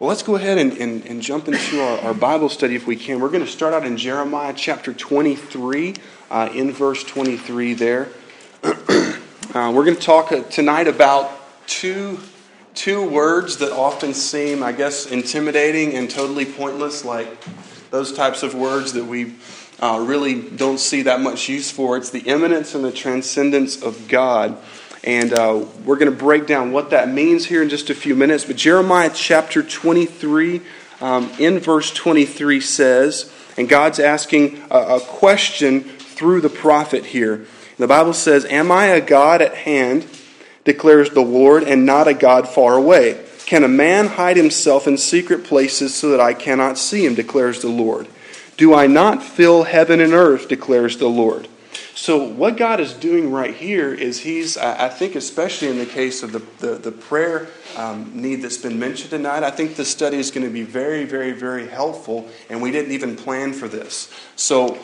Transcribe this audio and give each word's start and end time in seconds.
Well, 0.00 0.08
let's 0.08 0.24
go 0.24 0.34
ahead 0.34 0.58
and, 0.58 0.72
and, 0.78 1.06
and 1.06 1.22
jump 1.22 1.46
into 1.46 1.80
our, 1.80 2.00
our, 2.00 2.14
Bible 2.14 2.48
study 2.48 2.74
if 2.74 2.84
we 2.84 2.96
can. 2.96 3.20
We're 3.20 3.28
going 3.28 3.44
to 3.44 3.50
start 3.50 3.74
out 3.74 3.86
in 3.86 3.96
Jeremiah 3.96 4.52
chapter 4.52 4.92
23, 4.92 5.94
uh, 6.32 6.48
in 6.52 6.72
verse 6.72 7.04
23 7.04 7.74
there. 7.74 8.08
uh, 8.64 8.72
we're 9.54 9.84
going 9.84 9.94
to 9.94 10.02
talk 10.02 10.32
uh, 10.32 10.42
tonight 10.50 10.88
about 10.88 11.30
two, 11.68 12.18
two 12.74 13.08
words 13.08 13.58
that 13.58 13.70
often 13.70 14.14
seem, 14.14 14.64
I 14.64 14.72
guess, 14.72 15.06
intimidating 15.06 15.94
and 15.94 16.10
totally 16.10 16.44
pointless, 16.44 17.04
like 17.04 17.28
those 17.92 18.12
types 18.12 18.42
of 18.42 18.52
words 18.52 18.94
that 18.94 19.04
we 19.04 19.34
uh, 19.78 20.04
really 20.04 20.42
don't 20.42 20.80
see 20.80 21.02
that 21.02 21.20
much 21.20 21.48
use 21.48 21.70
for. 21.70 21.96
It's 21.96 22.10
the 22.10 22.22
immanence 22.22 22.74
and 22.74 22.84
the 22.84 22.90
transcendence 22.90 23.80
of 23.80 24.08
God. 24.08 24.58
And 25.04 25.34
uh, 25.34 25.66
we're 25.84 25.98
going 25.98 26.10
to 26.10 26.16
break 26.16 26.46
down 26.46 26.72
what 26.72 26.90
that 26.90 27.10
means 27.10 27.44
here 27.44 27.62
in 27.62 27.68
just 27.68 27.90
a 27.90 27.94
few 27.94 28.16
minutes. 28.16 28.44
But 28.44 28.56
Jeremiah 28.56 29.10
chapter 29.14 29.62
23, 29.62 30.62
um, 31.00 31.30
in 31.38 31.58
verse 31.58 31.92
23 31.92 32.60
says, 32.60 33.30
and 33.56 33.68
God's 33.68 34.00
asking 34.00 34.62
a, 34.70 34.96
a 34.96 35.00
question 35.00 35.82
through 35.82 36.40
the 36.40 36.48
prophet 36.48 37.04
here. 37.06 37.46
The 37.76 37.86
Bible 37.86 38.14
says, 38.14 38.44
Am 38.46 38.72
I 38.72 38.86
a 38.86 39.00
God 39.00 39.42
at 39.42 39.54
hand, 39.54 40.06
declares 40.64 41.10
the 41.10 41.20
Lord, 41.20 41.64
and 41.64 41.84
not 41.84 42.08
a 42.08 42.14
God 42.14 42.48
far 42.48 42.74
away? 42.74 43.24
Can 43.46 43.62
a 43.62 43.68
man 43.68 44.06
hide 44.06 44.36
himself 44.36 44.86
in 44.86 44.96
secret 44.96 45.44
places 45.44 45.94
so 45.94 46.08
that 46.10 46.20
I 46.20 46.32
cannot 46.34 46.78
see 46.78 47.04
him, 47.04 47.14
declares 47.14 47.60
the 47.60 47.68
Lord? 47.68 48.08
Do 48.56 48.72
I 48.72 48.86
not 48.86 49.22
fill 49.22 49.64
heaven 49.64 50.00
and 50.00 50.12
earth, 50.12 50.48
declares 50.48 50.96
the 50.96 51.08
Lord? 51.08 51.48
So, 51.94 52.24
what 52.24 52.56
God 52.56 52.80
is 52.80 52.92
doing 52.92 53.30
right 53.30 53.54
here 53.54 53.92
is 53.94 54.20
He's, 54.20 54.56
I 54.56 54.88
think, 54.88 55.14
especially 55.14 55.68
in 55.68 55.78
the 55.78 55.86
case 55.86 56.22
of 56.22 56.32
the, 56.32 56.42
the, 56.58 56.74
the 56.74 56.92
prayer 56.92 57.48
um, 57.76 58.10
need 58.14 58.36
that's 58.36 58.58
been 58.58 58.78
mentioned 58.78 59.10
tonight, 59.10 59.42
I 59.42 59.50
think 59.50 59.76
the 59.76 59.84
study 59.84 60.18
is 60.18 60.30
going 60.30 60.46
to 60.46 60.52
be 60.52 60.62
very, 60.62 61.04
very, 61.04 61.32
very 61.32 61.68
helpful, 61.68 62.28
and 62.48 62.60
we 62.60 62.70
didn't 62.70 62.92
even 62.92 63.16
plan 63.16 63.52
for 63.52 63.68
this. 63.68 64.12
So, 64.36 64.78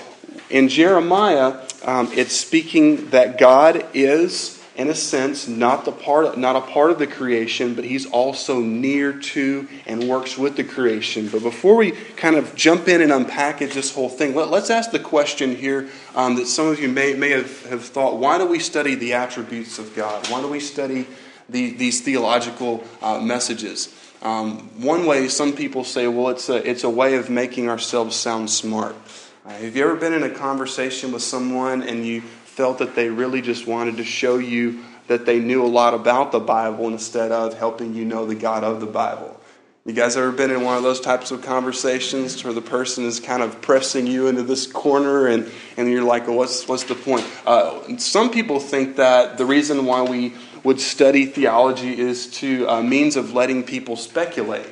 in 0.49 0.69
Jeremiah, 0.69 1.61
um, 1.85 2.11
it's 2.13 2.35
speaking 2.35 3.11
that 3.11 3.39
God 3.39 3.87
is 3.95 4.60
in 4.81 4.89
a 4.89 4.95
sense, 4.95 5.47
not, 5.47 5.85
the 5.85 5.93
part, 5.93 6.39
not 6.39 6.57
a 6.57 6.63
part 6.63 6.91
of 6.91 6.99
the 6.99 7.07
creation, 7.07 7.75
but 7.75 7.85
he's 7.85 8.07
also 8.07 8.61
near 8.61 9.13
to 9.13 9.69
and 9.87 10.09
works 10.09 10.39
with 10.39 10.57
the 10.57 10.65
creation. 10.65 11.29
But 11.29 11.43
before 11.43 11.77
we 11.77 11.91
kind 12.17 12.35
of 12.35 12.55
jump 12.55 12.89
in 12.89 13.03
and 13.03 13.13
unpackage 13.13 13.75
this 13.75 13.95
whole 13.95 14.09
thing, 14.09 14.35
let, 14.35 14.51
us 14.51 14.71
ask 14.71 14.91
the 14.91 14.99
question 14.99 15.55
here 15.55 15.91
um, 16.15 16.37
that 16.37 16.47
some 16.47 16.67
of 16.67 16.81
you 16.81 16.89
may, 16.89 17.13
may 17.13 17.29
have, 17.29 17.67
have 17.67 17.85
thought 17.85 18.17
why 18.17 18.39
do 18.39 18.47
we 18.47 18.59
study 18.59 18.95
the 18.95 19.13
attributes 19.13 19.79
of 19.79 19.95
God? 19.95 20.27
Why 20.29 20.41
do 20.41 20.49
we 20.49 20.61
study 20.61 21.07
the, 21.51 21.75
these 21.75 22.01
theological 22.01 22.83
uh, 23.03 23.21
messages? 23.21 23.95
Um, 24.23 24.71
one 24.81 25.05
way 25.05 25.29
some 25.29 25.53
people 25.53 25.85
say, 25.85 26.09
well, 26.09 26.31
it's 26.31 26.49
a, 26.49 26.67
it's 26.69 26.85
a 26.85 26.91
way 26.91 27.17
of 27.17 27.29
making 27.29 27.69
ourselves 27.69 28.17
sound 28.17 28.49
smart. 28.49 28.97
Uh, 29.45 29.51
have 29.51 29.77
you 29.77 29.85
ever 29.85 29.97
been 29.97 30.15
in 30.15 30.23
a 30.23 30.31
conversation 30.31 31.13
with 31.13 31.23
someone 31.23 31.83
and 31.83 32.07
you 32.07 32.23
felt 32.61 32.77
that 32.77 32.95
they 32.95 33.09
really 33.09 33.41
just 33.41 33.67
wanted 33.67 33.97
to 33.97 34.05
show 34.05 34.37
you 34.37 34.85
that 35.07 35.25
they 35.25 35.41
knew 35.41 35.65
a 35.65 35.67
lot 35.67 35.95
about 35.95 36.31
the 36.31 36.39
Bible 36.39 36.89
instead 36.89 37.33
of 37.33 37.55
helping 37.55 37.95
you 37.95 38.05
know 38.05 38.27
the 38.27 38.35
God 38.35 38.65
of 38.65 38.81
the 38.81 38.87
Bible. 38.87 39.41
You 39.87 39.95
guys 39.95 40.15
ever 40.15 40.31
been 40.31 40.51
in 40.51 40.61
one 40.61 40.77
of 40.77 40.83
those 40.83 41.01
types 41.01 41.31
of 41.31 41.41
conversations 41.41 42.45
where 42.45 42.53
the 42.53 42.61
person 42.61 43.07
is 43.07 43.19
kind 43.19 43.43
of 43.43 43.63
pressing 43.63 44.07
you 44.07 44.27
into 44.27 44.43
this 44.43 44.67
corner 44.67 45.27
and, 45.27 45.51
and 45.79 45.91
you're 45.91 46.05
like, 46.05 46.27
well, 46.27 46.37
what's, 46.37 46.69
what's 46.69 46.85
the 46.85 46.95
point? 46.95 47.27
Uh, 47.47 47.97
some 47.97 48.31
people 48.31 48.61
think 48.61 48.97
that 48.97 49.39
the 49.39 49.47
reason 49.47 49.87
why 49.87 50.03
we 50.03 50.35
would 50.63 50.83
study 50.83 51.25
theology 51.25 51.99
is 51.99 52.31
to 52.41 52.67
a 52.67 52.75
uh, 52.75 52.83
means 52.83 53.17
of 53.17 53.33
letting 53.33 53.63
people 53.63 53.97
speculate. 53.97 54.69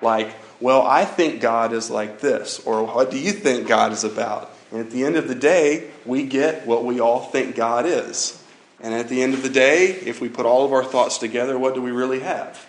Like, 0.00 0.34
well, 0.58 0.86
I 0.86 1.04
think 1.04 1.42
God 1.42 1.74
is 1.74 1.90
like 1.90 2.20
this, 2.20 2.60
or 2.60 2.84
what 2.84 3.10
do 3.10 3.18
you 3.18 3.32
think 3.32 3.68
God 3.68 3.92
is 3.92 4.04
about? 4.04 4.55
And 4.70 4.80
at 4.80 4.90
the 4.90 5.04
end 5.04 5.16
of 5.16 5.28
the 5.28 5.34
day, 5.34 5.90
we 6.04 6.24
get 6.24 6.66
what 6.66 6.84
we 6.84 7.00
all 7.00 7.20
think 7.20 7.54
God 7.54 7.86
is. 7.86 8.42
And 8.80 8.92
at 8.92 9.08
the 9.08 9.22
end 9.22 9.34
of 9.34 9.42
the 9.42 9.48
day, 9.48 9.86
if 9.86 10.20
we 10.20 10.28
put 10.28 10.44
all 10.46 10.64
of 10.64 10.72
our 10.72 10.84
thoughts 10.84 11.18
together, 11.18 11.58
what 11.58 11.74
do 11.74 11.82
we 11.82 11.92
really 11.92 12.20
have? 12.20 12.66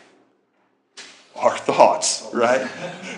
Our 1.35 1.58
thoughts, 1.58 2.28
right? 2.34 2.66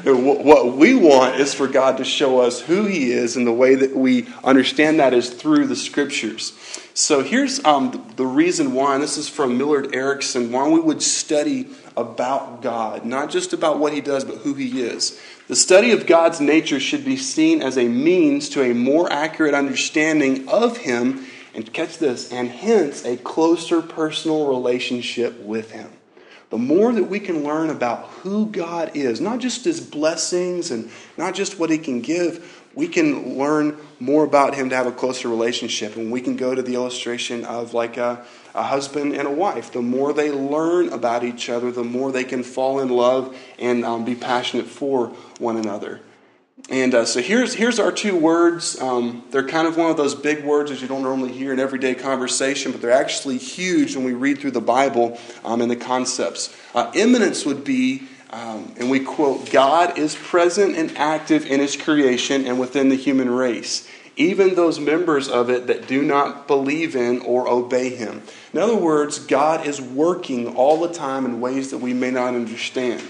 what 0.03 0.75
we 0.75 0.95
want 0.95 1.39
is 1.39 1.53
for 1.53 1.67
God 1.67 1.97
to 1.97 2.03
show 2.03 2.39
us 2.39 2.59
who 2.59 2.85
He 2.85 3.11
is, 3.11 3.37
and 3.37 3.47
the 3.47 3.53
way 3.53 3.75
that 3.75 3.95
we 3.95 4.27
understand 4.43 4.99
that 4.99 5.13
is 5.13 5.29
through 5.29 5.67
the 5.67 5.75
Scriptures. 5.75 6.51
So 6.93 7.23
here's 7.23 7.63
um, 7.63 8.11
the 8.17 8.25
reason 8.25 8.73
why, 8.73 8.95
and 8.95 9.03
this 9.03 9.17
is 9.17 9.29
from 9.29 9.57
Millard 9.57 9.95
Erickson, 9.95 10.51
why 10.51 10.67
we 10.67 10.81
would 10.81 11.01
study 11.01 11.69
about 11.95 12.61
God, 12.61 13.05
not 13.05 13.29
just 13.29 13.53
about 13.53 13.79
what 13.79 13.93
He 13.93 14.01
does, 14.01 14.25
but 14.25 14.39
who 14.39 14.53
He 14.53 14.81
is. 14.81 15.17
The 15.49 15.55
study 15.55 15.93
of 15.93 16.05
God's 16.05 16.39
nature 16.39 16.79
should 16.79 17.03
be 17.03 17.17
seen 17.17 17.63
as 17.63 17.75
a 17.75 17.87
means 17.87 18.49
to 18.49 18.61
a 18.61 18.75
more 18.75 19.11
accurate 19.11 19.55
understanding 19.55 20.47
of 20.47 20.77
Him, 20.77 21.25
and 21.55 21.73
catch 21.73 21.97
this, 21.97 22.31
and 22.31 22.47
hence 22.47 23.03
a 23.03 23.17
closer 23.17 23.81
personal 23.81 24.47
relationship 24.47 25.39
with 25.39 25.71
Him. 25.71 25.89
The 26.51 26.59
more 26.59 26.93
that 26.93 27.05
we 27.05 27.19
can 27.19 27.43
learn 27.43 27.71
about 27.71 28.03
who 28.21 28.45
God 28.45 28.91
is, 28.93 29.19
not 29.19 29.39
just 29.39 29.65
His 29.65 29.81
blessings 29.81 30.69
and 30.69 30.91
not 31.17 31.33
just 31.33 31.57
what 31.57 31.71
He 31.71 31.79
can 31.79 32.01
give, 32.01 32.63
we 32.75 32.87
can 32.87 33.39
learn 33.39 33.75
more 33.99 34.23
about 34.25 34.53
Him 34.53 34.69
to 34.69 34.75
have 34.75 34.85
a 34.85 34.91
closer 34.91 35.29
relationship. 35.29 35.95
And 35.95 36.11
we 36.11 36.21
can 36.21 36.35
go 36.35 36.53
to 36.53 36.61
the 36.61 36.75
illustration 36.75 37.43
of 37.43 37.73
like 37.73 37.97
a, 37.97 38.23
a 38.59 38.63
husband 38.63 39.13
and 39.13 39.25
a 39.25 39.31
wife. 39.31 39.71
The 39.71 39.81
more 39.81 40.11
they 40.11 40.31
learn 40.31 40.89
about 40.89 41.23
each 41.23 41.49
other, 41.49 41.71
the 41.71 41.83
more 41.83 42.11
they 42.11 42.25
can 42.25 42.43
fall 42.43 42.79
in 42.79 42.89
love 42.89 43.35
and 43.57 43.85
um, 43.85 44.03
be 44.03 44.15
passionate 44.15 44.67
for 44.67 45.07
one 45.39 45.55
another. 45.55 46.01
And 46.69 46.93
uh, 46.93 47.05
so 47.05 47.21
here's, 47.21 47.53
here's 47.53 47.79
our 47.79 47.91
two 47.91 48.17
words. 48.17 48.79
Um, 48.81 49.23
they're 49.31 49.47
kind 49.47 49.65
of 49.65 49.77
one 49.77 49.89
of 49.89 49.95
those 49.95 50.13
big 50.13 50.43
words 50.43 50.71
that 50.71 50.81
you 50.81 50.89
don't 50.89 51.03
normally 51.03 51.31
hear 51.31 51.53
in 51.53 51.59
everyday 51.59 51.95
conversation, 51.95 52.73
but 52.73 52.81
they're 52.81 52.91
actually 52.91 53.37
huge 53.37 53.95
when 53.95 54.03
we 54.03 54.13
read 54.13 54.39
through 54.39 54.51
the 54.51 54.61
Bible 54.61 55.17
um, 55.45 55.61
and 55.61 55.71
the 55.71 55.77
concepts. 55.77 56.53
Uh, 56.75 56.91
immanence 56.93 57.45
would 57.45 57.63
be, 57.63 58.03
um, 58.31 58.73
and 58.77 58.91
we 58.91 58.99
quote, 58.99 59.49
God 59.51 59.97
is 59.97 60.15
present 60.15 60.75
and 60.75 60.95
active 60.97 61.45
in 61.45 61.61
his 61.61 61.77
creation 61.77 62.45
and 62.45 62.59
within 62.59 62.89
the 62.89 62.95
human 62.97 63.29
race 63.29 63.87
even 64.19 64.53
those 64.53 64.79
members 64.79 65.29
of 65.29 65.49
it 65.49 65.67
that 65.67 65.87
do 65.87 66.03
not 66.03 66.45
believe 66.45 66.95
in 66.95 67.21
or 67.21 67.47
obey 67.47 67.95
him. 67.95 68.21
In 68.53 68.59
other 68.59 68.75
words, 68.75 69.17
God 69.17 69.65
is 69.65 69.81
working 69.81 70.55
all 70.55 70.81
the 70.81 70.93
time 70.93 71.25
in 71.25 71.39
ways 71.39 71.71
that 71.71 71.77
we 71.77 71.93
may 71.93 72.11
not 72.11 72.35
understand. 72.35 73.01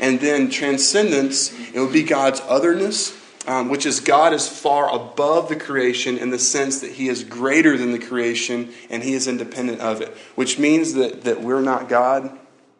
And 0.00 0.18
then 0.18 0.50
transcendence, 0.50 1.52
it 1.72 1.78
would 1.78 1.92
be 1.92 2.02
God's 2.02 2.40
otherness, 2.48 3.14
um, 3.46 3.68
which 3.68 3.84
is 3.84 4.00
God 4.00 4.32
is 4.32 4.48
far 4.48 4.92
above 4.92 5.50
the 5.50 5.56
creation 5.56 6.16
in 6.16 6.30
the 6.30 6.38
sense 6.38 6.80
that 6.80 6.92
He 6.92 7.08
is 7.08 7.24
greater 7.24 7.76
than 7.76 7.92
the 7.92 7.98
creation 7.98 8.72
and 8.88 9.02
He 9.02 9.12
is 9.12 9.28
independent 9.28 9.80
of 9.80 10.00
it, 10.00 10.08
which 10.34 10.58
means 10.58 10.94
that, 10.94 11.24
that 11.24 11.42
we're 11.42 11.60
not 11.60 11.90
God, 11.90 12.36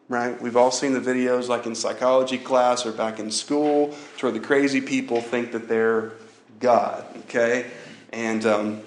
right? 0.09 0.41
We've 0.41 0.57
all 0.57 0.71
seen 0.71 0.93
the 0.93 0.99
videos 0.99 1.47
like 1.47 1.67
in 1.67 1.75
psychology 1.75 2.39
class 2.39 2.83
or 2.83 2.91
back 2.91 3.19
in 3.19 3.29
school, 3.29 3.95
to 4.17 4.25
where 4.25 4.31
the 4.31 4.39
crazy 4.39 4.81
people 4.81 5.21
think 5.21 5.51
that 5.51 5.67
they're 5.67 6.13
God, 6.65 7.05
okay? 7.25 7.69
And 8.11 8.43
um, 8.47 8.81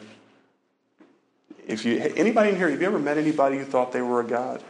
if 1.65 1.85
you, 1.85 2.01
anybody 2.17 2.49
in 2.51 2.57
here, 2.57 2.69
have 2.69 2.81
you 2.81 2.89
ever 2.89 2.99
met 2.99 3.19
anybody 3.19 3.57
who 3.57 3.65
thought 3.65 3.93
they 3.93 4.03
were 4.03 4.19
a 4.19 4.25
God? 4.25 4.65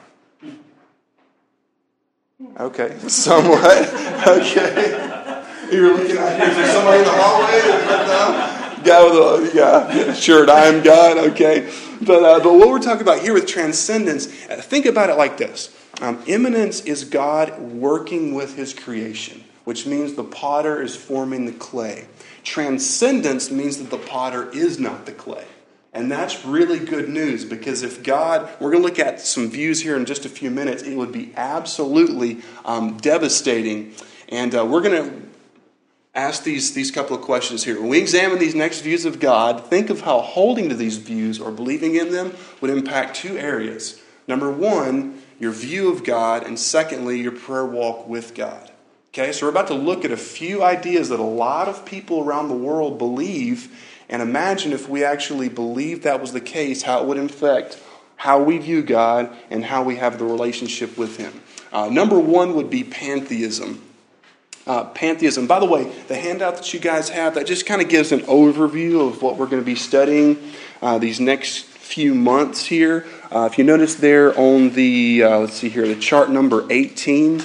Okay, 2.60 2.98
somewhat. 3.08 3.64
okay. 4.28 5.42
You're 5.72 5.96
looking 5.96 6.18
at 6.18 6.38
here. 6.38 6.50
Is 6.50 6.56
there 6.56 6.70
somebody 6.70 6.98
in 6.98 7.04
the 7.04 7.12
hallway? 7.14 8.84
Guy 8.84 9.04
with 9.04 9.54
a 9.54 9.56
yeah, 9.56 10.12
shirt. 10.26 10.50
I 10.50 10.66
am 10.66 10.82
God. 10.82 11.16
Okay, 11.30 11.72
but 12.02 12.22
uh, 12.22 12.40
but 12.40 12.52
what 12.52 12.68
we're 12.68 12.78
talking 12.78 13.00
about 13.00 13.20
here 13.20 13.32
with 13.32 13.46
transcendence, 13.46 14.26
uh, 14.50 14.56
think 14.56 14.84
about 14.84 15.08
it 15.08 15.14
like 15.14 15.38
this: 15.38 15.74
um, 16.02 16.22
immanence 16.26 16.82
is 16.82 17.04
God 17.04 17.58
working 17.58 18.34
with 18.34 18.54
His 18.54 18.74
creation, 18.74 19.44
which 19.64 19.86
means 19.86 20.12
the 20.12 20.24
potter 20.24 20.82
is 20.82 20.94
forming 20.94 21.46
the 21.46 21.52
clay. 21.52 22.06
Transcendence 22.48 23.50
means 23.50 23.76
that 23.76 23.90
the 23.90 23.98
potter 23.98 24.50
is 24.52 24.78
not 24.78 25.04
the 25.04 25.12
clay. 25.12 25.44
And 25.92 26.10
that's 26.10 26.46
really 26.46 26.78
good 26.78 27.10
news 27.10 27.44
because 27.44 27.82
if 27.82 28.02
God, 28.02 28.48
we're 28.58 28.70
going 28.70 28.82
to 28.82 28.88
look 28.88 28.98
at 28.98 29.20
some 29.20 29.50
views 29.50 29.82
here 29.82 29.96
in 29.96 30.06
just 30.06 30.24
a 30.24 30.30
few 30.30 30.50
minutes, 30.50 30.82
it 30.82 30.96
would 30.96 31.12
be 31.12 31.30
absolutely 31.36 32.40
um, 32.64 32.96
devastating. 32.96 33.92
And 34.30 34.54
uh, 34.54 34.64
we're 34.64 34.80
going 34.80 35.10
to 35.10 35.22
ask 36.14 36.42
these, 36.42 36.72
these 36.72 36.90
couple 36.90 37.14
of 37.14 37.20
questions 37.20 37.64
here. 37.64 37.78
When 37.78 37.90
we 37.90 37.98
examine 37.98 38.38
these 38.38 38.54
next 38.54 38.80
views 38.80 39.04
of 39.04 39.20
God, 39.20 39.66
think 39.66 39.90
of 39.90 40.00
how 40.00 40.22
holding 40.22 40.70
to 40.70 40.74
these 40.74 40.96
views 40.96 41.38
or 41.38 41.52
believing 41.52 41.96
in 41.96 42.12
them 42.12 42.34
would 42.62 42.70
impact 42.70 43.16
two 43.16 43.36
areas. 43.36 44.00
Number 44.26 44.50
one, 44.50 45.22
your 45.38 45.52
view 45.52 45.92
of 45.92 46.02
God, 46.02 46.46
and 46.46 46.58
secondly, 46.58 47.20
your 47.20 47.32
prayer 47.32 47.66
walk 47.66 48.08
with 48.08 48.34
God. 48.34 48.67
Okay, 49.08 49.32
so 49.32 49.46
we're 49.46 49.50
about 49.50 49.68
to 49.68 49.74
look 49.74 50.04
at 50.04 50.12
a 50.12 50.16
few 50.16 50.62
ideas 50.62 51.08
that 51.08 51.18
a 51.18 51.22
lot 51.22 51.66
of 51.66 51.84
people 51.86 52.20
around 52.22 52.48
the 52.48 52.54
world 52.54 52.98
believe, 52.98 53.74
and 54.08 54.20
imagine 54.20 54.72
if 54.72 54.88
we 54.88 55.02
actually 55.02 55.48
believed 55.48 56.02
that 56.02 56.20
was 56.20 56.32
the 56.32 56.40
case, 56.40 56.82
how 56.82 57.00
it 57.00 57.06
would 57.06 57.16
affect 57.18 57.80
how 58.16 58.42
we 58.42 58.58
view 58.58 58.82
God 58.82 59.34
and 59.50 59.64
how 59.64 59.82
we 59.82 59.96
have 59.96 60.18
the 60.18 60.24
relationship 60.24 60.98
with 60.98 61.16
Him. 61.16 61.40
Uh, 61.72 61.88
number 61.88 62.18
one 62.18 62.54
would 62.54 62.68
be 62.68 62.84
pantheism. 62.84 63.82
uh, 64.68 64.84
pantheism. 64.84 65.46
By 65.46 65.60
the 65.60 65.66
way, 65.66 65.90
the 66.08 66.14
handout 66.14 66.56
that 66.56 66.74
you 66.74 66.78
guys 66.78 67.08
have 67.08 67.34
that 67.34 67.46
just 67.46 67.64
kind 67.64 67.80
of 67.80 67.88
gives 67.88 68.12
an 68.12 68.20
overview 68.20 69.08
of 69.08 69.22
what 69.22 69.36
we're 69.36 69.46
going 69.46 69.62
to 69.62 69.66
be 69.66 69.74
studying 69.74 70.52
uh, 70.82 70.98
these 70.98 71.18
next 71.18 71.64
few 71.64 72.14
months 72.14 72.66
here. 72.66 73.06
Uh, 73.32 73.48
if 73.50 73.56
you 73.56 73.64
notice 73.64 73.94
there 73.94 74.38
on 74.38 74.70
the 74.70 75.22
uh, 75.22 75.38
let's 75.38 75.54
see 75.54 75.70
here, 75.70 75.88
the 75.88 75.96
chart 75.96 76.28
number 76.30 76.66
18, 76.70 77.40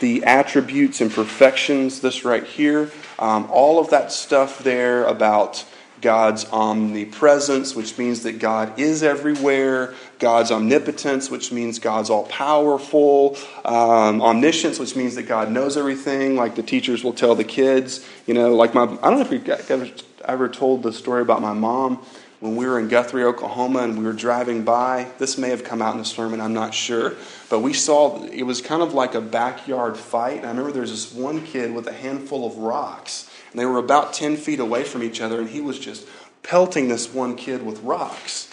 the 0.00 0.24
attributes 0.24 1.00
and 1.00 1.10
perfections. 1.10 2.00
This 2.00 2.24
right 2.24 2.44
here, 2.44 2.90
um, 3.18 3.48
all 3.50 3.78
of 3.78 3.90
that 3.90 4.12
stuff 4.12 4.58
there 4.60 5.04
about 5.04 5.64
God's 6.00 6.44
omnipresence, 6.52 7.74
which 7.74 7.98
means 7.98 8.22
that 8.22 8.38
God 8.38 8.78
is 8.78 9.02
everywhere, 9.02 9.94
God's 10.18 10.50
omnipotence, 10.50 11.30
which 11.30 11.50
means 11.50 11.78
God's 11.78 12.10
all 12.10 12.24
powerful, 12.26 13.36
um, 13.64 14.22
omniscience, 14.22 14.78
which 14.78 14.94
means 14.94 15.16
that 15.16 15.24
God 15.24 15.50
knows 15.50 15.76
everything, 15.76 16.36
like 16.36 16.54
the 16.54 16.62
teachers 16.62 17.02
will 17.02 17.12
tell 17.12 17.34
the 17.34 17.44
kids. 17.44 18.06
You 18.26 18.34
know, 18.34 18.54
like 18.54 18.74
my, 18.74 18.82
I 18.82 18.86
don't 18.86 19.02
know 19.02 19.20
if 19.20 19.32
you 19.32 19.52
ever, 19.52 19.90
ever 20.24 20.48
told 20.48 20.82
the 20.82 20.92
story 20.92 21.22
about 21.22 21.42
my 21.42 21.52
mom 21.52 22.04
when 22.40 22.56
we 22.56 22.66
were 22.66 22.78
in 22.78 22.88
Guthrie, 22.88 23.24
Oklahoma, 23.24 23.80
and 23.80 23.98
we 23.98 24.04
were 24.04 24.12
driving 24.12 24.64
by. 24.64 25.10
This 25.18 25.38
may 25.38 25.48
have 25.50 25.64
come 25.64 25.82
out 25.82 25.92
in 25.92 25.98
the 25.98 26.04
sermon, 26.04 26.40
I'm 26.40 26.54
not 26.54 26.74
sure. 26.74 27.14
But 27.50 27.60
we 27.60 27.72
saw 27.72 28.24
it 28.24 28.44
was 28.44 28.60
kind 28.60 28.82
of 28.82 28.94
like 28.94 29.14
a 29.14 29.20
backyard 29.20 29.96
fight. 29.96 30.38
And 30.38 30.46
I 30.46 30.50
remember 30.50 30.72
there 30.72 30.82
was 30.82 30.90
this 30.90 31.12
one 31.12 31.44
kid 31.44 31.74
with 31.74 31.86
a 31.86 31.92
handful 31.92 32.46
of 32.46 32.58
rocks 32.58 33.28
and 33.50 33.60
they 33.60 33.66
were 33.66 33.78
about 33.78 34.12
10 34.12 34.36
feet 34.36 34.60
away 34.60 34.84
from 34.84 35.02
each 35.02 35.20
other, 35.20 35.40
and 35.40 35.48
he 35.48 35.60
was 35.60 35.78
just 35.78 36.06
pelting 36.42 36.88
this 36.88 37.12
one 37.12 37.34
kid 37.34 37.64
with 37.64 37.80
rocks. 37.82 38.50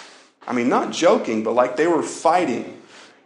I 0.48 0.54
mean, 0.54 0.70
not 0.70 0.92
joking, 0.92 1.44
but 1.44 1.54
like 1.54 1.76
they 1.76 1.88
were 1.88 2.04
fighting. 2.04 2.75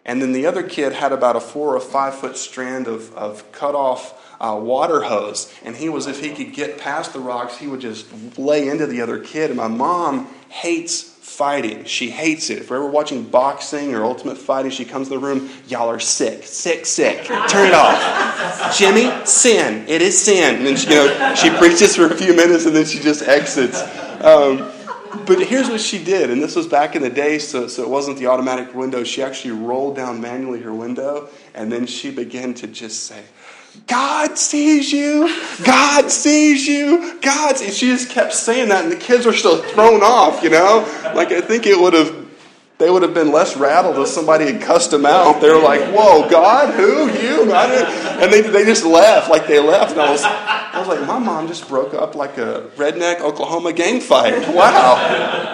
And 0.06 0.22
then 0.22 0.32
the 0.32 0.46
other 0.46 0.64
kid 0.64 0.94
had 0.94 1.12
about 1.12 1.36
a 1.36 1.40
four 1.40 1.76
or 1.76 1.80
five 1.80 2.16
foot 2.16 2.38
strand 2.38 2.88
of, 2.88 3.14
of 3.16 3.52
cut 3.52 3.76
off 3.76 4.16
uh, 4.40 4.60
water 4.62 5.02
hose. 5.02 5.54
And 5.64 5.76
he 5.76 5.90
was, 5.90 6.08
if 6.08 6.22
he 6.22 6.32
could 6.32 6.54
get 6.54 6.78
past 6.78 7.14
the 7.14 7.20
rocks, 7.20 7.58
he 7.58 7.68
would 7.68 7.82
just 7.82 8.38
lay 8.38 8.68
into 8.68 8.88
the 8.88 9.02
other 9.02 9.20
kid. 9.20 9.52
And 9.52 9.58
my 9.58 9.68
mom 9.68 10.28
hates 10.48 11.02
fighting. 11.02 11.86
She 11.86 12.10
hates 12.10 12.50
it. 12.50 12.60
If 12.60 12.70
we're 12.70 12.78
ever 12.78 12.88
watching 12.88 13.24
boxing 13.24 13.94
or 13.94 14.04
ultimate 14.04 14.38
fighting, 14.38 14.72
she 14.72 14.84
comes 14.84 15.08
to 15.10 15.14
the 15.14 15.20
room, 15.20 15.50
y'all 15.68 15.90
are 15.90 16.00
sick, 16.00 16.44
sick, 16.44 16.86
sick. 16.86 17.26
Turn 17.26 17.68
it 17.68 17.74
off. 17.74 18.78
Jimmy, 18.78 19.10
sin. 19.26 19.88
It 19.88 20.02
is 20.02 20.20
sin. 20.20 20.56
And 20.56 20.66
then 20.66 20.76
she, 20.76 20.90
you 20.90 20.96
know, 20.96 21.36
she 21.36 21.50
preaches 21.52 21.96
for 21.96 22.06
a 22.06 22.16
few 22.16 22.36
minutes 22.36 22.66
and 22.66 22.76
then 22.76 22.86
she 22.86 23.00
just 23.00 23.22
exits. 23.22 23.82
Um, 24.22 24.70
but 25.26 25.42
here's 25.46 25.70
what 25.70 25.82
she 25.82 26.04
did, 26.04 26.30
and 26.30 26.42
this 26.42 26.56
was 26.56 26.68
back 26.68 26.96
in 26.96 27.02
the 27.02 27.10
day, 27.10 27.40
so, 27.40 27.68
so 27.68 27.84
it 27.84 27.90
wasn't 27.90 28.18
the 28.18 28.28
automatic 28.28 28.74
window. 28.74 29.04
She 29.04 29.24
actually 29.24 29.52
rolled 29.52 29.96
down 29.96 30.22
manually 30.22 30.62
her 30.62 30.74
window, 30.74 31.30
and 31.54 31.72
then 31.72 31.86
she 31.86 32.12
began 32.12 32.54
to 32.56 32.68
just 32.68 33.04
say, 33.06 33.24
God 33.88 34.38
sees 34.38 34.92
you. 34.92 35.34
God 35.64 36.10
sees 36.12 36.68
you. 36.68 37.20
God 37.22 37.58
sees. 37.58 37.78
She 37.78 37.88
just 37.88 38.10
kept 38.10 38.34
saying 38.34 38.70
that, 38.70 38.84
and 38.84 38.92
the 38.92 38.98
kids 38.98 39.26
were 39.26 39.34
still 39.34 39.62
thrown 39.62 40.02
off, 40.02 40.44
you 40.44 40.50
know? 40.50 40.86
Like, 41.16 41.32
I 41.32 41.42
think 41.42 41.66
it 41.66 41.80
would 41.80 41.94
have, 41.94 42.28
they 42.78 42.90
would 42.90 43.04
have 43.04 43.14
been 43.14 43.32
less 43.32 43.58
rattled 43.58 43.98
if 43.98 44.08
somebody 44.08 44.52
had 44.52 44.62
cussed 44.62 44.92
them 44.92 45.06
out. 45.06 45.40
They 45.42 45.50
were 45.50 45.62
like, 45.62 45.82
whoa, 45.94 46.30
God, 46.30 46.74
who? 46.74 47.10
You? 47.22 47.52
And 47.52 48.32
they, 48.34 48.42
they 48.42 48.66
just 48.66 48.86
left, 48.86 49.30
like 49.30 49.48
they 49.48 49.60
left. 49.60 49.92
And 49.92 50.02
I 50.02 50.12
was, 50.12 50.24
I 50.72 50.80
was 50.80 50.88
like, 50.88 51.06
my 51.08 51.20
mom 51.20 51.48
just 51.48 51.68
broke 51.68 51.94
up 51.94 52.16
like 52.16 52.38
a 52.38 52.70
redneck 52.76 53.22
Oklahoma 53.22 53.74
gang 53.74 54.02
fight. 54.02 54.48
Wow. 54.60 54.96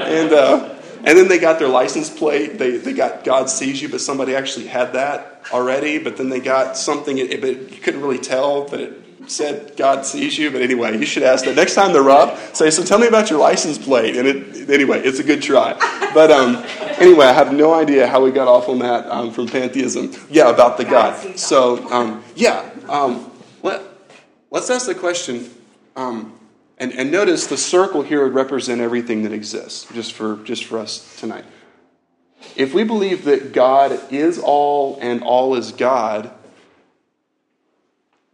And, 0.06 0.34
uh, 0.34 0.76
and 1.04 1.18
then 1.18 1.28
they 1.28 1.38
got 1.38 1.60
their 1.60 1.68
license 1.68 2.10
plate. 2.10 2.58
They, 2.58 2.78
they 2.78 2.94
got 2.94 3.24
God 3.24 3.50
sees 3.50 3.82
you, 3.82 3.90
but 3.90 4.02
somebody 4.02 4.36
actually 4.36 4.66
had 4.68 4.94
that 4.94 5.44
already. 5.52 6.00
But 6.00 6.18
then 6.18 6.30
they 6.30 6.40
got 6.40 6.76
something, 6.78 7.18
it, 7.18 7.42
but 7.42 7.72
you 7.72 7.80
couldn't 7.82 8.02
really 8.02 8.18
tell 8.18 8.66
that 8.66 8.80
it 8.80 9.02
said 9.28 9.78
God 9.78 10.06
sees 10.06 10.38
you. 10.38 10.50
But 10.52 10.62
anyway, 10.62 10.98
you 10.98 11.06
should 11.06 11.24
ask 11.24 11.46
that 11.46 11.56
next 11.56 11.76
time 11.76 11.94
they're 11.94 12.10
up. 12.10 12.38
Say, 12.56 12.72
so 12.72 12.84
tell 12.84 13.00
me 13.00 13.08
about 13.08 13.30
your 13.30 13.40
license 13.40 13.78
plate. 13.78 14.16
And 14.16 14.28
it, 14.28 14.70
anyway, 14.70 15.02
it's 15.02 15.20
a 15.20 15.24
good 15.24 15.42
try. 15.42 15.74
But 16.14 16.32
um, 16.32 16.64
anyway, 17.00 17.26
I 17.26 17.34
have 17.34 17.54
no 17.54 17.74
idea 17.74 18.08
how 18.08 18.24
we 18.24 18.32
got 18.32 18.48
off 18.48 18.68
on 18.70 18.80
that 18.80 19.06
um, 19.08 19.32
from 19.32 19.48
pantheism. 19.48 20.12
Yeah, 20.30 20.50
about 20.50 20.78
the 20.78 20.86
God. 20.86 21.38
So 21.38 21.88
um, 21.92 22.24
yeah, 22.36 22.70
um, 22.90 23.32
let's 24.56 24.70
ask 24.70 24.86
the 24.86 24.96
question. 24.96 25.50
Um, 25.98 26.34
and, 26.78 26.94
and 26.94 27.12
notice 27.12 27.48
the 27.48 27.58
circle 27.58 28.02
here 28.02 28.24
would 28.24 28.34
represent 28.34 28.80
everything 28.80 29.24
that 29.24 29.34
exists, 29.34 29.86
just 29.94 30.14
for, 30.14 30.38
just 30.44 30.64
for 30.64 30.80
us 30.80 31.20
tonight. 31.20 31.44
If 32.56 32.74
we 32.74 32.86
believe 32.86 33.26
that 33.26 33.52
God 33.52 34.00
is 34.12 34.40
all 34.40 34.98
and 35.02 35.22
all 35.24 35.56
is 35.56 35.74
God, 35.74 36.32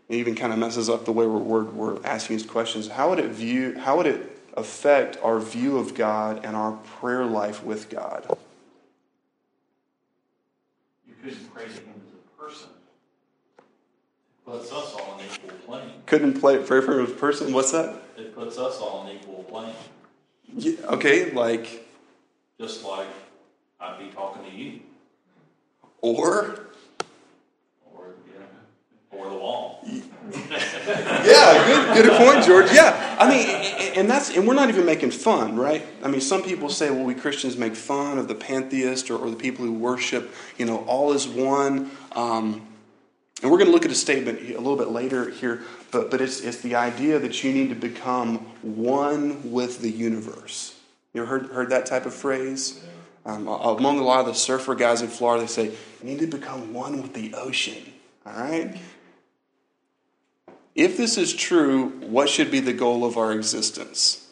it 0.09 0.15
even 0.15 0.35
kind 0.35 0.53
of 0.53 0.59
messes 0.59 0.89
up 0.89 1.05
the 1.05 1.11
way 1.11 1.25
we're, 1.25 1.39
we're, 1.39 1.63
we're 1.63 2.05
asking 2.05 2.37
these 2.37 2.45
questions. 2.45 2.87
How 2.87 3.09
would 3.09 3.19
it 3.19 3.31
view? 3.31 3.79
How 3.79 3.97
would 3.97 4.05
it 4.05 4.37
affect 4.55 5.17
our 5.23 5.39
view 5.39 5.77
of 5.77 5.95
God 5.95 6.45
and 6.45 6.55
our 6.55 6.73
prayer 6.99 7.25
life 7.25 7.63
with 7.63 7.89
God? 7.89 8.37
You 11.07 11.15
couldn't 11.23 11.53
pray 11.53 11.63
to 11.63 11.71
Him 11.71 12.01
as 12.05 12.13
a 12.13 12.43
person. 12.43 12.69
It 14.51 14.57
puts 14.57 14.71
us 14.73 14.93
all 14.95 15.11
on 15.11 15.21
equal 15.21 15.57
plane. 15.65 15.91
Couldn't 16.05 16.41
play, 16.41 16.57
pray 16.57 16.81
for 16.81 16.99
a 16.99 17.07
person. 17.07 17.53
What's 17.53 17.71
that? 17.71 17.95
It 18.17 18.35
puts 18.35 18.57
us 18.57 18.79
all 18.79 18.99
on 18.99 19.09
equal 19.09 19.43
plane. 19.43 19.73
Yeah, 20.53 20.73
okay, 20.89 21.31
like 21.31 21.87
Just 22.59 22.83
like 22.83 23.07
I'd 23.79 23.97
be 23.97 24.13
talking 24.13 24.43
to 24.43 24.51
you, 24.51 24.81
or 26.01 26.67
or 27.85 28.07
know, 28.27 29.17
or 29.17 29.29
the 29.29 29.35
wall. 29.35 29.79
yeah, 30.49 31.93
good, 31.93 32.03
good 32.03 32.17
point, 32.17 32.43
George. 32.43 32.73
Yeah, 32.73 33.15
I 33.17 33.29
mean, 33.29 33.47
and 33.95 34.09
that's 34.09 34.35
and 34.35 34.45
we're 34.45 34.53
not 34.53 34.67
even 34.67 34.85
making 34.85 35.11
fun, 35.11 35.55
right? 35.55 35.85
I 36.03 36.09
mean, 36.09 36.19
some 36.19 36.43
people 36.43 36.67
say, 36.67 36.91
well, 36.91 37.05
we 37.05 37.15
Christians 37.15 37.55
make 37.55 37.75
fun 37.75 38.17
of 38.17 38.27
the 38.27 38.35
pantheist 38.35 39.09
or, 39.09 39.15
or 39.17 39.29
the 39.29 39.37
people 39.37 39.63
who 39.63 39.71
worship, 39.71 40.33
you 40.57 40.65
know, 40.65 40.79
all 40.87 41.13
is 41.13 41.25
one. 41.25 41.89
Um, 42.11 42.67
and 43.41 43.49
we're 43.49 43.57
going 43.57 43.69
to 43.69 43.73
look 43.73 43.85
at 43.85 43.91
a 43.91 43.95
statement 43.95 44.39
a 44.39 44.57
little 44.57 44.75
bit 44.75 44.89
later 44.89 45.29
here, 45.29 45.63
but, 45.89 46.11
but 46.11 46.21
it's, 46.21 46.41
it's 46.41 46.61
the 46.61 46.75
idea 46.75 47.17
that 47.17 47.43
you 47.43 47.51
need 47.51 47.69
to 47.69 47.75
become 47.75 48.37
one 48.61 49.51
with 49.51 49.81
the 49.81 49.89
universe. 49.89 50.75
You 51.13 51.23
ever 51.23 51.39
heard, 51.39 51.45
heard 51.47 51.69
that 51.71 51.87
type 51.87 52.05
of 52.05 52.13
phrase? 52.13 52.83
Um, 53.25 53.47
among 53.47 53.99
a 53.99 54.03
lot 54.03 54.19
of 54.19 54.27
the 54.27 54.35
surfer 54.35 54.75
guys 54.75 55.01
in 55.01 55.07
Florida, 55.07 55.43
they 55.43 55.47
say, 55.47 55.65
you 55.65 56.03
need 56.03 56.19
to 56.19 56.27
become 56.27 56.73
one 56.73 57.01
with 57.01 57.13
the 57.13 57.33
ocean. 57.33 57.93
All 58.25 58.33
right? 58.33 58.77
If 60.75 60.95
this 60.95 61.17
is 61.17 61.33
true, 61.33 61.89
what 62.01 62.29
should 62.29 62.51
be 62.51 62.59
the 62.59 62.73
goal 62.73 63.03
of 63.03 63.17
our 63.17 63.31
existence? 63.31 64.27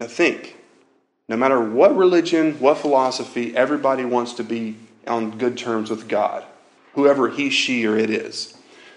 Now 0.00 0.06
think. 0.06 0.56
No 1.28 1.36
matter 1.36 1.60
what 1.60 1.96
religion, 1.96 2.54
what 2.60 2.78
philosophy, 2.78 3.54
everybody 3.56 4.04
wants 4.04 4.34
to 4.34 4.44
be 4.44 4.76
on 5.06 5.36
good 5.36 5.58
terms 5.58 5.90
with 5.90 6.08
God 6.08 6.44
whoever 6.98 7.28
he, 7.28 7.48
she, 7.48 7.86
or 7.86 7.96
it 7.96 8.10
is. 8.10 8.54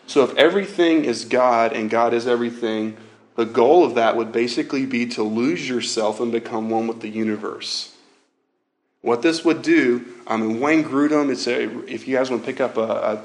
So 0.08 0.24
if 0.24 0.36
everything 0.36 1.06
is 1.06 1.24
God 1.24 1.72
and 1.72 1.88
God 1.88 2.16
is 2.16 2.28
everything, 2.28 2.98
the 3.36 3.46
goal 3.46 3.86
of 3.86 3.94
that 3.94 4.18
would 4.18 4.32
basically 4.32 4.88
be 4.88 5.06
to 5.10 5.22
lose 5.22 5.70
yourself 5.70 6.20
and 6.20 6.32
become 6.32 6.72
one 6.72 6.88
with 6.88 7.02
the 7.02 7.10
universe. 7.10 7.96
What 9.02 9.22
this 9.22 9.46
would 9.46 9.62
do, 9.62 10.04
I 10.26 10.38
mean, 10.38 10.60
Wayne 10.60 10.84
Grudem, 10.84 11.32
it's 11.32 11.46
a, 11.46 11.86
if 11.88 12.08
you 12.08 12.18
guys 12.18 12.32
want 12.32 12.42
to 12.42 12.46
pick 12.46 12.60
up 12.60 12.78
a, 12.78 12.82
a 12.82 13.24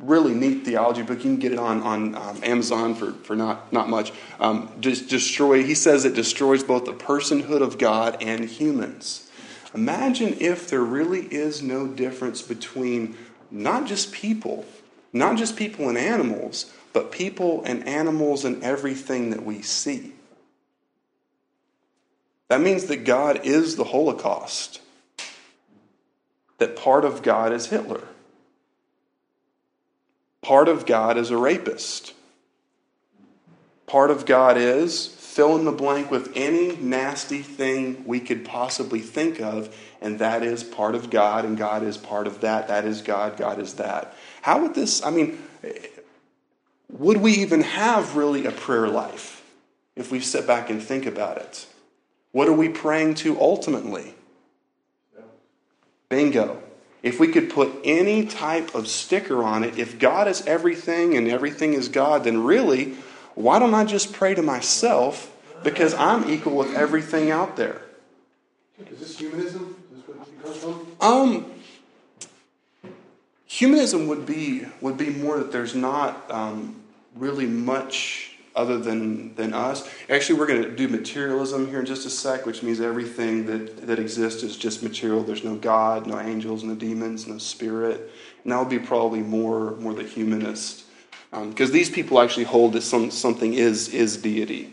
really 0.00 0.34
neat 0.34 0.64
theology 0.64 1.02
book, 1.02 1.18
you 1.18 1.30
can 1.30 1.36
get 1.36 1.52
it 1.52 1.58
on, 1.60 1.80
on 1.82 2.16
um, 2.16 2.40
Amazon 2.42 2.96
for, 2.96 3.12
for 3.12 3.36
not, 3.36 3.72
not 3.72 3.88
much. 3.88 4.12
Um, 4.40 4.72
just 4.80 5.08
destroy, 5.08 5.62
he 5.62 5.76
says 5.76 6.04
it 6.04 6.14
destroys 6.14 6.64
both 6.64 6.84
the 6.84 6.92
personhood 6.94 7.62
of 7.62 7.78
God 7.78 8.20
and 8.20 8.44
humans. 8.44 9.30
Imagine 9.72 10.36
if 10.40 10.70
there 10.70 10.82
really 10.82 11.26
is 11.26 11.62
no 11.62 11.86
difference 11.86 12.40
between 12.40 13.14
not 13.50 13.86
just 13.86 14.12
people, 14.12 14.64
not 15.12 15.36
just 15.36 15.56
people 15.56 15.88
and 15.88 15.98
animals, 15.98 16.72
but 16.92 17.12
people 17.12 17.62
and 17.64 17.86
animals 17.86 18.44
and 18.44 18.62
everything 18.62 19.30
that 19.30 19.44
we 19.44 19.62
see. 19.62 20.12
That 22.48 22.60
means 22.60 22.84
that 22.86 23.04
God 23.04 23.40
is 23.44 23.76
the 23.76 23.84
Holocaust, 23.84 24.80
that 26.58 26.76
part 26.76 27.04
of 27.04 27.22
God 27.22 27.52
is 27.52 27.66
Hitler, 27.66 28.04
part 30.42 30.68
of 30.68 30.86
God 30.86 31.18
is 31.18 31.30
a 31.30 31.36
rapist, 31.36 32.14
part 33.86 34.10
of 34.10 34.26
God 34.26 34.56
is 34.56 35.08
fill 35.36 35.54
in 35.54 35.66
the 35.66 35.72
blank 35.72 36.10
with 36.10 36.32
any 36.34 36.74
nasty 36.76 37.42
thing 37.42 38.02
we 38.06 38.18
could 38.18 38.42
possibly 38.42 39.00
think 39.00 39.38
of, 39.38 39.68
and 40.00 40.18
that 40.18 40.42
is 40.42 40.64
part 40.64 40.94
of 40.94 41.10
God, 41.10 41.44
and 41.44 41.58
God 41.58 41.82
is 41.82 41.98
part 41.98 42.26
of 42.26 42.40
that. 42.40 42.68
That 42.68 42.86
is 42.86 43.02
God, 43.02 43.36
God 43.36 43.58
is 43.58 43.74
that. 43.74 44.16
How 44.40 44.62
would 44.62 44.74
this, 44.74 45.04
I 45.04 45.10
mean, 45.10 45.38
would 46.88 47.18
we 47.18 47.32
even 47.32 47.60
have 47.60 48.16
really 48.16 48.46
a 48.46 48.50
prayer 48.50 48.88
life 48.88 49.44
if 49.94 50.10
we 50.10 50.20
sit 50.20 50.46
back 50.46 50.70
and 50.70 50.82
think 50.82 51.04
about 51.04 51.36
it? 51.36 51.66
What 52.32 52.48
are 52.48 52.54
we 52.54 52.70
praying 52.70 53.16
to 53.16 53.38
ultimately? 53.38 54.14
Bingo. 56.08 56.62
if 57.02 57.20
we 57.20 57.28
could 57.28 57.50
put 57.50 57.72
any 57.84 58.24
type 58.24 58.74
of 58.74 58.88
sticker 58.88 59.44
on 59.44 59.64
it, 59.64 59.78
if 59.78 59.98
God 59.98 60.28
is 60.28 60.46
everything 60.46 61.16
and 61.16 61.28
everything 61.28 61.74
is 61.74 61.88
God, 61.88 62.24
then 62.24 62.42
really, 62.42 62.96
why 63.36 63.58
don't 63.60 63.74
I 63.74 63.84
just 63.84 64.12
pray 64.12 64.34
to 64.34 64.42
myself 64.42 65.32
because 65.62 65.94
I'm 65.94 66.28
equal 66.28 66.56
with 66.56 66.74
everything 66.74 67.30
out 67.30 67.56
there? 67.56 67.82
Is 68.90 68.98
this 68.98 69.18
humanism? 69.18 69.76
Is 69.94 70.02
this 70.02 70.16
what 70.16 70.26
it 70.26 70.42
comes 70.42 70.56
from? 70.56 70.86
Um, 71.00 71.52
humanism 73.44 74.08
would 74.08 74.26
be 74.26 74.66
would 74.80 74.96
be 74.96 75.10
more 75.10 75.38
that 75.38 75.52
there's 75.52 75.74
not 75.74 76.30
um, 76.30 76.76
really 77.14 77.46
much 77.46 78.36
other 78.54 78.78
than 78.78 79.34
than 79.34 79.52
us. 79.52 79.86
Actually, 80.08 80.38
we're 80.38 80.46
going 80.46 80.62
to 80.62 80.74
do 80.74 80.88
materialism 80.88 81.68
here 81.68 81.80
in 81.80 81.86
just 81.86 82.06
a 82.06 82.10
sec, 82.10 82.46
which 82.46 82.62
means 82.62 82.80
everything 82.80 83.44
that 83.46 83.86
that 83.86 83.98
exists 83.98 84.42
is 84.42 84.56
just 84.56 84.82
material. 84.82 85.22
There's 85.22 85.44
no 85.44 85.56
God, 85.56 86.06
no 86.06 86.18
angels, 86.18 86.64
no 86.64 86.74
demons, 86.74 87.26
no 87.26 87.36
spirit, 87.36 88.10
and 88.42 88.52
that 88.52 88.58
would 88.58 88.70
be 88.70 88.78
probably 88.78 89.20
more 89.20 89.72
more 89.76 89.92
the 89.92 90.04
humanist, 90.04 90.85
because 91.44 91.70
um, 91.70 91.74
these 91.74 91.90
people 91.90 92.20
actually 92.20 92.44
hold 92.44 92.72
that 92.72 92.82
some 92.82 93.10
something 93.10 93.54
is 93.54 93.88
is 93.88 94.16
deity. 94.16 94.72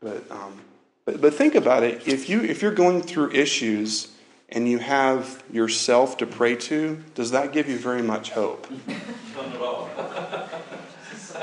But 0.00 0.30
um, 0.30 0.60
but 1.04 1.20
but 1.20 1.34
think 1.34 1.54
about 1.54 1.82
it. 1.82 2.08
If 2.08 2.28
you 2.28 2.42
if 2.42 2.62
you're 2.62 2.74
going 2.74 3.02
through 3.02 3.32
issues 3.32 4.08
and 4.48 4.68
you 4.68 4.78
have 4.78 5.42
yourself 5.52 6.16
to 6.18 6.26
pray 6.26 6.56
to, 6.56 7.02
does 7.14 7.32
that 7.32 7.52
give 7.52 7.68
you 7.68 7.78
very 7.78 8.02
much 8.02 8.30
hope? 8.30 8.70
None 8.86 9.52
at 9.52 9.60
all. 9.60 9.90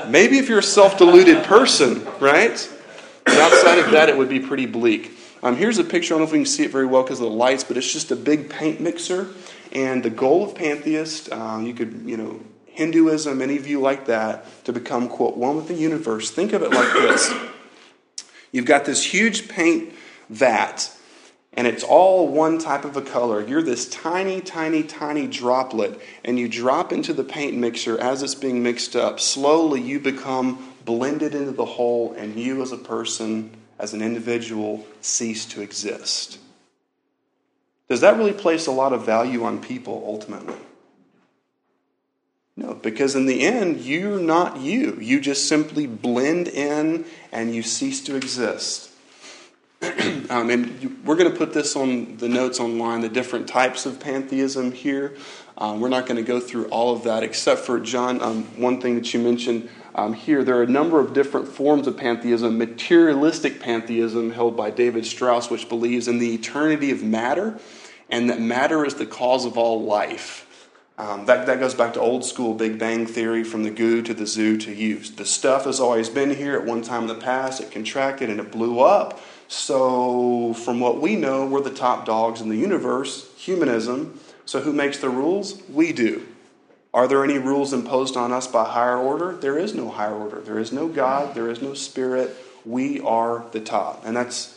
Maybe 0.08 0.38
if 0.38 0.48
you're 0.48 0.58
a 0.58 0.62
self 0.62 0.98
deluded 0.98 1.44
person, 1.44 2.04
right? 2.18 2.70
But 3.24 3.38
outside 3.38 3.78
of 3.78 3.90
that, 3.92 4.08
it 4.08 4.16
would 4.16 4.28
be 4.28 4.40
pretty 4.40 4.66
bleak. 4.66 5.12
Um, 5.42 5.56
here's 5.56 5.78
a 5.78 5.84
picture. 5.84 6.14
I 6.14 6.18
don't 6.18 6.22
know 6.22 6.28
if 6.28 6.32
we 6.32 6.38
can 6.38 6.46
see 6.46 6.64
it 6.64 6.70
very 6.70 6.86
well 6.86 7.02
because 7.02 7.20
of 7.20 7.26
the 7.26 7.34
lights, 7.34 7.64
but 7.64 7.76
it's 7.76 7.92
just 7.92 8.10
a 8.10 8.16
big 8.16 8.50
paint 8.50 8.80
mixer. 8.80 9.28
And 9.72 10.02
the 10.02 10.10
goal 10.10 10.44
of 10.44 10.54
pantheist, 10.54 11.30
uh, 11.30 11.60
you 11.62 11.74
could, 11.74 12.02
you 12.06 12.16
know, 12.16 12.40
Hinduism, 12.74 13.40
any 13.40 13.58
view 13.58 13.80
like 13.80 14.06
that, 14.06 14.64
to 14.64 14.72
become, 14.72 15.08
quote, 15.08 15.36
one 15.36 15.56
with 15.56 15.68
the 15.68 15.74
universe. 15.74 16.30
Think 16.30 16.52
of 16.52 16.62
it 16.62 16.70
like 16.70 16.92
this 16.92 17.32
You've 18.52 18.66
got 18.66 18.84
this 18.84 19.02
huge 19.02 19.48
paint 19.48 19.92
vat 20.28 20.90
and 21.56 21.66
it's 21.66 21.84
all 21.84 22.28
one 22.28 22.58
type 22.58 22.84
of 22.84 22.96
a 22.96 23.02
color. 23.02 23.46
You're 23.46 23.62
this 23.62 23.88
tiny, 23.88 24.40
tiny, 24.40 24.82
tiny 24.82 25.28
droplet, 25.28 26.00
and 26.24 26.38
you 26.38 26.48
drop 26.48 26.92
into 26.92 27.12
the 27.12 27.22
paint 27.22 27.56
mixer 27.56 27.98
as 28.00 28.22
it's 28.22 28.34
being 28.34 28.62
mixed 28.62 28.96
up. 28.96 29.20
Slowly, 29.20 29.80
you 29.80 30.00
become 30.00 30.74
blended 30.84 31.34
into 31.34 31.52
the 31.52 31.64
whole, 31.64 32.12
and 32.14 32.38
you 32.38 32.60
as 32.60 32.72
a 32.72 32.76
person, 32.76 33.52
as 33.78 33.94
an 33.94 34.02
individual, 34.02 34.84
cease 35.00 35.46
to 35.46 35.62
exist. 35.62 36.38
Does 37.88 38.00
that 38.00 38.16
really 38.16 38.32
place 38.32 38.66
a 38.66 38.72
lot 38.72 38.92
of 38.92 39.06
value 39.06 39.44
on 39.44 39.60
people 39.60 40.02
ultimately? 40.06 40.56
No, 42.56 42.74
because 42.74 43.16
in 43.16 43.26
the 43.26 43.42
end, 43.42 43.80
you're 43.80 44.20
not 44.20 44.58
you. 44.58 44.96
You 45.00 45.20
just 45.20 45.48
simply 45.48 45.86
blend 45.88 46.46
in 46.46 47.04
and 47.32 47.52
you 47.52 47.62
cease 47.62 48.00
to 48.04 48.14
exist. 48.14 48.90
um, 50.30 50.50
and 50.50 51.04
we're 51.04 51.16
going 51.16 51.30
to 51.30 51.36
put 51.36 51.52
this 51.52 51.74
on 51.74 52.16
the 52.18 52.28
notes 52.28 52.60
online, 52.60 53.00
the 53.00 53.08
different 53.08 53.48
types 53.48 53.86
of 53.86 53.98
pantheism 53.98 54.70
here. 54.70 55.16
Um, 55.58 55.80
we're 55.80 55.88
not 55.88 56.06
going 56.06 56.16
to 56.16 56.22
go 56.22 56.38
through 56.38 56.66
all 56.66 56.94
of 56.94 57.04
that, 57.04 57.24
except 57.24 57.60
for 57.60 57.80
John. 57.80 58.22
Um, 58.22 58.44
one 58.56 58.80
thing 58.80 58.94
that 58.94 59.12
you 59.12 59.20
mentioned 59.20 59.68
um, 59.96 60.12
here, 60.12 60.44
there 60.44 60.56
are 60.56 60.62
a 60.62 60.68
number 60.68 61.00
of 61.00 61.12
different 61.12 61.48
forms 61.48 61.88
of 61.88 61.96
pantheism. 61.96 62.56
Materialistic 62.56 63.60
pantheism, 63.60 64.30
held 64.30 64.56
by 64.56 64.70
David 64.70 65.06
Strauss, 65.06 65.50
which 65.50 65.68
believes 65.68 66.06
in 66.06 66.18
the 66.18 66.34
eternity 66.34 66.92
of 66.92 67.02
matter, 67.02 67.58
and 68.08 68.30
that 68.30 68.40
matter 68.40 68.84
is 68.84 68.94
the 68.94 69.06
cause 69.06 69.44
of 69.44 69.58
all 69.58 69.82
life. 69.82 70.43
Um, 70.96 71.26
that, 71.26 71.46
that 71.46 71.58
goes 71.58 71.74
back 71.74 71.94
to 71.94 72.00
old 72.00 72.24
school 72.24 72.54
Big 72.54 72.78
Bang 72.78 73.06
theory 73.06 73.42
from 73.42 73.64
the 73.64 73.70
goo 73.70 74.00
to 74.02 74.14
the 74.14 74.26
zoo 74.26 74.56
to 74.58 74.72
use. 74.72 75.10
The 75.10 75.24
stuff 75.24 75.64
has 75.64 75.80
always 75.80 76.08
been 76.08 76.34
here 76.34 76.54
at 76.54 76.64
one 76.64 76.82
time 76.82 77.02
in 77.02 77.08
the 77.08 77.16
past, 77.16 77.60
it 77.60 77.72
contracted 77.72 78.30
and 78.30 78.38
it 78.38 78.52
blew 78.52 78.80
up 78.80 79.20
so, 79.48 80.54
from 80.54 80.80
what 80.80 81.00
we 81.00 81.16
know, 81.16 81.46
we're 81.46 81.60
the 81.60 81.70
top 81.70 82.06
dogs 82.06 82.40
in 82.40 82.48
the 82.48 82.56
universe, 82.56 83.30
humanism. 83.36 84.18
So, 84.46 84.60
who 84.60 84.72
makes 84.72 84.98
the 84.98 85.10
rules? 85.10 85.62
We 85.68 85.92
do. 85.92 86.26
Are 86.92 87.08
there 87.08 87.24
any 87.24 87.38
rules 87.38 87.72
imposed 87.72 88.16
on 88.16 88.32
us 88.32 88.46
by 88.46 88.64
higher 88.64 88.96
order? 88.96 89.36
There 89.36 89.58
is 89.58 89.74
no 89.74 89.90
higher 89.90 90.14
order. 90.14 90.40
There 90.40 90.58
is 90.58 90.72
no 90.72 90.88
God. 90.88 91.34
There 91.34 91.50
is 91.50 91.60
no 91.60 91.74
spirit. 91.74 92.36
We 92.64 93.00
are 93.00 93.44
the 93.52 93.60
top. 93.60 94.04
And 94.06 94.16
that's 94.16 94.53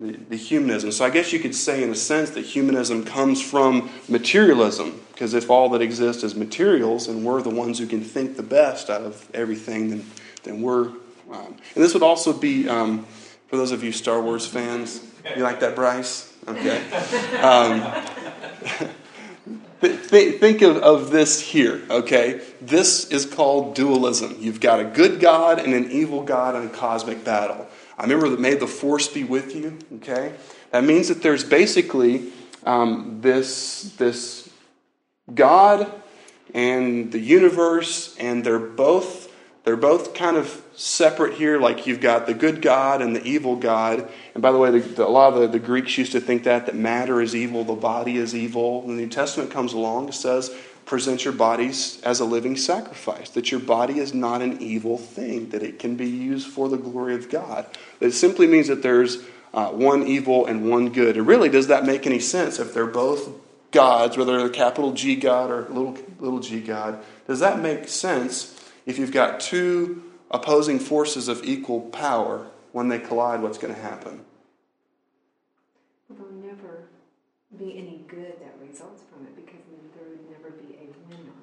the, 0.00 0.12
the 0.12 0.36
humanism. 0.36 0.92
So, 0.92 1.04
I 1.04 1.10
guess 1.10 1.32
you 1.32 1.38
could 1.38 1.54
say, 1.54 1.82
in 1.82 1.90
a 1.90 1.94
sense, 1.94 2.30
that 2.30 2.44
humanism 2.44 3.04
comes 3.04 3.42
from 3.42 3.90
materialism. 4.08 5.00
Because 5.12 5.34
if 5.34 5.50
all 5.50 5.68
that 5.70 5.82
exists 5.82 6.22
is 6.22 6.34
materials 6.34 7.08
and 7.08 7.24
we're 7.24 7.42
the 7.42 7.50
ones 7.50 7.78
who 7.78 7.86
can 7.86 8.02
think 8.02 8.36
the 8.36 8.42
best 8.42 8.88
out 8.88 9.02
of 9.02 9.28
everything, 9.34 9.90
then, 9.90 10.06
then 10.44 10.62
we're. 10.62 10.88
Um, 11.30 11.56
and 11.74 11.84
this 11.84 11.94
would 11.94 12.02
also 12.02 12.32
be. 12.32 12.68
Um, 12.68 13.06
for 13.48 13.56
those 13.56 13.72
of 13.72 13.82
you 13.82 13.92
Star 13.92 14.20
Wars 14.20 14.46
fans, 14.46 15.02
you 15.34 15.42
like 15.42 15.60
that, 15.60 15.74
Bryce? 15.74 16.34
Okay. 16.46 16.82
Um, 17.40 17.80
th- 19.80 20.10
th- 20.10 20.38
think 20.38 20.60
of, 20.60 20.76
of 20.78 21.10
this 21.10 21.40
here, 21.40 21.80
okay? 21.88 22.42
This 22.60 23.10
is 23.10 23.24
called 23.24 23.74
dualism. 23.74 24.36
You've 24.38 24.60
got 24.60 24.80
a 24.80 24.84
good 24.84 25.18
God 25.18 25.58
and 25.58 25.72
an 25.72 25.90
evil 25.90 26.22
God 26.22 26.56
in 26.56 26.66
a 26.66 26.70
cosmic 26.70 27.24
battle. 27.24 27.66
I 27.98 28.02
remember 28.02 28.28
that 28.28 28.40
may 28.40 28.54
the 28.54 28.68
force 28.68 29.08
be 29.08 29.24
with 29.24 29.56
you, 29.56 29.76
okay? 29.96 30.34
That 30.70 30.84
means 30.84 31.08
that 31.08 31.20
there's 31.20 31.42
basically 31.42 32.30
um, 32.64 33.18
this, 33.20 33.94
this 33.98 34.48
God 35.34 35.92
and 36.54 37.10
the 37.10 37.18
universe, 37.18 38.16
and 38.16 38.44
they're 38.44 38.60
both 38.60 39.28
they're 39.68 39.76
both 39.76 40.14
kind 40.14 40.38
of 40.38 40.62
separate 40.76 41.34
here, 41.34 41.60
like 41.60 41.86
you've 41.86 42.00
got 42.00 42.26
the 42.26 42.32
good 42.32 42.62
God 42.62 43.02
and 43.02 43.14
the 43.14 43.22
evil 43.22 43.54
God. 43.54 44.08
And 44.32 44.42
by 44.42 44.50
the 44.50 44.56
way, 44.56 44.70
the, 44.70 44.78
the, 44.78 45.06
a 45.06 45.10
lot 45.10 45.34
of 45.34 45.40
the, 45.40 45.46
the, 45.46 45.58
Greeks 45.58 45.98
used 45.98 46.12
to 46.12 46.22
think 46.22 46.44
that, 46.44 46.64
that 46.64 46.74
matter 46.74 47.20
is 47.20 47.36
evil, 47.36 47.64
the 47.64 47.74
body 47.74 48.16
is 48.16 48.34
evil. 48.34 48.86
The 48.86 48.94
New 48.94 49.08
Testament 49.08 49.50
comes 49.50 49.74
along, 49.74 50.08
it 50.08 50.14
says, 50.14 50.56
present 50.88 51.24
your 51.24 51.34
bodies 51.34 52.00
as 52.02 52.18
a 52.18 52.24
living 52.24 52.56
sacrifice, 52.56 53.30
that 53.30 53.52
your 53.52 53.60
body 53.60 53.98
is 54.00 54.12
not 54.12 54.42
an 54.42 54.60
evil 54.60 54.98
thing, 54.98 55.50
that 55.50 55.62
it 55.62 55.78
can 55.78 55.94
be 55.94 56.08
used 56.08 56.48
for 56.48 56.68
the 56.68 56.76
glory 56.76 57.14
of 57.14 57.30
God. 57.30 57.66
It 58.00 58.10
simply 58.12 58.48
means 58.48 58.66
that 58.66 58.82
there's 58.82 59.22
uh, 59.54 59.68
one 59.68 60.06
evil 60.06 60.46
and 60.46 60.68
one 60.68 60.90
good. 60.90 61.16
And 61.16 61.26
really, 61.26 61.48
does 61.48 61.68
that 61.68 61.84
make 61.84 62.06
any 62.06 62.18
sense 62.18 62.58
if 62.58 62.74
they're 62.74 62.86
both 62.86 63.28
gods, 63.70 64.16
whether 64.16 64.38
they're 64.38 64.48
capital 64.48 64.92
G 64.92 65.14
God 65.14 65.50
or 65.50 65.68
little, 65.68 65.96
little 66.18 66.40
g 66.40 66.60
God? 66.60 66.98
Does 67.26 67.40
that 67.40 67.60
make 67.60 67.86
sense? 67.88 68.58
if 68.88 68.98
you've 68.98 69.12
got 69.12 69.38
two 69.38 70.02
opposing 70.30 70.78
forces 70.78 71.28
of 71.28 71.44
equal 71.44 71.82
power, 71.82 72.46
when 72.72 72.88
they 72.88 72.98
collide, 72.98 73.42
what's 73.42 73.58
going 73.58 73.74
to 73.74 73.80
happen? 73.80 74.24
There'll 76.08 76.32
never 76.32 76.88
be 77.58 77.76
any 77.76 78.04
good 78.08 78.32
that 78.40 78.56
results 78.66 79.02
from 79.12 79.26
it 79.26 79.36
because 79.36 79.60
then 79.68 79.90
there 79.94 80.08
would 80.08 80.30
never 80.30 80.56
be 80.56 80.74
a 80.76 80.88
winner. 81.10 81.36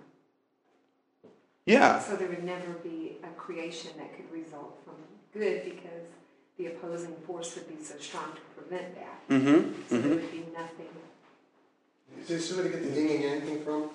Yeah. 1.66 2.00
So 2.00 2.16
there 2.16 2.28
would 2.28 2.44
never 2.44 2.74
be 2.84 3.18
a 3.24 3.28
creation 3.36 3.92
that 3.98 4.16
could 4.16 4.32
result 4.32 4.80
from 4.86 4.96
good 5.34 5.64
because 5.64 6.08
the 6.58 6.68
opposing 6.68 7.16
force 7.28 7.56
would 7.56 7.68
be 7.68 7.84
so 7.84 7.98
strong 8.00 8.32
to 8.34 8.62
prevent 8.62 8.96
that. 8.96 9.30
Mm-hmm. 9.30 9.74
So 9.90 9.96
mm-hmm. 9.96 10.10
there 10.10 10.18
would 10.18 10.32
be 10.32 10.46
nothing. 10.54 10.88
Is 12.22 12.28
this 12.28 12.50
somebody 12.50 12.70
get 12.70 12.84
the 12.84 12.92
dinging 12.92 13.24
anything 13.24 13.64
from? 13.64 13.90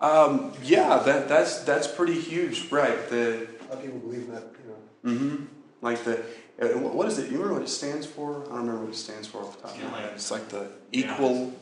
Um, 0.00 0.52
yeah, 0.62 0.98
that 0.98 1.28
that's 1.28 1.60
that's 1.60 1.86
pretty 1.86 2.20
huge, 2.20 2.70
right? 2.70 3.08
The 3.08 3.46
a 3.60 3.64
lot 3.68 3.72
of 3.72 3.82
people 3.82 4.00
believe 4.00 4.22
in 4.22 4.32
that, 4.32 4.44
you 4.62 4.70
know. 4.70 5.14
Mm-hmm. 5.14 5.44
Like 5.80 6.02
the 6.04 6.24
uh, 6.60 6.78
what 6.78 7.06
is 7.08 7.18
it? 7.18 7.30
You 7.30 7.38
remember 7.38 7.54
what 7.54 7.62
it 7.62 7.68
stands 7.68 8.06
for? 8.06 8.42
I 8.44 8.48
don't 8.48 8.58
remember 8.58 8.84
what 8.84 8.94
it 8.94 8.96
stands 8.96 9.28
for 9.28 9.38
off 9.38 9.56
the 9.56 9.68
top 9.68 9.76
of 9.76 9.92
my 9.92 10.00
head. 10.00 10.12
It's 10.14 10.30
like 10.30 10.48
the 10.48 10.68
equal. 10.92 11.52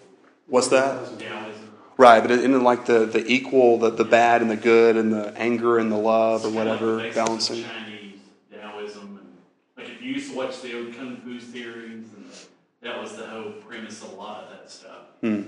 What's 0.47 0.69
that? 0.69 1.19
Taoism. 1.19 1.72
Right, 2.03 2.21
but 2.21 2.33
in 2.33 2.65
like 2.65 2.87
the, 2.87 3.07
the 3.07 3.25
equal, 3.31 3.79
the, 3.79 3.91
the 3.91 4.05
bad 4.05 4.43
and 4.43 4.51
the 4.51 4.57
good, 4.57 4.97
and 4.97 5.13
the 5.13 5.33
anger 5.39 5.79
and 5.79 5.93
the 5.93 5.97
love, 5.97 6.45
or 6.45 6.51
whatever, 6.51 6.97
like 6.97 7.15
balancing. 7.15 7.63
Chinese 7.63 8.19
Taoism, 8.53 9.21
and 9.21 9.37
like 9.77 9.89
if 9.89 10.03
you 10.03 10.15
used 10.15 10.33
to 10.33 10.37
watch 10.37 10.61
the 10.63 10.77
old 10.77 10.97
kung 10.97 11.19
fu 11.19 11.39
series, 11.39 12.07
and 12.17 12.29
that 12.81 13.01
was 13.01 13.17
the 13.17 13.25
whole 13.29 13.53
premise 13.53 14.03
of 14.03 14.15
a 14.15 14.17
lot 14.17 14.43
of 14.43 14.51
that 14.51 14.69
stuff. 14.69 14.99
Hmm. 15.21 15.29
You 15.37 15.45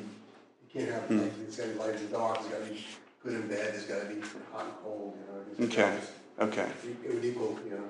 can't 0.73 0.91
have 0.93 1.09
mm. 1.09 1.29
it's 1.43 1.57
got 1.57 1.65
to 1.65 1.71
be 1.71 1.79
light 1.81 1.97
and 1.97 2.13
dark. 2.13 2.39
It's 2.39 2.49
got 2.49 2.65
to 2.65 2.71
be 2.71 2.85
good 3.25 3.33
and 3.33 3.51
bad. 3.51 3.75
It's 3.75 3.87
got 3.87 4.03
to 4.03 4.15
be 4.15 4.21
hot 4.53 4.67
and 4.67 4.75
cold. 4.85 5.19
You 5.59 5.67
know. 5.67 5.73
Okay. 5.73 5.99
Okay. 6.39 6.69
It 7.05 7.15
would 7.15 7.25
equal. 7.25 7.59
You 7.65 7.71
know. 7.73 7.89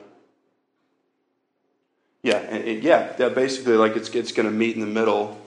Yeah. 2.22 2.38
It, 2.38 2.82
yeah. 2.82 3.12
Yeah. 3.18 3.28
Basically, 3.28 3.76
like 3.76 3.94
it's 3.94 4.08
it's 4.08 4.32
going 4.32 4.48
to 4.48 4.54
meet 4.54 4.74
in 4.74 4.80
the 4.80 4.86
middle, 4.86 5.38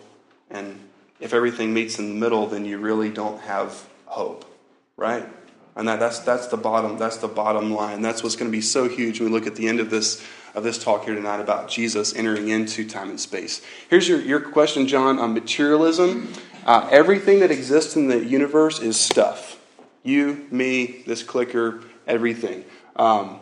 and 0.51 0.86
if 1.19 1.33
everything 1.33 1.73
meets 1.73 1.99
in 1.99 2.09
the 2.09 2.15
middle, 2.15 2.47
then 2.47 2.65
you 2.65 2.77
really 2.77 3.09
don't 3.09 3.41
have 3.41 3.87
hope, 4.05 4.45
right? 4.95 5.27
And 5.75 5.87
that, 5.87 5.99
that's 5.99 6.19
that's 6.19 6.47
the 6.47 6.57
bottom 6.57 6.97
that's 6.97 7.17
the 7.17 7.27
bottom 7.27 7.71
line. 7.71 8.01
That's 8.01 8.23
what's 8.23 8.35
going 8.35 8.49
to 8.49 8.55
be 8.55 8.61
so 8.61 8.89
huge 8.89 9.19
when 9.19 9.31
we 9.31 9.37
look 9.37 9.47
at 9.47 9.55
the 9.55 9.67
end 9.67 9.79
of 9.79 9.89
this 9.89 10.25
of 10.55 10.63
this 10.63 10.83
talk 10.83 11.05
here 11.05 11.13
tonight 11.13 11.39
about 11.39 11.69
Jesus 11.69 12.15
entering 12.15 12.49
into 12.49 12.87
time 12.87 13.11
and 13.11 13.19
space. 13.19 13.61
Here's 13.89 14.07
your, 14.09 14.19
your 14.19 14.39
question, 14.39 14.87
John, 14.87 15.19
on 15.19 15.35
materialism. 15.35 16.33
Uh, 16.65 16.87
everything 16.91 17.41
that 17.41 17.51
exists 17.51 17.95
in 17.95 18.07
the 18.07 18.25
universe 18.25 18.79
is 18.79 18.99
stuff. 18.99 19.61
You, 20.01 20.47
me, 20.49 21.03
this 21.05 21.21
clicker, 21.21 21.81
everything. 22.07 22.65
Um, 22.95 23.39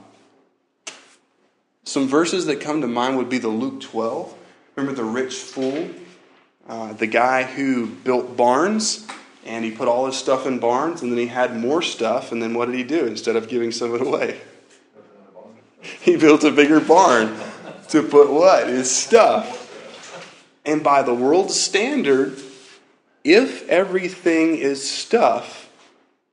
some 1.85 2.07
verses 2.09 2.47
that 2.47 2.59
come 2.59 2.81
to 2.81 2.87
mind 2.87 3.17
would 3.17 3.29
be 3.29 3.37
the 3.37 3.47
Luke 3.47 3.79
12. 3.79 4.35
Remember 4.75 4.95
the 4.95 5.07
rich 5.07 5.35
fool? 5.35 5.87
Uh, 6.67 6.93
the 6.93 7.07
guy 7.07 7.43
who 7.43 7.87
built 7.87 8.35
barns 8.35 9.05
and 9.45 9.63
he 9.63 9.71
put 9.71 9.87
all 9.87 10.07
his 10.07 10.15
stuff 10.15 10.47
in 10.47 10.57
barns 10.59 11.01
and 11.01 11.11
then 11.11 11.19
he 11.19 11.27
had 11.27 11.55
more 11.55 11.81
stuff 11.81 12.31
and 12.31 12.41
then 12.41 12.53
what 12.53 12.65
did 12.65 12.75
he 12.75 12.83
do 12.83 13.05
instead 13.05 13.35
of 13.35 13.47
giving 13.47 13.71
some 13.71 13.93
of 13.93 14.01
it 14.01 14.07
away? 14.07 14.39
He 16.01 16.17
built 16.17 16.43
a 16.43 16.51
bigger 16.51 16.79
barn 16.79 17.37
to 17.89 18.01
put 18.01 18.31
what? 18.31 18.67
His 18.67 18.89
stuff. 18.89 19.61
And 20.65 20.83
by 20.83 21.03
the 21.03 21.13
world's 21.13 21.59
standard, 21.59 22.39
if 23.23 23.67
everything 23.69 24.57
is 24.57 24.89
stuff, 24.89 25.69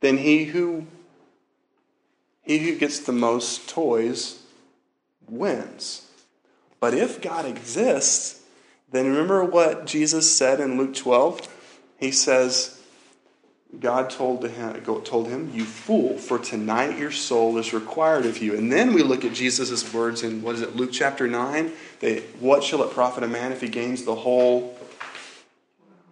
then 0.00 0.18
he 0.18 0.44
who 0.44 0.86
he 2.42 2.58
who 2.58 2.76
gets 2.76 2.98
the 2.98 3.12
most 3.12 3.68
toys 3.68 4.42
wins. 5.28 6.06
But 6.80 6.94
if 6.94 7.22
God 7.22 7.44
exists, 7.44 8.41
then 8.92 9.06
remember 9.06 9.44
what 9.44 9.86
Jesus 9.86 10.34
said 10.34 10.60
in 10.60 10.78
Luke 10.78 10.94
12? 10.94 11.48
He 11.98 12.12
says, 12.12 12.78
God 13.80 14.10
told, 14.10 14.42
to 14.42 14.48
him, 14.48 14.82
told 15.02 15.28
him, 15.28 15.50
You 15.54 15.64
fool, 15.64 16.18
for 16.18 16.38
tonight 16.38 16.98
your 16.98 17.10
soul 17.10 17.56
is 17.56 17.72
required 17.72 18.26
of 18.26 18.38
you. 18.38 18.54
And 18.54 18.70
then 18.70 18.92
we 18.92 19.02
look 19.02 19.24
at 19.24 19.32
Jesus' 19.32 19.92
words 19.94 20.22
in, 20.22 20.42
what 20.42 20.56
is 20.56 20.60
it, 20.60 20.76
Luke 20.76 20.90
chapter 20.92 21.26
9? 21.26 21.72
That, 22.00 22.22
what 22.38 22.62
shall 22.62 22.82
it 22.82 22.92
profit 22.92 23.24
a 23.24 23.28
man 23.28 23.50
if 23.50 23.62
he 23.62 23.68
gains 23.68 24.04
the 24.04 24.14
whole 24.14 24.78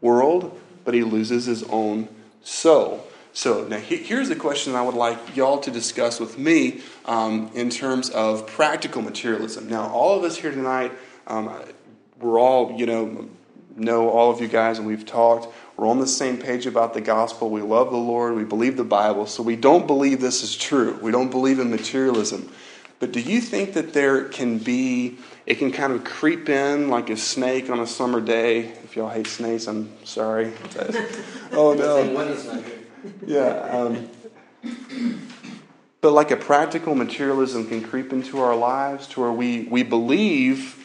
world, 0.01 0.59
but 0.85 0.95
he 0.95 1.03
loses 1.03 1.45
his 1.45 1.63
own 1.65 2.09
soul? 2.43 3.07
So 3.33 3.65
now 3.65 3.79
here's 3.79 4.29
the 4.29 4.37
question 4.37 4.75
I 4.75 4.83
would 4.83 4.95
like 4.95 5.37
y'all 5.37 5.59
to 5.59 5.71
discuss 5.71 6.19
with 6.19 6.39
me 6.39 6.81
um, 7.05 7.51
in 7.55 7.69
terms 7.69 8.09
of 8.11 8.47
practical 8.47 9.03
materialism. 9.03 9.69
Now, 9.69 9.89
all 9.89 10.17
of 10.17 10.25
us 10.25 10.39
here 10.39 10.51
tonight, 10.51 10.93
um, 11.27 11.49
we're 12.21 12.39
all, 12.39 12.73
you 12.79 12.87
know, 12.87 13.29
know 13.77 14.11
all 14.11 14.31
of 14.31 14.41
you 14.41 14.49
guys, 14.49 14.79
and 14.79 14.87
we've 14.87 15.07
talked. 15.07 15.49
We're 15.77 15.89
on 15.89 15.99
the 15.99 16.07
same 16.07 16.37
page 16.37 16.67
about 16.67 16.93
the 16.93 17.01
gospel. 17.01 17.51
We 17.51 17.63
love 17.63 17.91
the 17.91 17.97
Lord. 17.97 18.35
We 18.35 18.45
believe 18.45 18.77
the 18.77 18.85
Bible. 18.85 19.27
So 19.27 19.43
we 19.43 19.57
don't 19.57 19.87
believe 19.87 20.21
this 20.21 20.43
is 20.43 20.57
true. 20.57 20.99
We 21.01 21.11
don't 21.11 21.31
believe 21.31 21.59
in 21.59 21.71
materialism. 21.71 22.53
But 22.99 23.13
do 23.13 23.21
you 23.21 23.41
think 23.41 23.73
that 23.73 23.95
there 23.95 24.25
can 24.25 24.59
be, 24.59 25.17
it 25.47 25.55
can 25.55 25.73
kind 25.73 25.95
of 25.95 26.05
creep 26.05 26.51
in 26.51 26.91
like 26.91 27.09
a 27.09 27.17
snake 27.17 27.71
on 27.71 27.81
a 27.81 27.87
summer 27.87 28.21
day? 28.21 28.59
If 28.85 28.95
y'all 28.95 29.09
hate 29.09 29.27
snakes, 29.27 29.67
I'm 29.67 29.91
sorry. 30.05 30.53
oh 31.53 31.73
no. 31.73 32.35
Yeah. 33.27 33.49
Um, 33.49 34.11
but 36.03 36.13
like 36.13 36.31
a 36.31 36.37
practical 36.37 36.95
materialism 36.95 37.67
can 37.69 37.83
creep 37.83 38.13
into 38.13 38.39
our 38.41 38.55
lives 38.55 39.07
to 39.09 39.21
where 39.23 39.33
we, 39.33 39.63
we 39.63 39.83
believe 39.83 40.80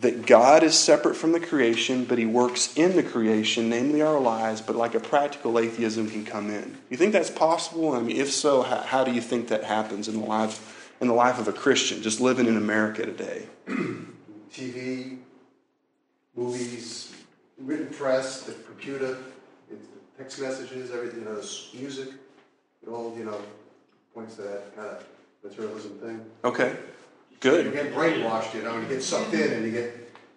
that 0.00 0.24
God 0.24 0.62
is 0.62 0.78
separate 0.78 1.14
from 1.14 1.32
the 1.32 1.40
creation, 1.40 2.04
but 2.04 2.16
He 2.16 2.24
works 2.24 2.74
in 2.74 2.96
the 2.96 3.02
creation, 3.02 3.68
namely 3.68 4.00
our 4.00 4.18
lives, 4.18 4.60
but 4.60 4.76
like 4.76 4.94
a 4.94 5.00
practical 5.00 5.58
atheism 5.58 6.10
can 6.10 6.24
come 6.24 6.48
in. 6.50 6.78
You 6.88 6.96
think 6.96 7.12
that's 7.12 7.30
possible? 7.30 7.92
I 7.92 8.00
mean, 8.00 8.16
if 8.16 8.32
so, 8.32 8.62
how, 8.62 8.80
how 8.80 9.04
do 9.04 9.12
you 9.12 9.20
think 9.20 9.48
that 9.48 9.64
happens 9.64 10.08
in 10.08 10.20
the 10.20 10.26
life 10.26 10.70
in 11.00 11.08
the 11.08 11.14
life 11.14 11.38
of 11.38 11.48
a 11.48 11.52
Christian 11.52 12.02
just 12.02 12.20
living 12.20 12.46
in 12.46 12.56
America 12.56 13.04
today? 13.04 13.46
TV, 14.52 15.18
movies, 16.34 17.12
written 17.58 17.88
press, 17.88 18.42
the 18.42 18.52
computer, 18.52 19.18
text 20.16 20.40
messages, 20.40 20.92
everything, 20.92 21.20
you 21.20 21.24
know, 21.26 21.42
music, 21.74 22.08
it 22.82 22.88
all, 22.88 23.14
you 23.18 23.24
know, 23.24 23.40
points 24.14 24.36
to 24.36 24.42
that 24.42 24.76
kind 24.76 24.88
of 24.88 25.04
materialism 25.42 25.98
thing. 25.98 26.24
Okay. 26.44 26.76
You 27.44 27.70
get 27.70 27.94
brainwashed, 27.94 28.54
you 28.54 28.62
know, 28.62 28.74
and 28.74 28.82
you 28.84 28.88
get 28.94 29.02
sucked 29.02 29.34
in, 29.34 29.52
and 29.52 29.64
you 29.66 29.70
get, 29.70 29.92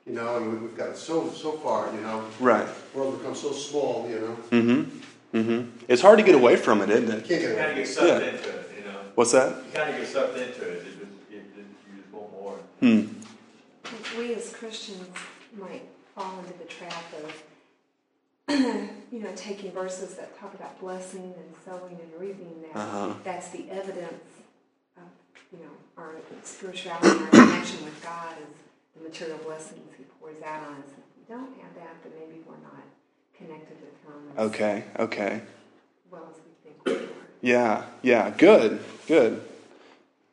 you 0.05 0.13
know, 0.13 0.37
and 0.37 0.51
we- 0.51 0.57
we've 0.67 0.77
got 0.77 0.97
so 0.97 1.29
so 1.31 1.53
far, 1.53 1.89
you 1.93 2.01
know, 2.01 2.25
Right. 2.39 2.67
the 2.91 2.97
world 2.99 3.17
becomes 3.19 3.39
so 3.39 3.51
small, 3.53 4.07
you 4.09 4.19
know, 4.19 4.37
Mm-hmm. 4.51 4.99
Mm-hmm. 5.37 5.69
It's 5.87 6.01
hard 6.01 6.17
to 6.19 6.23
get 6.25 6.35
away 6.35 6.55
from 6.57 6.81
it, 6.81 6.89
isn't 6.89 7.07
you 7.07 7.13
it? 7.13 7.27
can't 7.27 7.41
You 7.41 7.47
get 7.47 7.57
kind 7.57 7.71
of 7.71 7.77
get 7.77 7.87
sucked 7.87 8.07
Yeah. 8.07 8.29
into 8.31 8.49
it, 8.49 8.71
you 8.77 8.83
know. 8.85 8.99
What's 9.15 9.31
that? 9.31 9.49
You 9.65 9.71
kind 9.73 9.89
of 9.89 9.97
get 9.97 10.07
sucked 10.07 10.37
into 10.37 10.61
it. 10.63 10.77
It 10.77 10.83
just, 10.85 10.97
it, 10.97 11.07
it, 11.31 11.43
you 11.57 12.01
just 12.01 12.13
want 12.13 12.31
more. 12.33 12.57
Hmm. 12.81 14.19
We 14.19 14.33
as 14.33 14.53
Christians 14.53 15.07
might 15.57 15.83
fall 16.15 16.39
into 16.39 16.57
the 16.57 16.65
trap 16.65 17.03
of, 17.23 17.31
you 19.11 19.19
know, 19.19 19.29
taking 19.35 19.71
verses 19.71 20.15
that 20.15 20.37
talk 20.39 20.53
about 20.53 20.79
blessing 20.79 21.33
and 21.37 21.55
sowing 21.65 21.97
and 22.01 22.11
reaping. 22.21 22.63
That 22.73 22.79
Uh-huh. 22.79 23.13
that's 23.23 23.49
the 23.49 23.69
evidence 23.69 24.11
of, 24.36 24.36
you 25.51 25.59
know, 25.59 25.71
our 25.97 26.15
spirituality, 26.43 27.07
our 27.07 27.27
connection 27.27 27.85
with 27.85 28.01
God 28.03 28.33
is 28.41 28.55
the 28.95 29.07
material 29.07 29.37
blessings 29.45 29.81
He 29.97 30.03
pours 30.19 30.41
out 30.43 30.63
on 30.67 30.75
us. 30.75 30.89
If 30.89 31.29
we 31.29 31.35
don't 31.35 31.59
have 31.61 31.75
that, 31.75 32.03
then 32.03 32.13
maybe 32.19 32.41
we're 32.45 32.57
not 32.57 32.83
connected 33.37 33.77
with 33.81 33.93
Him 34.03 34.45
Okay. 34.45 34.83
Okay. 34.99 35.41
well 36.11 36.29
as 36.29 36.41
we 36.45 36.71
think 36.71 36.85
we 36.85 37.05
are. 37.05 37.09
Yeah, 37.41 37.83
yeah, 38.01 38.29
good, 38.31 38.83
good. 39.07 39.41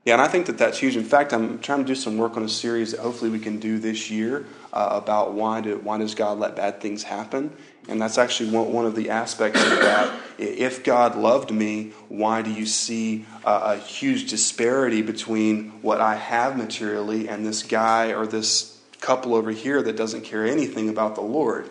Yeah, 0.04 0.14
and 0.14 0.22
I 0.22 0.28
think 0.28 0.46
that 0.46 0.58
that's 0.58 0.78
huge. 0.78 0.96
In 0.96 1.04
fact, 1.04 1.32
I'm 1.32 1.60
trying 1.60 1.78
to 1.78 1.84
do 1.84 1.94
some 1.94 2.18
work 2.18 2.36
on 2.36 2.42
a 2.42 2.48
series 2.48 2.90
that 2.90 3.00
hopefully 3.00 3.30
we 3.30 3.38
can 3.38 3.58
do 3.58 3.78
this 3.78 4.10
year 4.10 4.44
uh, 4.72 5.00
about 5.02 5.32
why 5.32 5.62
do, 5.62 5.78
why 5.78 5.96
does 5.96 6.14
God 6.14 6.38
let 6.38 6.56
bad 6.56 6.80
things 6.82 7.02
happen, 7.02 7.56
and 7.88 8.00
that's 8.00 8.18
actually 8.18 8.50
one, 8.50 8.86
of 8.86 8.94
the 8.94 9.10
aspects 9.10 9.62
of 9.62 9.70
that. 9.70 10.20
If 10.38 10.84
God 10.84 11.16
loved 11.16 11.50
me, 11.50 11.92
why 12.08 12.42
do 12.42 12.50
you 12.50 12.66
see 12.66 13.26
a 13.44 13.76
huge 13.76 14.30
disparity 14.30 15.02
between 15.02 15.70
what 15.82 16.00
I 16.00 16.16
have 16.16 16.56
materially 16.56 17.28
and 17.28 17.44
this 17.44 17.62
guy 17.62 18.12
or 18.12 18.26
this 18.26 18.80
couple 19.00 19.34
over 19.34 19.50
here 19.50 19.82
that 19.82 19.96
doesn't 19.96 20.22
care 20.22 20.46
anything 20.46 20.88
about 20.88 21.14
the 21.14 21.20
Lord? 21.20 21.68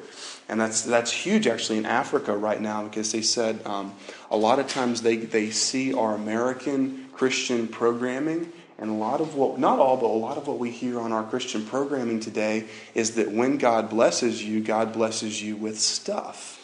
And 0.49 0.59
that's, 0.59 0.81
that's 0.81 1.11
huge 1.11 1.47
actually 1.47 1.77
in 1.79 1.85
Africa 1.85 2.35
right 2.35 2.61
now 2.61 2.83
because 2.83 3.11
they 3.11 3.21
said 3.21 3.65
um, 3.65 3.93
a 4.29 4.37
lot 4.37 4.59
of 4.59 4.67
times 4.67 5.01
they, 5.01 5.15
they 5.15 5.49
see 5.49 5.93
our 5.93 6.15
American 6.15 7.07
Christian 7.13 7.67
programming, 7.67 8.51
and 8.83 8.91
a 8.91 8.95
lot 8.95 9.21
of 9.21 9.35
what, 9.35 9.57
not 9.57 9.79
all, 9.79 9.95
but 9.95 10.07
a 10.07 10.09
lot 10.09 10.37
of 10.37 10.45
what 10.45 10.59
we 10.59 10.69
hear 10.69 10.99
on 10.99 11.13
our 11.13 11.23
Christian 11.23 11.65
programming 11.65 12.19
today 12.19 12.65
is 12.93 13.15
that 13.15 13.31
when 13.31 13.57
God 13.57 13.89
blesses 13.89 14.43
you, 14.43 14.59
God 14.59 14.91
blesses 14.91 15.41
you 15.41 15.55
with 15.55 15.79
stuff. 15.79 16.59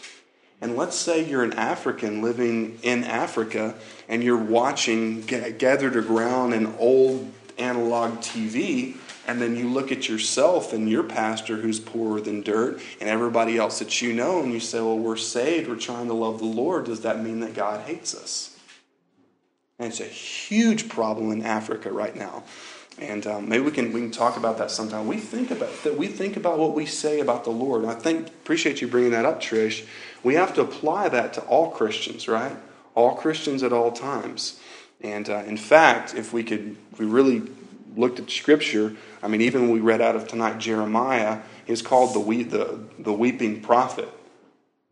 And 0.60 0.76
let's 0.76 0.98
say 0.98 1.24
you're 1.24 1.46
an 1.46 1.54
African 1.54 2.22
living 2.22 2.78
in 2.84 3.06
Africa 3.06 3.74
and 4.10 4.22
you're 4.22 4.36
watching, 4.36 5.22
ga- 5.22 5.54
gathered 5.54 5.96
around 5.96 6.52
an 6.52 6.76
old 6.78 7.32
analog 7.58 8.18
TV, 8.18 8.98
and 9.26 9.40
then 9.40 9.56
you 9.56 9.70
look 9.70 9.94
at 9.94 10.10
yourself 10.10 10.74
and 10.74 10.90
your 10.90 11.04
pastor 11.04 11.56
who's 11.56 11.80
poorer 11.80 12.20
than 12.20 12.42
dirt, 12.42 12.82
and 13.00 13.08
everybody 13.08 13.58
else 13.58 13.80
that 13.80 14.02
you 14.02 14.12
know, 14.12 14.44
and 14.44 14.52
you 14.52 14.60
say, 14.60 14.82
Well, 14.82 15.00
we're 15.00 15.16
saved, 15.16 15.70
we're 15.70 15.78
trying 15.78 16.08
to 16.08 16.14
love 16.14 16.40
the 16.40 16.46
Lord. 16.46 16.84
Does 16.84 17.02
that 17.02 17.24
mean 17.24 17.40
that 17.40 17.54
God 17.54 17.88
hates 17.88 18.14
us? 18.14 18.59
And 19.80 19.88
it's 19.88 20.02
a 20.02 20.04
huge 20.04 20.90
problem 20.90 21.32
in 21.32 21.42
Africa 21.42 21.92
right 21.92 22.16
now. 22.16 22.44
And 23.00 23.26
um, 23.26 23.48
maybe 23.48 23.64
we 23.64 23.72
can 23.72 23.94
we 23.94 24.02
can 24.02 24.12
talk 24.12 24.36
about 24.36 24.58
that 24.58 24.72
sometime. 24.72 25.08
We 25.08 25.18
think 25.18 25.52
about 25.52 25.72
that. 25.84 25.98
We 25.98 26.08
think 26.08 26.36
about 26.36 26.60
what 26.60 26.76
we 26.76 26.86
say 26.86 27.22
about 27.22 27.46
the 27.46 27.50
Lord. 27.50 27.84
And 27.84 27.92
I 27.92 27.96
think 27.96 28.28
appreciate 28.28 28.82
you 28.82 28.90
bringing 28.90 29.12
that 29.12 29.24
up, 29.24 29.42
Trish. 29.42 29.88
We 30.22 30.34
have 30.36 30.54
to 30.56 30.62
apply 30.62 31.08
that 31.10 31.34
to 31.34 31.42
all 31.42 31.72
Christians, 31.72 32.28
right? 32.28 32.58
All 32.96 33.16
Christians 33.16 33.64
at 33.64 33.72
all 33.72 33.94
times. 33.94 34.60
And 35.00 35.30
uh, 35.30 35.44
in 35.48 35.56
fact, 35.56 36.14
if 36.14 36.34
we 36.34 36.44
could, 36.44 36.76
if 36.92 37.00
we 37.00 37.06
really 37.06 37.44
looked 37.96 38.20
at 38.20 38.30
Scripture, 38.30 38.98
I 39.24 39.30
mean, 39.30 39.40
even 39.40 39.62
when 39.62 39.72
we 39.72 39.80
read 39.80 40.02
out 40.02 40.18
of 40.18 40.28
tonight 40.28 40.58
Jeremiah, 40.58 41.40
he's 41.66 41.82
called 41.82 42.14
the 42.14 42.44
the 42.44 42.80
the 43.00 43.14
weeping 43.14 43.62
prophet 43.62 44.10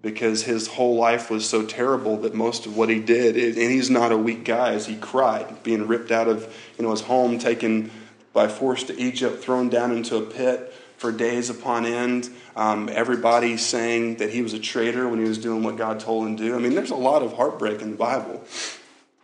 because 0.07 0.43
his 0.43 0.67
whole 0.67 0.95
life 0.95 1.29
was 1.29 1.47
so 1.49 1.65
terrible 1.65 2.15
that 2.21 2.33
most 2.33 2.65
of 2.65 2.77
what 2.77 2.87
he 2.87 2.97
did, 3.01 3.35
and 3.35 3.57
he's 3.71 3.89
not 3.89 4.13
a 4.13 4.17
weak 4.17 4.45
guy, 4.45 4.71
as 4.73 4.85
he 4.85 4.95
cried, 4.95 5.61
being 5.63 5.85
ripped 5.85 6.11
out 6.11 6.29
of 6.29 6.39
you 6.77 6.85
know 6.85 6.91
his 6.91 7.01
home, 7.01 7.37
taken 7.37 7.91
by 8.31 8.47
force 8.47 8.83
to 8.85 8.97
Egypt, 8.97 9.43
thrown 9.43 9.67
down 9.67 9.91
into 9.91 10.15
a 10.15 10.21
pit 10.21 10.73
for 10.95 11.11
days 11.11 11.49
upon 11.49 11.85
end. 11.85 12.29
Um, 12.55 12.87
everybody 12.89 13.57
saying 13.57 14.15
that 14.17 14.29
he 14.29 14.41
was 14.41 14.53
a 14.53 14.59
traitor 14.59 15.09
when 15.09 15.19
he 15.19 15.27
was 15.27 15.37
doing 15.37 15.61
what 15.61 15.75
God 15.75 15.99
told 15.99 16.25
him 16.25 16.37
to 16.37 16.43
do. 16.43 16.55
I 16.55 16.59
mean, 16.59 16.73
there's 16.73 16.91
a 16.91 16.95
lot 16.95 17.21
of 17.21 17.33
heartbreak 17.33 17.81
in 17.81 17.91
the 17.91 17.97
Bible. 17.97 18.41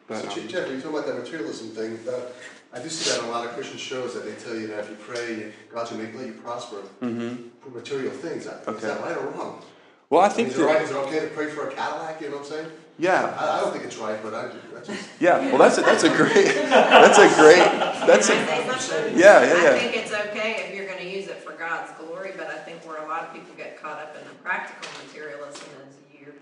But, 0.08 0.22
So, 0.34 0.42
um, 0.42 0.48
Jeff, 0.50 0.70
you 0.70 0.82
talk 0.82 0.92
about 0.92 1.06
that 1.06 1.18
materialism 1.18 1.70
thing. 1.70 1.98
That, 2.04 2.34
I 2.74 2.80
do 2.84 2.90
see 2.90 3.10
that 3.10 3.20
in 3.24 3.30
a 3.30 3.32
lot 3.32 3.46
of 3.48 3.54
Christian 3.54 3.78
shows 3.78 4.14
that 4.16 4.26
they 4.26 4.34
tell 4.44 4.54
you 4.60 4.68
that 4.68 4.80
if 4.82 4.90
you 4.90 4.98
pray, 4.98 5.54
God's 5.74 5.92
going 5.92 6.12
to 6.12 6.18
let 6.18 6.28
you 6.28 6.34
prosper 6.34 6.82
for 7.00 7.70
material 7.70 8.12
things. 8.12 8.46
Is 8.46 8.52
Mm-hmm. 8.52 8.70
Okay. 8.72 8.88
that 8.88 9.00
right 9.02 9.16
or 9.18 9.28
wrong? 9.28 9.62
Well, 10.14 10.22
I 10.22 10.28
I 10.28 10.30
think 10.30 10.50
is, 10.50 10.60
it 10.60 10.64
right? 10.64 10.74
that 10.78 10.84
is 10.84 10.92
it 10.92 10.96
okay 10.96 11.20
to 11.22 11.28
pray 11.28 11.48
for 11.48 11.68
a 11.70 11.74
Cadillac? 11.74 12.22
You 12.22 12.30
know 12.30 12.38
what 12.38 12.46
I'm 12.46 12.52
saying? 12.52 12.72
yeah, 13.00 13.36
I, 13.40 13.58
I 13.58 13.62
don't 13.62 13.72
think 13.74 13.84
it's 13.84 13.98
right, 13.98 14.22
but 14.22 14.34
I 14.36 14.44
do. 14.54 14.60
That's 14.72 14.88
just, 14.88 15.10
yeah. 15.20 15.40
Well, 15.50 15.58
that's 15.58 15.80
a, 15.80 15.82
that's 15.82 16.04
a 16.04 16.10
great 16.10 16.46
that's 16.70 17.18
a 17.18 17.28
great 17.42 17.66
that's 18.06 18.28
Can 18.30 18.38
a 18.38 18.52
I 18.52 18.78
say 18.78 19.00
something? 19.02 19.18
yeah 19.18 19.42
yeah 19.42 19.72
I 19.72 19.80
think 19.80 19.98
it's 19.98 20.14
okay 20.14 20.68
if 20.68 20.76
you're 20.76 20.86
gonna 20.88 21.10
use 21.10 21.28
it 21.28 21.38
for 21.38 21.54
God's 21.54 21.92
glory, 22.00 22.32
but 22.38 22.46
I 22.48 22.58
think 22.60 22.86
where 22.88 23.04
a 23.04 23.08
lot 23.08 23.24
of 23.24 23.34
people 23.34 23.56
get 23.58 23.82
caught 23.82 24.00
up 24.00 24.16
in 24.16 24.24
the 24.28 24.36
practical 24.36 24.88
materialism 25.04 25.68
is 25.90 25.96
you 26.20 26.34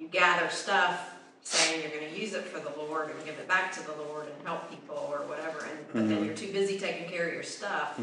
you 0.00 0.08
gather 0.08 0.48
stuff 0.50 1.14
saying 1.42 1.82
you're 1.82 1.90
going 1.90 2.10
to 2.10 2.18
use 2.18 2.32
it 2.32 2.42
for 2.42 2.58
the 2.58 2.74
Lord 2.78 3.10
and 3.10 3.18
give 3.26 3.38
it 3.38 3.46
back 3.46 3.70
to 3.72 3.82
the 3.86 3.92
Lord 4.08 4.24
and 4.26 4.34
help 4.46 4.70
people 4.70 4.96
or 5.12 5.18
whatever, 5.28 5.58
and 5.70 5.78
but 5.92 5.94
Mm-hmm. 6.00 6.08
then 6.08 6.24
you're 6.24 6.34
too 6.34 6.50
busy 6.52 6.78
taking 6.78 7.06
care 7.06 7.28
of 7.28 7.34
your 7.34 7.42
stuff 7.42 7.98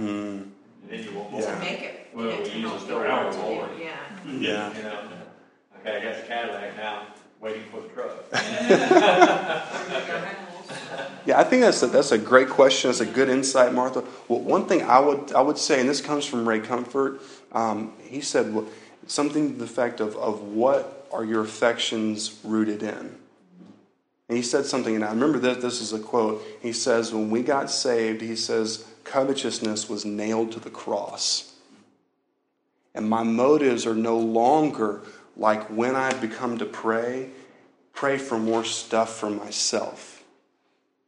Mm, 0.86 0.90
Then 0.90 1.04
you 1.04 1.12
want 1.18 1.30
to 1.30 1.36
more. 1.50 1.60
make 1.60 1.82
it. 1.82 2.08
you 2.12 2.18
Well, 2.18 2.26
know, 2.28 2.42
we 2.44 2.50
use 2.50 2.62
help 2.62 2.76
it 2.76 2.80
people 2.82 2.98
around 3.00 3.32
to 3.34 3.38
do- 3.38 3.84
Yeah. 3.84 3.96
yeah. 4.26 4.78
You 4.78 4.84
know, 4.84 5.00
okay, 5.80 5.98
I 5.98 6.04
got 6.04 6.22
the 6.22 6.28
Cadillac 6.28 6.78
now, 6.78 7.08
waiting 7.40 7.64
for 7.72 7.82
the 7.82 7.88
truck. 7.90 8.12
Yeah, 11.26 11.40
I 11.40 11.44
think 11.44 11.62
that's 11.62 11.84
a, 11.84 11.88
that's 11.88 12.12
a 12.12 12.18
great 12.18 12.50
question. 12.50 12.90
That's 12.90 13.00
a 13.02 13.06
good 13.06 13.30
insight, 13.30 13.74
Martha. 13.74 14.04
Well, 14.28 14.40
one 14.40 14.66
thing 14.66 14.82
I 14.82 15.00
would 15.00 15.32
I 15.34 15.42
would 15.42 15.58
say, 15.60 15.80
and 15.80 15.88
this 15.88 16.02
comes 16.02 16.26
from 16.26 16.50
Ray 16.50 16.60
Comfort. 16.62 17.22
Um, 17.52 17.94
he 18.02 18.22
said 18.22 18.52
well, 18.54 18.66
something 19.06 19.52
to 19.54 19.58
the 19.60 19.66
effect 19.66 20.00
of 20.00 20.16
of 20.16 20.42
what 20.42 21.08
are 21.14 21.24
your 21.24 21.42
affections 21.44 22.40
rooted 22.44 22.82
in. 22.82 23.16
And 24.30 24.38
he 24.38 24.42
said 24.42 24.66
something, 24.66 24.96
and 24.96 25.04
I 25.06 25.10
remember 25.12 25.38
that 25.40 25.62
this 25.62 25.80
is 25.80 25.94
a 25.94 26.00
quote. 26.00 26.44
He 26.62 26.74
says, 26.74 27.14
"When 27.14 27.30
we 27.30 27.44
got 27.44 27.70
saved, 27.70 28.22
he 28.22 28.36
says 28.36 28.84
covetousness 29.04 29.90
was 29.90 30.06
nailed 30.06 30.52
to 30.54 30.60
the 30.60 30.70
cross, 30.70 31.54
and 32.94 33.10
my 33.10 33.24
motives 33.24 33.86
are 33.86 33.96
no 33.96 34.18
longer 34.18 35.02
like 35.38 35.68
when 35.68 35.96
I've 35.96 36.22
become 36.22 36.58
to 36.58 36.66
pray, 36.66 37.30
pray 37.94 38.18
for 38.18 38.38
more 38.38 38.64
stuff 38.64 39.18
for 39.18 39.30
myself." 39.30 40.22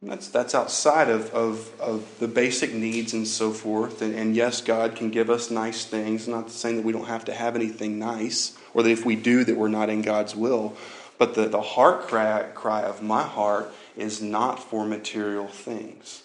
That's, 0.06 0.28
that's 0.28 0.54
outside 0.54 1.08
of, 1.08 1.32
of, 1.32 1.80
of 1.80 2.18
the 2.18 2.28
basic 2.28 2.74
needs 2.74 3.14
and 3.14 3.26
so 3.26 3.52
forth. 3.52 4.02
And, 4.02 4.14
and 4.14 4.36
yes, 4.36 4.60
God 4.60 4.96
can 4.96 5.08
give 5.10 5.30
us 5.30 5.50
nice 5.50 5.86
things. 5.86 6.28
Not 6.28 6.50
saying 6.50 6.76
that 6.76 6.84
we 6.84 6.92
don't 6.92 7.06
have 7.06 7.24
to 7.24 7.32
have 7.32 7.56
anything 7.56 7.98
nice, 7.98 8.54
or 8.74 8.82
that 8.82 8.90
if 8.90 9.06
we 9.06 9.16
do, 9.16 9.44
that 9.44 9.56
we're 9.56 9.68
not 9.68 9.88
in 9.88 10.02
God's 10.02 10.36
will. 10.36 10.76
But 11.16 11.34
the, 11.34 11.48
the 11.48 11.62
heart 11.62 12.02
cry, 12.02 12.42
cry 12.54 12.82
of 12.82 13.02
my 13.02 13.22
heart 13.22 13.72
is 13.96 14.20
not 14.20 14.62
for 14.62 14.84
material 14.84 15.46
things. 15.46 16.23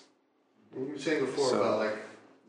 And 0.76 0.88
you 0.88 0.94
were 0.94 1.00
saying 1.00 1.26
before 1.26 1.50
So- 1.50 1.62
about 1.62 1.80
like, 1.80 1.96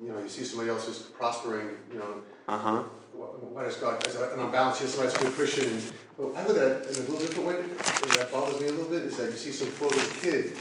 you 0.03 0.09
know, 0.09 0.19
you 0.19 0.29
see 0.29 0.45
somebody 0.45 0.71
else 0.71 0.87
who's 0.87 0.99
prospering, 0.99 1.69
you 1.93 1.99
know, 1.99 2.23
Uh 2.49 2.59
huh. 2.59 2.83
wh- 3.13 3.53
why 3.55 3.65
does 3.65 3.77
God, 3.77 4.05
as 4.07 4.17
a- 4.17 4.31
and 4.33 4.41
on 4.41 4.51
balance, 4.51 4.81
yes, 4.81 4.95
somebody's 4.95 5.17
a 5.21 5.25
good 5.25 5.35
Christian, 5.35 5.67
and, 5.67 5.83
well, 6.17 6.33
I 6.37 6.47
look 6.47 6.57
at 6.57 6.63
it 6.63 6.97
in 6.99 7.05
a 7.05 7.11
little 7.11 7.19
different 7.19 7.49
way, 7.49 7.55
and 7.57 8.11
that 8.13 8.33
bothers 8.33 8.61
me 8.61 8.69
a 8.69 8.71
little 8.73 8.87
bit, 8.91 9.03
is 9.03 9.17
that 9.19 9.31
you 9.31 9.37
see 9.37 9.53
some 9.53 9.69
poor 9.79 9.89
little 9.89 10.11
kid, 10.23 10.53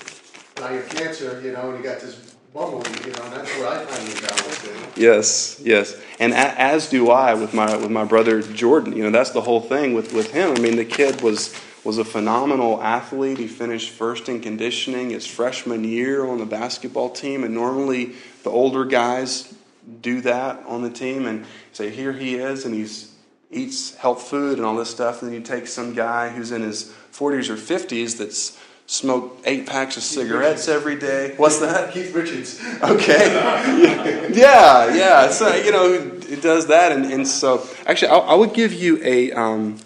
dying 0.56 0.80
of 0.80 0.90
cancer, 0.90 1.42
you 1.44 1.52
know, 1.54 1.70
and 1.70 1.78
he 1.78 1.84
got 1.84 2.00
this 2.02 2.16
bumble, 2.54 2.84
you 3.06 3.12
know, 3.14 3.24
and 3.24 3.34
that's 3.34 3.50
where 3.58 3.68
I 3.70 3.86
find 3.86 4.08
the 4.08 4.16
imbalance 4.16 4.64
in. 4.66 5.02
Yes, 5.02 5.62
yes, 5.64 5.96
and 6.20 6.34
a, 6.34 6.36
as 6.62 6.90
do 6.90 7.10
I 7.12 7.34
with 7.34 7.54
my 7.54 7.76
with 7.78 7.92
my 7.92 8.04
brother 8.04 8.42
Jordan. 8.42 8.94
You 8.96 9.04
know, 9.04 9.12
that's 9.12 9.30
the 9.30 9.42
whole 9.42 9.62
thing 9.62 9.94
with 9.94 10.12
with 10.14 10.32
him. 10.32 10.52
I 10.56 10.60
mean, 10.60 10.76
the 10.76 10.84
kid 10.86 11.22
was 11.22 11.54
was 11.84 11.98
a 11.98 12.06
phenomenal 12.06 12.82
athlete. 12.82 13.38
He 13.38 13.48
finished 13.48 13.90
first 13.92 14.30
in 14.30 14.42
conditioning 14.42 15.12
his 15.12 15.26
freshman 15.26 15.84
year 15.84 16.26
on 16.26 16.38
the 16.40 16.46
basketball 16.46 17.10
team, 17.10 17.44
and 17.44 17.54
normally 17.54 18.14
the 18.44 18.50
older 18.50 18.86
guys 18.86 19.54
do 20.02 20.22
that 20.22 20.64
on 20.66 20.82
the 20.82 20.90
team. 20.90 21.26
And 21.26 21.46
say, 21.72 21.90
here 21.90 22.14
he 22.14 22.36
is, 22.36 22.66
and 22.66 22.74
he's 22.74 23.14
eats 23.52 23.96
health 23.96 24.28
food 24.28 24.58
and 24.58 24.66
all 24.66 24.76
this 24.76 24.90
stuff. 24.90 25.22
And 25.22 25.32
then 25.32 25.40
you 25.40 25.46
take 25.46 25.68
some 25.68 25.94
guy 25.94 26.30
who's 26.30 26.52
in 26.52 26.62
his 26.62 26.94
40s 27.12 27.50
or 27.50 27.56
50s 27.56 28.18
that's 28.18 28.60
smoked 28.86 29.48
eight 29.48 29.68
packs 29.68 29.98
of 29.98 30.04
cigarettes 30.04 30.68
every 30.68 30.98
day. 30.98 31.34
What's 31.38 31.60
that? 31.60 31.94
Keith 31.94 32.14
Richards. 32.14 32.60
Okay. 32.82 33.34
yeah, 34.34 34.94
yeah. 34.96 35.30
So 35.30 35.54
you 35.56 35.72
know, 35.72 35.94
it 35.94 36.42
does 36.42 36.68
that, 36.68 36.92
and, 36.92 37.06
and 37.06 37.28
so 37.28 37.68
actually, 37.86 38.10
I, 38.10 38.18
I 38.18 38.36
would 38.36 38.54
give 38.54 38.74
you 38.74 39.00
a 39.04 39.32
um, 39.34 39.78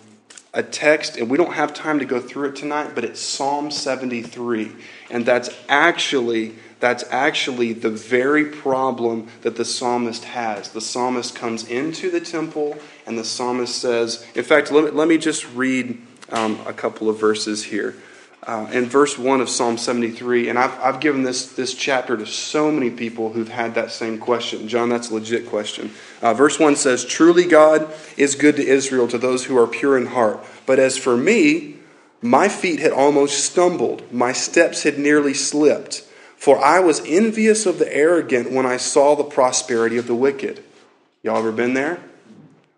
a 0.53 0.61
text, 0.61 1.17
and 1.17 1.29
we 1.29 1.37
don't 1.37 1.53
have 1.53 1.73
time 1.73 1.99
to 1.99 2.05
go 2.05 2.19
through 2.19 2.49
it 2.49 2.55
tonight, 2.55 2.91
but 2.93 3.03
it's 3.03 3.19
Psalm 3.19 3.71
seventy 3.71 4.21
three, 4.21 4.71
and 5.09 5.25
that's 5.25 5.49
actually 5.67 6.55
that's 6.79 7.05
actually 7.09 7.73
the 7.73 7.89
very 7.89 8.45
problem 8.45 9.29
that 9.41 9.55
the 9.55 9.65
psalmist 9.65 10.25
has. 10.25 10.69
The 10.69 10.81
psalmist 10.81 11.33
comes 11.33 11.67
into 11.67 12.11
the 12.11 12.19
temple, 12.19 12.77
and 13.07 13.17
the 13.17 13.23
psalmist 13.23 13.75
says, 13.75 14.27
in 14.35 14.43
fact, 14.43 14.69
let 14.69 14.83
me, 14.83 14.91
let 14.91 15.07
me 15.07 15.17
just 15.17 15.47
read 15.53 15.97
um, 16.29 16.59
a 16.67 16.73
couple 16.73 17.09
of 17.09 17.19
verses 17.19 17.63
here 17.63 17.95
uh, 18.47 18.67
in 18.71 18.85
verse 18.85 19.17
1 19.17 19.41
of 19.41 19.49
Psalm 19.49 19.77
73, 19.77 20.49
and 20.49 20.59
I've, 20.59 20.77
I've 20.79 20.99
given 20.99 21.23
this, 21.23 21.53
this 21.53 21.73
chapter 21.73 22.17
to 22.17 22.25
so 22.25 22.71
many 22.71 22.89
people 22.89 23.31
who've 23.31 23.49
had 23.49 23.75
that 23.75 23.91
same 23.91 24.17
question. 24.19 24.67
John, 24.67 24.89
that's 24.89 25.09
a 25.09 25.15
legit 25.15 25.47
question. 25.47 25.91
Uh, 26.21 26.33
verse 26.33 26.59
1 26.59 26.75
says, 26.75 27.05
Truly 27.05 27.45
God 27.45 27.93
is 28.17 28.35
good 28.35 28.55
to 28.57 28.65
Israel, 28.65 29.07
to 29.07 29.17
those 29.17 29.45
who 29.45 29.57
are 29.57 29.67
pure 29.67 29.97
in 29.97 30.07
heart. 30.07 30.43
But 30.65 30.79
as 30.79 30.97
for 30.97 31.15
me, 31.15 31.77
my 32.21 32.47
feet 32.47 32.79
had 32.79 32.91
almost 32.91 33.45
stumbled, 33.45 34.11
my 34.11 34.33
steps 34.33 34.83
had 34.83 34.97
nearly 34.97 35.33
slipped. 35.33 36.03
For 36.37 36.63
I 36.63 36.81
was 36.81 37.01
envious 37.05 37.65
of 37.65 37.79
the 37.79 37.95
arrogant 37.95 38.51
when 38.51 38.65
I 38.65 38.77
saw 38.77 39.15
the 39.15 39.23
prosperity 39.23 39.97
of 39.97 40.07
the 40.07 40.15
wicked. 40.15 40.63
Y'all 41.21 41.37
ever 41.37 41.53
been 41.53 41.73
there? 41.73 42.03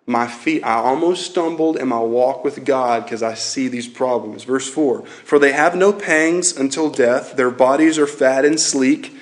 My 0.07 0.27
feet, 0.27 0.63
I 0.63 0.75
almost 0.75 1.25
stumbled 1.25 1.77
in 1.77 1.87
my 1.87 1.99
walk 1.99 2.43
with 2.43 2.63
God 2.63 3.03
because 3.03 3.23
I 3.23 3.33
see 3.33 3.67
these 3.67 3.87
problems. 3.87 4.43
Verse 4.43 4.69
4 4.69 5.05
For 5.05 5.39
they 5.39 5.51
have 5.51 5.75
no 5.75 5.91
pangs 5.91 6.55
until 6.55 6.89
death, 6.89 7.35
their 7.35 7.49
bodies 7.49 7.97
are 7.97 8.07
fat 8.07 8.45
and 8.45 8.59
sleek. 8.59 9.15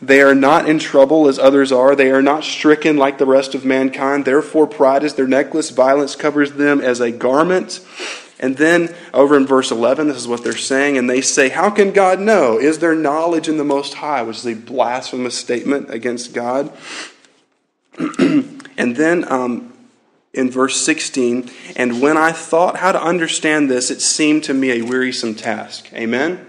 They 0.00 0.20
are 0.22 0.34
not 0.34 0.68
in 0.68 0.78
trouble 0.78 1.26
as 1.26 1.40
others 1.40 1.72
are. 1.72 1.96
They 1.96 2.12
are 2.12 2.22
not 2.22 2.44
stricken 2.44 2.96
like 2.96 3.18
the 3.18 3.26
rest 3.26 3.56
of 3.56 3.64
mankind. 3.64 4.24
Therefore, 4.24 4.68
pride 4.68 5.02
is 5.02 5.14
their 5.14 5.26
necklace, 5.26 5.70
violence 5.70 6.14
covers 6.14 6.52
them 6.52 6.80
as 6.80 7.00
a 7.00 7.10
garment. 7.10 7.80
And 8.38 8.56
then 8.56 8.94
over 9.12 9.36
in 9.36 9.44
verse 9.44 9.72
11, 9.72 10.06
this 10.06 10.16
is 10.16 10.28
what 10.28 10.44
they're 10.44 10.56
saying. 10.56 10.96
And 10.96 11.10
they 11.10 11.20
say, 11.20 11.48
How 11.48 11.70
can 11.70 11.90
God 11.90 12.20
know? 12.20 12.58
Is 12.58 12.78
there 12.78 12.94
knowledge 12.94 13.48
in 13.48 13.56
the 13.56 13.64
Most 13.64 13.94
High? 13.94 14.22
Which 14.22 14.36
is 14.36 14.46
a 14.46 14.54
blasphemous 14.54 15.34
statement 15.34 15.90
against 15.90 16.32
God. 16.32 16.72
and 17.98 18.94
then 18.94 19.30
um, 19.30 19.72
in 20.34 20.50
verse 20.50 20.80
16, 20.80 21.50
and 21.76 22.02
when 22.02 22.16
I 22.16 22.32
thought 22.32 22.76
how 22.76 22.92
to 22.92 23.02
understand 23.02 23.70
this, 23.70 23.90
it 23.90 24.00
seemed 24.00 24.44
to 24.44 24.54
me 24.54 24.72
a 24.72 24.82
wearisome 24.82 25.34
task. 25.34 25.92
Amen? 25.94 26.46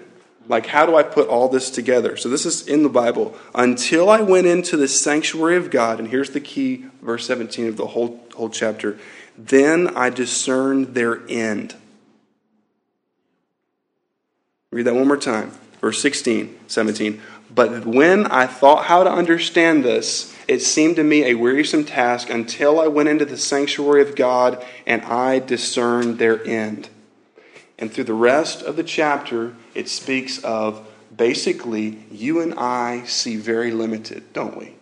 Like, 0.48 0.65
how 0.65 0.86
do 0.86 0.96
I 0.96 1.04
put 1.04 1.28
all 1.30 1.48
this 1.48 1.70
together? 1.70 2.18
So, 2.18 2.28
this 2.28 2.46
is 2.46 2.68
in 2.68 2.84
the 2.84 2.89
Bible. 2.89 3.38
Until 3.54 4.10
I 4.10 4.22
went 4.22 4.48
into 4.48 4.78
the 4.78 4.88
sanctuary 4.88 5.56
of 5.56 5.70
God, 5.70 6.00
and 6.00 6.08
here's 6.08 6.32
the 6.32 6.42
key, 6.42 6.86
verse 7.02 7.26
17 7.28 7.68
of 7.68 7.78
the 7.78 7.88
whole, 7.88 8.20
whole 8.36 8.50
chapter. 8.50 8.98
Then 9.38 9.96
I 9.96 10.10
discerned 10.10 10.96
their 10.96 11.22
end. 11.30 11.76
Read 14.72 14.84
that 14.84 14.96
one 14.96 15.08
more 15.08 15.18
time. 15.18 15.52
Verse 15.82 16.02
16, 16.02 16.60
17. 16.68 17.22
But 17.53 17.85
when 17.85 18.27
I 18.27 18.45
thought 18.45 18.85
how 18.85 19.03
to 19.03 19.12
understand 19.12 19.83
this, 19.83 20.35
it 20.47 20.62
seemed 20.62 20.97
to 20.97 21.03
me 21.03 21.25
a 21.25 21.33
wearisome 21.35 21.83
task 21.83 22.29
until 22.29 22.79
I 22.79 22.88
went 22.88 23.09
into 23.09 23.25
the 23.25 23.38
sanctuary 23.38 24.01
of 24.01 24.15
God 24.15 24.63
and 24.85 25.01
I 25.03 25.39
discerned 25.39 26.19
their 26.19 26.45
end. 26.45 26.89
And 27.79 27.91
through 27.91 28.03
the 28.05 28.13
rest 28.13 28.62
of 28.62 28.75
the 28.75 28.83
chapter, 28.83 29.55
it 29.73 29.89
speaks 29.89 30.43
of 30.43 30.85
basically 31.15 32.03
you 32.12 32.41
and 32.41 32.53
I 32.55 33.03
see 33.05 33.35
very 33.35 33.71
limited, 33.71 34.31
don't 34.33 34.57
we? 34.57 34.75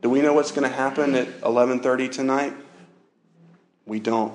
Do 0.00 0.08
we 0.08 0.22
know 0.22 0.32
what's 0.32 0.52
going 0.52 0.68
to 0.68 0.74
happen 0.74 1.14
at 1.14 1.40
11:30 1.42 2.10
tonight? 2.10 2.54
We 3.84 4.00
don't. 4.00 4.32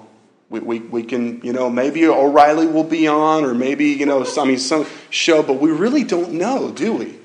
We, 0.49 0.60
we, 0.60 0.80
we 0.80 1.04
can, 1.04 1.41
you 1.41 1.54
know, 1.54 1.71
maybe 1.71 2.06
O'Reilly 2.06 2.67
will 2.67 2.84
be 2.84 3.08
on, 3.08 3.43
or 3.43 3.56
maybe, 3.56 3.86
you 3.86 4.06
know, 4.06 4.23
some, 4.23 4.47
I 4.47 4.51
mean, 4.51 4.60
some 4.60 4.86
show, 5.10 5.41
but 5.41 5.54
we 5.54 5.71
really 5.71 6.04
don't 6.04 6.34
know, 6.34 6.69
do 6.69 6.93
we? 6.93 7.17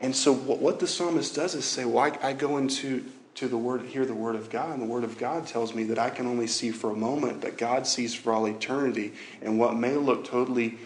And 0.00 0.14
so 0.14 0.32
what, 0.32 0.58
what 0.58 0.78
the 0.78 0.86
psalmist 0.86 1.34
does 1.34 1.54
is 1.54 1.64
say, 1.64 1.84
well, 1.84 2.04
I, 2.04 2.28
I 2.28 2.32
go 2.32 2.58
into 2.58 3.04
to 3.36 3.48
the 3.48 3.56
word, 3.56 3.82
hear 3.82 4.06
the 4.06 4.14
word 4.14 4.34
of 4.34 4.48
God, 4.48 4.70
and 4.70 4.82
the 4.82 4.86
word 4.86 5.04
of 5.04 5.18
God 5.18 5.46
tells 5.46 5.74
me 5.74 5.84
that 5.84 5.98
I 5.98 6.08
can 6.08 6.26
only 6.26 6.46
see 6.46 6.70
for 6.70 6.90
a 6.90 6.96
moment, 6.96 7.42
but 7.42 7.58
God 7.58 7.86
sees 7.86 8.14
for 8.14 8.32
all 8.32 8.46
eternity. 8.46 9.12
And 9.42 9.58
what 9.58 9.76
may 9.76 9.94
look 9.94 10.24
totally 10.24 10.78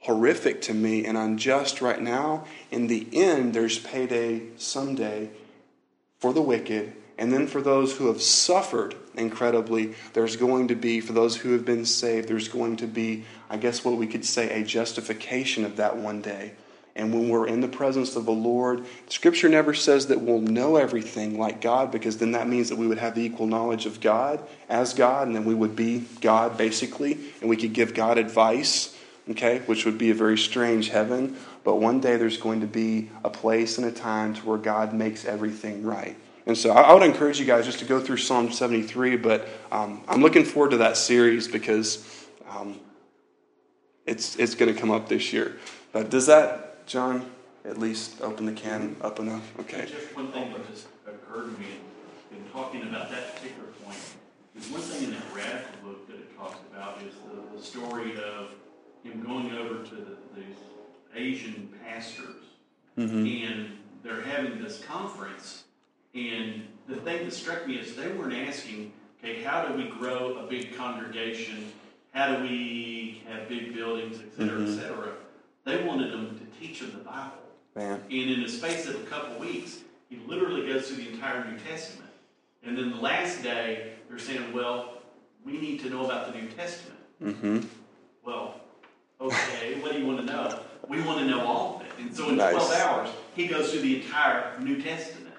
horrific 0.00 0.62
to 0.62 0.74
me 0.74 1.04
and 1.04 1.16
unjust 1.16 1.80
right 1.80 2.00
now, 2.00 2.44
in 2.70 2.88
the 2.88 3.06
end, 3.12 3.54
there's 3.54 3.78
payday 3.78 4.42
someday 4.56 5.30
for 6.18 6.32
the 6.32 6.42
wicked. 6.42 6.92
And 7.18 7.32
then 7.32 7.46
for 7.46 7.60
those 7.60 7.96
who 7.96 8.06
have 8.06 8.22
suffered 8.22 8.96
incredibly, 9.14 9.94
there's 10.14 10.36
going 10.36 10.68
to 10.68 10.74
be, 10.74 11.00
for 11.00 11.12
those 11.12 11.36
who 11.36 11.52
have 11.52 11.64
been 11.64 11.84
saved, 11.84 12.28
there's 12.28 12.48
going 12.48 12.76
to 12.78 12.86
be, 12.86 13.24
I 13.48 13.58
guess 13.58 13.84
what 13.84 13.96
we 13.96 14.06
could 14.06 14.24
say, 14.24 14.60
a 14.60 14.64
justification 14.64 15.64
of 15.64 15.76
that 15.76 15.96
one 15.96 16.22
day. 16.22 16.54
And 17.00 17.14
when 17.14 17.30
we're 17.30 17.46
in 17.46 17.62
the 17.62 17.68
presence 17.68 18.14
of 18.14 18.26
the 18.26 18.30
Lord, 18.30 18.84
Scripture 19.08 19.48
never 19.48 19.72
says 19.72 20.08
that 20.08 20.20
we'll 20.20 20.42
know 20.42 20.76
everything 20.76 21.38
like 21.38 21.62
God, 21.62 21.90
because 21.90 22.18
then 22.18 22.32
that 22.32 22.46
means 22.46 22.68
that 22.68 22.76
we 22.76 22.86
would 22.86 22.98
have 22.98 23.14
the 23.14 23.22
equal 23.22 23.46
knowledge 23.46 23.86
of 23.86 24.02
God 24.02 24.46
as 24.68 24.92
God, 24.92 25.26
and 25.26 25.34
then 25.34 25.46
we 25.46 25.54
would 25.54 25.74
be 25.74 26.04
God 26.20 26.58
basically, 26.58 27.18
and 27.40 27.48
we 27.48 27.56
could 27.56 27.72
give 27.72 27.94
God 27.94 28.18
advice, 28.18 28.94
okay, 29.30 29.60
which 29.60 29.86
would 29.86 29.96
be 29.96 30.10
a 30.10 30.14
very 30.14 30.36
strange 30.36 30.90
heaven. 30.90 31.38
But 31.64 31.76
one 31.76 32.00
day 32.00 32.18
there's 32.18 32.36
going 32.36 32.60
to 32.60 32.66
be 32.66 33.10
a 33.24 33.30
place 33.30 33.78
and 33.78 33.86
a 33.86 33.92
time 33.92 34.34
to 34.34 34.40
where 34.42 34.58
God 34.58 34.92
makes 34.92 35.24
everything 35.24 35.82
right. 35.82 36.18
And 36.44 36.56
so 36.56 36.70
I, 36.70 36.92
would 36.92 37.02
encourage 37.02 37.40
you 37.40 37.46
guys 37.46 37.64
just 37.64 37.78
to 37.78 37.86
go 37.86 37.98
through 37.98 38.18
Psalm 38.18 38.52
73, 38.52 39.16
but 39.16 39.48
um, 39.72 40.02
I'm 40.06 40.20
looking 40.20 40.44
forward 40.44 40.72
to 40.72 40.76
that 40.78 40.98
series 40.98 41.48
because 41.48 42.26
um, 42.50 42.78
it's, 44.04 44.36
it's 44.36 44.54
going 44.54 44.74
to 44.74 44.78
come 44.78 44.90
up 44.90 45.08
this 45.08 45.32
year. 45.32 45.56
But 45.92 46.10
does 46.10 46.26
that, 46.26 46.69
John, 46.90 47.30
at 47.64 47.78
least 47.78 48.20
open 48.20 48.46
the 48.46 48.52
can 48.52 48.96
up 49.00 49.20
enough? 49.20 49.56
Okay. 49.60 49.86
Just 49.86 50.16
one 50.16 50.32
thing 50.32 50.52
that 50.52 50.68
just 50.68 50.88
occurred 51.06 51.54
to 51.54 51.60
me 51.60 51.68
in 52.32 52.44
talking 52.52 52.82
about 52.82 53.12
that 53.12 53.36
particular 53.36 53.68
point, 53.84 53.96
is 54.58 54.68
one 54.70 54.80
thing 54.80 55.04
in 55.04 55.12
that 55.12 55.22
radical 55.32 55.70
book 55.84 56.08
that 56.08 56.16
it 56.16 56.36
talks 56.36 56.58
about 56.72 57.00
is 57.02 57.14
the, 57.14 57.56
the 57.56 57.62
story 57.62 58.16
of 58.16 58.48
him 59.04 59.22
going 59.24 59.52
over 59.52 59.84
to 59.84 59.94
the, 59.94 60.16
these 60.34 60.56
Asian 61.14 61.72
pastors 61.84 62.42
mm-hmm. 62.98 63.24
and 63.24 63.68
they're 64.02 64.22
having 64.22 64.60
this 64.60 64.80
conference. 64.80 65.62
And 66.16 66.62
the 66.88 66.96
thing 66.96 67.24
that 67.24 67.32
struck 67.32 67.68
me 67.68 67.76
is 67.76 67.94
they 67.94 68.10
weren't 68.10 68.34
asking, 68.34 68.92
okay, 69.22 69.44
how 69.44 69.64
do 69.64 69.74
we 69.74 69.84
grow 69.84 70.38
a 70.38 70.48
big 70.48 70.76
congregation? 70.76 71.70
How 72.12 72.34
do 72.34 72.42
we 72.42 73.22
have 73.28 73.48
big 73.48 73.74
buildings, 73.74 74.18
et 74.18 74.36
cetera, 74.36 74.62
et 74.62 74.64
mm-hmm. 74.64 74.74
cetera? 74.74 75.12
They 75.64 75.84
wanted 75.84 76.10
them 76.10 76.36
to 76.38 76.39
teach 76.60 76.80
them 76.80 76.92
the 76.92 76.98
Bible. 76.98 77.32
Man. 77.74 78.00
And 78.10 78.30
in 78.30 78.42
the 78.42 78.48
space 78.48 78.86
of 78.88 78.96
a 78.96 79.04
couple 79.04 79.38
weeks, 79.38 79.78
he 80.08 80.18
literally 80.26 80.66
goes 80.66 80.88
through 80.88 81.02
the 81.04 81.10
entire 81.10 81.44
New 81.50 81.58
Testament. 81.58 82.10
And 82.62 82.76
then 82.76 82.90
the 82.90 82.96
last 82.96 83.42
day, 83.42 83.92
they're 84.08 84.18
saying, 84.18 84.52
well, 84.52 84.98
we 85.44 85.52
need 85.58 85.80
to 85.80 85.90
know 85.90 86.04
about 86.04 86.32
the 86.32 86.38
New 86.38 86.48
Testament. 86.48 86.98
Mm-hmm. 87.22 87.60
Well, 88.24 88.60
okay, 89.20 89.78
what 89.80 89.92
do 89.92 89.98
you 89.98 90.06
want 90.06 90.18
to 90.20 90.26
know? 90.26 90.60
We 90.88 91.00
want 91.02 91.20
to 91.20 91.26
know 91.26 91.40
all 91.46 91.76
of 91.76 91.82
it. 91.86 91.92
And 91.98 92.14
so 92.14 92.28
in 92.28 92.36
Nice. 92.36 92.52
12 92.52 92.72
hours, 92.80 93.10
he 93.34 93.46
goes 93.46 93.70
through 93.70 93.82
the 93.82 94.02
entire 94.02 94.58
New 94.60 94.82
Testament. 94.82 95.34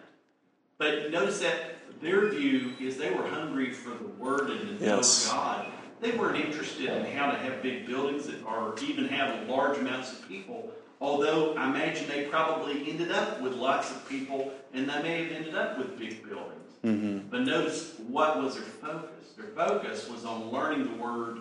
But 0.77 1.11
notice 1.11 1.39
that 1.41 1.75
their 2.01 2.29
view 2.29 2.73
is 2.79 2.97
they 2.97 3.11
were 3.11 3.27
hungry 3.27 3.71
for 3.71 3.89
the 3.91 4.07
Word 4.17 4.49
and 4.49 4.81
know 4.81 4.97
Yes. 4.97 5.29
God. 5.29 5.67
They 5.99 6.11
weren't 6.11 6.37
interested 6.43 6.85
in 6.89 7.05
how 7.15 7.29
to 7.29 7.37
have 7.37 7.61
big 7.61 7.85
buildings 7.85 8.25
that- 8.25 8.43
or 8.43 8.73
even 8.81 9.07
have 9.09 9.47
large 9.47 9.77
amounts 9.77 10.13
of 10.13 10.27
people. 10.27 10.71
Although 11.01 11.55
I 11.55 11.67
imagine 11.69 12.07
they 12.07 12.25
probably 12.25 12.89
ended 12.89 13.11
up 13.11 13.41
with 13.41 13.53
lots 13.53 13.89
of 13.89 14.07
people 14.07 14.53
and 14.73 14.87
they 14.87 15.01
may 15.01 15.23
have 15.23 15.31
ended 15.33 15.55
up 15.55 15.77
with 15.77 15.97
big 15.97 16.23
buildings. 16.23 16.71
Mm-hmm. 16.85 17.27
But 17.29 17.41
notice 17.41 17.95
what 18.07 18.41
was 18.41 18.53
their 18.53 18.63
focus? 18.63 19.33
Their 19.35 19.47
focus 19.47 20.07
was 20.07 20.25
on 20.25 20.51
learning 20.51 20.83
the 20.83 21.03
word 21.03 21.39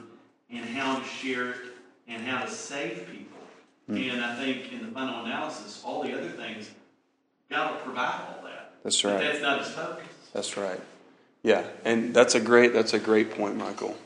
and 0.50 0.64
how 0.64 0.98
to 0.98 1.04
share 1.04 1.50
it 1.50 1.56
and 2.08 2.22
how 2.26 2.44
to 2.44 2.50
save 2.50 3.06
people. 3.10 3.26
And 3.88 4.24
I 4.24 4.36
think 4.36 4.72
in 4.72 4.86
the 4.86 4.92
final 4.92 5.24
analysis, 5.24 5.82
all 5.84 6.04
the 6.04 6.16
other 6.16 6.28
things, 6.28 6.70
God 7.50 7.72
will 7.72 7.80
provide 7.80 8.20
all 8.28 8.44
that. 8.44 8.74
That's 8.84 9.02
But 9.02 9.14
right. 9.14 9.20
that's 9.20 9.42
not 9.42 9.58
his 9.58 9.68
focus. 9.70 10.06
That's 10.32 10.56
right. 10.56 10.80
Yeah, 11.42 11.64
and 11.84 12.14
that's 12.14 12.36
a 12.36 12.40
great 12.40 12.72
that's 12.72 12.94
a 12.94 13.00
great 13.00 13.32
point, 13.32 13.56
Michael. 13.56 13.96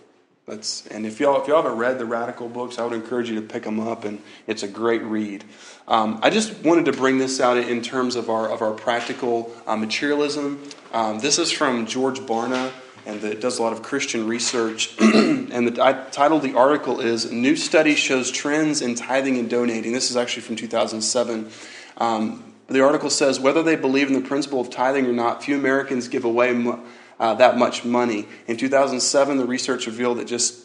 That's 0.47 0.87
and 0.89 1.07
if 1.07 1.21
y'all 1.21 1.41
if 1.41 1.49
y'all 1.49 1.63
haven't 1.63 1.79
read 1.79 1.99
the 1.99 2.05
Radical 2.05 2.51
books, 2.51 2.79
I 2.79 2.85
would 2.85 2.93
encourage 2.93 3.31
you 3.31 3.37
to 3.37 3.43
pick 3.43 3.63
them 3.63 3.81
up, 3.81 4.05
and 4.05 4.21
it's 4.47 4.63
a 4.63 4.69
great 4.69 5.03
read. 5.03 5.43
Um, 5.89 6.21
I 6.23 6.29
just 6.29 6.63
wanted 6.63 6.85
to 6.85 6.93
bring 6.93 7.17
this 7.17 7.41
out 7.41 7.57
in 7.57 7.81
terms 7.81 8.15
of 8.15 8.29
our 8.29 8.51
of 8.51 8.61
our 8.61 8.73
practical 8.73 9.51
uh, 9.67 9.75
materialism. 9.77 10.63
Um, 10.93 11.19
this 11.21 11.39
is 11.39 11.51
from 11.51 11.87
George 11.87 12.21
Barna, 12.21 12.73
and 13.07 13.23
the, 13.23 13.33
it 13.33 13.41
does 13.41 13.59
a 13.59 13.63
lot 13.63 13.73
of 13.73 13.83
Christian 13.83 14.27
research. 14.27 14.95
and 15.01 15.67
the 15.67 15.83
I, 15.83 15.95
title 16.11 16.37
of 16.37 16.43
the 16.43 16.55
article 16.55 17.01
is 17.01 17.33
"New 17.33 17.57
Study 17.57 17.95
Shows 17.95 18.31
Trends 18.31 18.83
in 18.83 18.97
Tithing 18.97 19.39
and 19.39 19.49
Donating." 19.49 19.95
This 19.95 20.11
is 20.11 20.17
actually 20.17 20.43
from 20.43 20.57
2007. 20.57 21.49
Um, 21.97 22.53
the 22.67 22.85
article 22.85 23.09
says 23.09 23.41
whether 23.41 23.63
they 23.63 23.77
believe 23.77 24.09
in 24.09 24.15
the 24.15 24.27
principle 24.27 24.61
of 24.61 24.69
tithing 24.69 25.07
or 25.07 25.13
not, 25.13 25.43
few 25.43 25.57
Americans 25.57 26.09
give 26.09 26.27
away 26.27 26.53
uh, 27.19 27.35
that 27.35 27.57
much 27.57 27.85
money. 27.85 28.27
In 28.47 28.57
2007, 28.57 29.37
the 29.37 29.45
research 29.45 29.87
revealed 29.87 30.19
that 30.19 30.27
just 30.27 30.65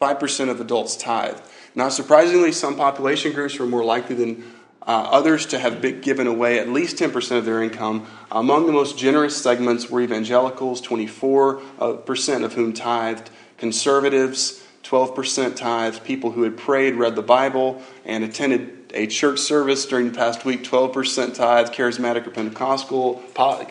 5% 0.00 0.48
of 0.48 0.60
adults 0.60 0.96
tithe. 0.96 1.38
Now, 1.74 1.88
surprisingly, 1.88 2.52
some 2.52 2.76
population 2.76 3.32
groups 3.32 3.58
were 3.58 3.66
more 3.66 3.84
likely 3.84 4.16
than 4.16 4.44
uh, 4.82 5.08
others 5.10 5.46
to 5.46 5.58
have 5.58 5.82
given 6.02 6.26
away 6.26 6.58
at 6.58 6.68
least 6.68 6.96
10% 6.96 7.36
of 7.36 7.44
their 7.44 7.62
income. 7.62 8.06
Among 8.30 8.66
the 8.66 8.72
most 8.72 8.96
generous 8.96 9.40
segments 9.40 9.90
were 9.90 10.00
evangelicals, 10.00 10.80
24% 10.80 12.44
of 12.44 12.54
whom 12.54 12.72
tithed, 12.72 13.30
conservatives, 13.58 14.64
12% 14.82 15.56
tithed, 15.56 16.04
people 16.04 16.30
who 16.30 16.42
had 16.42 16.56
prayed, 16.56 16.94
read 16.94 17.14
the 17.14 17.22
Bible, 17.22 17.82
and 18.04 18.24
attended 18.24 18.80
a 18.94 19.06
church 19.06 19.38
service 19.38 19.86
during 19.86 20.10
the 20.10 20.16
past 20.16 20.44
week, 20.44 20.64
12% 20.64 21.34
tithe, 21.34 21.68
charismatic 21.68 22.26
or 22.26 22.30
Pentecostal, 22.30 23.22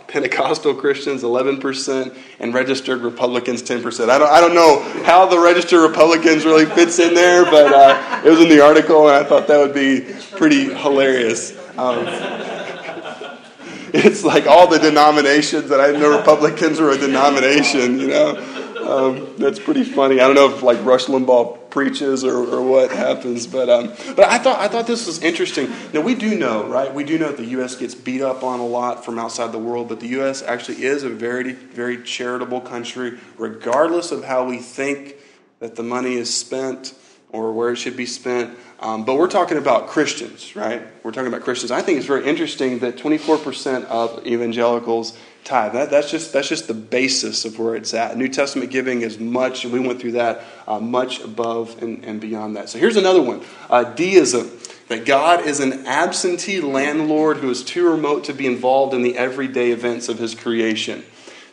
Pentecostal 0.08 0.74
Christians, 0.76 1.24
11%, 1.24 2.18
and 2.40 2.54
registered 2.54 3.02
Republicans, 3.02 3.62
10%. 3.62 4.10
I 4.10 4.18
don't, 4.18 4.30
I 4.30 4.40
don't 4.40 4.56
know 4.56 4.82
how 5.04 5.26
the 5.26 5.40
registered 5.40 5.82
Republicans 5.82 6.46
really 6.46 6.66
fits 6.66 7.00
in 7.00 7.14
there, 7.14 7.44
but 7.46 7.74
uh, 7.74 8.22
it 8.26 8.30
was 8.30 8.40
in 8.40 8.50
the 8.50 8.62
article, 8.62 9.08
and 9.10 9.18
I 9.18 9.28
thought 9.28 9.48
that 9.48 9.58
would 9.58 9.74
be 9.74 10.02
pretty 10.38 10.74
hilarious. 10.74 11.52
Um, 11.78 12.06
it's 13.94 14.24
like 14.24 14.48
all 14.48 14.68
the 14.68 14.80
denominations 14.80 15.70
that 15.70 15.82
I 15.82 15.92
know 15.92 16.18
Republicans 16.18 16.80
were 16.80 16.92
a 16.92 16.98
denomination, 16.98 18.00
you 18.00 18.08
know. 18.08 18.59
Um, 18.90 19.36
that's 19.38 19.60
pretty 19.60 19.84
funny. 19.84 20.16
I 20.16 20.26
don't 20.26 20.36
know 20.36 20.50
if 20.50 20.64
like 20.64 20.84
Rush 20.84 21.06
Limbaugh 21.06 21.70
preaches 21.70 22.24
or, 22.24 22.38
or 22.38 22.62
what 22.64 22.92
happens, 22.92 23.46
but 23.46 23.70
um, 23.70 23.94
but 24.16 24.26
I 24.26 24.40
thought 24.40 24.60
I 24.60 24.68
thought 24.68 24.88
this 24.88 25.06
was 25.06 25.22
interesting. 25.22 25.70
Now 25.94 26.02
we 26.02 26.16
do 26.16 26.36
know, 26.36 26.68
right? 26.68 26.92
We 26.92 27.04
do 27.04 27.20
know 27.20 27.28
that 27.28 27.38
the 27.38 27.46
U.S. 27.46 27.76
gets 27.76 27.94
beat 27.94 28.22
up 28.22 28.44
on 28.44 28.60
a 28.60 28.66
lot 28.66 29.06
from 29.06 29.20
outside 29.20 29.52
the 29.52 29.60
world, 29.60 29.90
but 29.90 30.00
the 30.00 30.08
U.S. 30.08 30.42
actually 30.42 30.84
is 30.84 31.04
a 31.04 31.10
very 31.10 31.54
very 31.54 32.02
charitable 32.02 32.62
country, 32.62 33.20
regardless 33.38 34.12
of 34.12 34.24
how 34.24 34.46
we 34.46 34.58
think 34.58 35.18
that 35.60 35.76
the 35.76 35.84
money 35.84 36.16
is 36.16 36.34
spent 36.34 36.96
or 37.32 37.54
where 37.54 37.72
it 37.72 37.76
should 37.76 37.96
be 37.96 38.08
spent. 38.08 38.58
Um, 38.80 39.06
but 39.06 39.18
we're 39.18 39.28
talking 39.28 39.58
about 39.58 39.88
Christians, 39.88 40.56
right? 40.56 40.82
We're 41.04 41.12
talking 41.12 41.28
about 41.28 41.44
Christians. 41.44 41.70
I 41.70 41.82
think 41.82 41.98
it's 41.98 42.08
very 42.08 42.26
interesting 42.26 42.80
that 42.80 42.96
24% 42.98 43.86
of 43.86 44.26
evangelicals 44.26 45.18
tithe. 45.44 45.74
That, 45.74 45.90
that's 45.90 46.12
just 46.12 46.34
that's 46.34 46.48
just 46.48 46.68
the 46.68 46.74
basis 46.74 47.46
of 47.46 47.60
where 47.60 47.76
it's 47.76 47.94
at. 47.94 48.18
New 48.18 48.28
Testament 48.28 48.72
giving 48.72 49.02
is 49.02 49.20
much, 49.20 49.64
and 49.64 49.74
we 49.74 49.80
went 49.80 50.00
through 50.00 50.14
that 50.14 50.44
uh, 50.68 50.80
much 50.80 51.22
above 51.22 51.82
and, 51.82 52.04
and 52.06 52.22
beyond 52.22 52.56
that. 52.56 52.70
So 52.70 52.80
here's 52.80 52.98
another 52.98 53.22
one: 53.22 53.44
uh, 53.70 53.84
deism. 53.84 54.52
That 54.90 55.06
God 55.06 55.46
is 55.46 55.60
an 55.60 55.86
absentee 55.86 56.62
landlord 56.62 57.38
who 57.38 57.52
is 57.52 57.64
too 57.64 57.88
remote 57.88 58.24
to 58.24 58.34
be 58.34 58.48
involved 58.48 58.96
in 58.96 59.04
the 59.04 59.16
everyday 59.16 59.70
events 59.70 60.10
of 60.10 60.18
His 60.18 60.34
creation. 60.34 61.04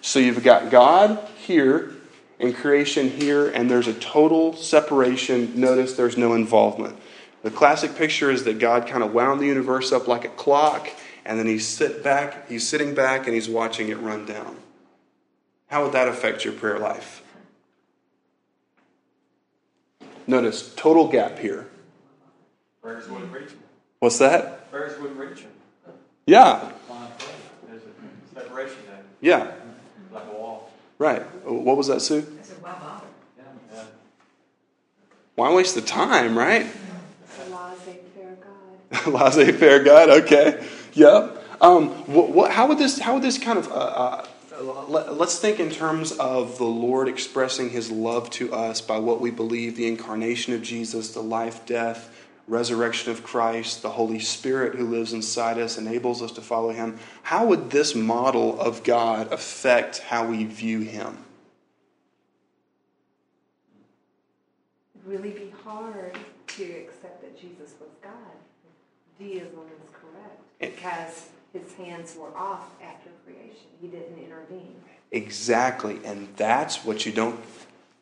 So 0.00 0.18
you've 0.18 0.42
got 0.42 0.70
God 0.70 1.18
here 1.36 1.92
and 2.40 2.54
creation 2.54 3.10
here, 3.10 3.48
and 3.48 3.70
there's 3.70 3.88
a 3.88 3.94
total 3.94 4.54
separation. 4.54 5.58
Notice 5.60 5.94
there's 5.94 6.16
no 6.16 6.32
involvement. 6.32 6.96
The 7.42 7.50
classic 7.50 7.94
picture 7.94 8.30
is 8.30 8.44
that 8.44 8.58
God 8.58 8.86
kind 8.86 9.02
of 9.02 9.12
wound 9.12 9.40
the 9.40 9.46
universe 9.46 9.92
up 9.92 10.08
like 10.08 10.24
a 10.24 10.28
clock, 10.28 10.88
and 11.26 11.38
then 11.38 11.46
he's 11.46 11.66
sit 11.66 12.04
back, 12.04 12.48
he's 12.48 12.66
sitting 12.66 12.94
back 12.94 13.26
and 13.26 13.34
he's 13.34 13.48
watching 13.48 13.88
it 13.88 13.98
run 13.98 14.24
down. 14.24 14.56
How 15.66 15.82
would 15.82 15.92
that 15.92 16.06
affect 16.06 16.44
your 16.44 16.54
prayer 16.54 16.78
life? 16.78 17.22
Notice 20.28 20.72
total 20.76 21.08
gap 21.08 21.38
here. 21.38 21.66
Prayers 22.80 23.08
wouldn't 23.08 23.32
reach 23.32 23.48
them. 23.48 23.58
What's 23.98 24.18
that? 24.18 24.70
Prayers 24.70 24.98
wouldn't 25.00 25.18
reach 25.18 25.42
them. 25.42 25.50
Yeah, 26.26 26.70
There's 27.68 27.82
a 27.82 28.34
separation 28.40 28.76
there, 28.88 29.00
yeah, 29.20 29.52
like 30.12 30.24
a 30.32 30.36
wall. 30.36 30.70
right. 30.98 31.22
What 31.44 31.76
was 31.76 31.86
that, 31.88 32.02
Sue? 32.02 32.18
I 32.18 32.44
said, 32.44 32.56
why 32.62 32.72
bother? 32.72 33.06
Yeah. 33.38 33.44
Yeah. 33.74 33.84
Why 35.36 35.52
waste 35.52 35.74
the 35.74 35.82
time, 35.82 36.38
right? 36.38 36.66
It's 37.28 37.48
a 37.48 37.54
laissez-faire 37.54 38.38
God. 38.42 39.06
laissez-faire 39.12 39.84
God. 39.84 40.10
Okay. 40.24 40.66
Yep. 40.96 41.44
Um, 41.60 41.90
what, 42.06 42.30
what, 42.30 42.50
how 42.50 42.66
would 42.68 42.78
this? 42.78 42.98
How 42.98 43.14
would 43.14 43.22
this 43.22 43.38
kind 43.38 43.58
of? 43.58 43.70
Uh, 43.70 43.74
uh, 43.74 44.26
let, 44.88 45.18
let's 45.18 45.38
think 45.38 45.60
in 45.60 45.70
terms 45.70 46.12
of 46.12 46.56
the 46.56 46.64
Lord 46.64 47.06
expressing 47.06 47.68
His 47.68 47.90
love 47.90 48.30
to 48.30 48.54
us 48.54 48.80
by 48.80 48.98
what 48.98 49.20
we 49.20 49.30
believe: 49.30 49.76
the 49.76 49.86
incarnation 49.88 50.54
of 50.54 50.62
Jesus, 50.62 51.12
the 51.12 51.22
life, 51.22 51.66
death, 51.66 52.10
resurrection 52.48 53.12
of 53.12 53.22
Christ, 53.22 53.82
the 53.82 53.90
Holy 53.90 54.18
Spirit 54.18 54.74
who 54.74 54.86
lives 54.86 55.12
inside 55.12 55.58
us, 55.58 55.76
enables 55.76 56.22
us 56.22 56.32
to 56.32 56.40
follow 56.40 56.70
Him. 56.70 56.98
How 57.22 57.44
would 57.44 57.70
this 57.70 57.94
model 57.94 58.58
of 58.58 58.82
God 58.82 59.30
affect 59.30 59.98
how 59.98 60.26
we 60.26 60.44
view 60.44 60.80
Him? 60.80 61.18
It'd 64.94 65.06
really 65.06 65.30
be 65.30 65.52
hard 65.62 66.16
to 66.46 66.62
accept 66.62 67.20
that 67.20 67.38
Jesus 67.38 67.74
was 67.78 67.90
God. 68.02 68.12
Deism 69.18 69.60
is 69.74 69.86
because 70.60 71.28
his 71.52 71.72
hands 71.74 72.16
were 72.18 72.36
off 72.36 72.70
after 72.82 73.10
creation. 73.24 73.66
He 73.80 73.88
didn't 73.88 74.18
intervene. 74.18 74.74
Exactly, 75.12 76.00
and 76.04 76.28
that's 76.36 76.84
what 76.84 77.06
you 77.06 77.12
don't. 77.12 77.38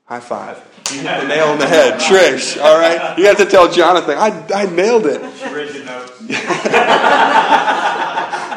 High 0.07 0.21
five. 0.21 0.63
You 0.93 1.01
hit 1.01 1.21
the 1.23 1.29
nail 1.29 1.47
on 1.47 1.59
the 1.59 1.67
head, 1.67 1.99
Trish. 2.01 2.63
All 2.63 2.79
right, 2.79 3.19
you 3.19 3.27
have 3.27 3.39
to 3.39 3.47
tell 3.47 3.73
Jonathan. 3.73 4.19
I, 4.19 4.47
I 4.55 4.67
nailed 4.67 5.07
it. 5.07 5.21
She 5.37 5.55
read 5.55 5.75
your 5.75 5.85
notes. 5.85 6.19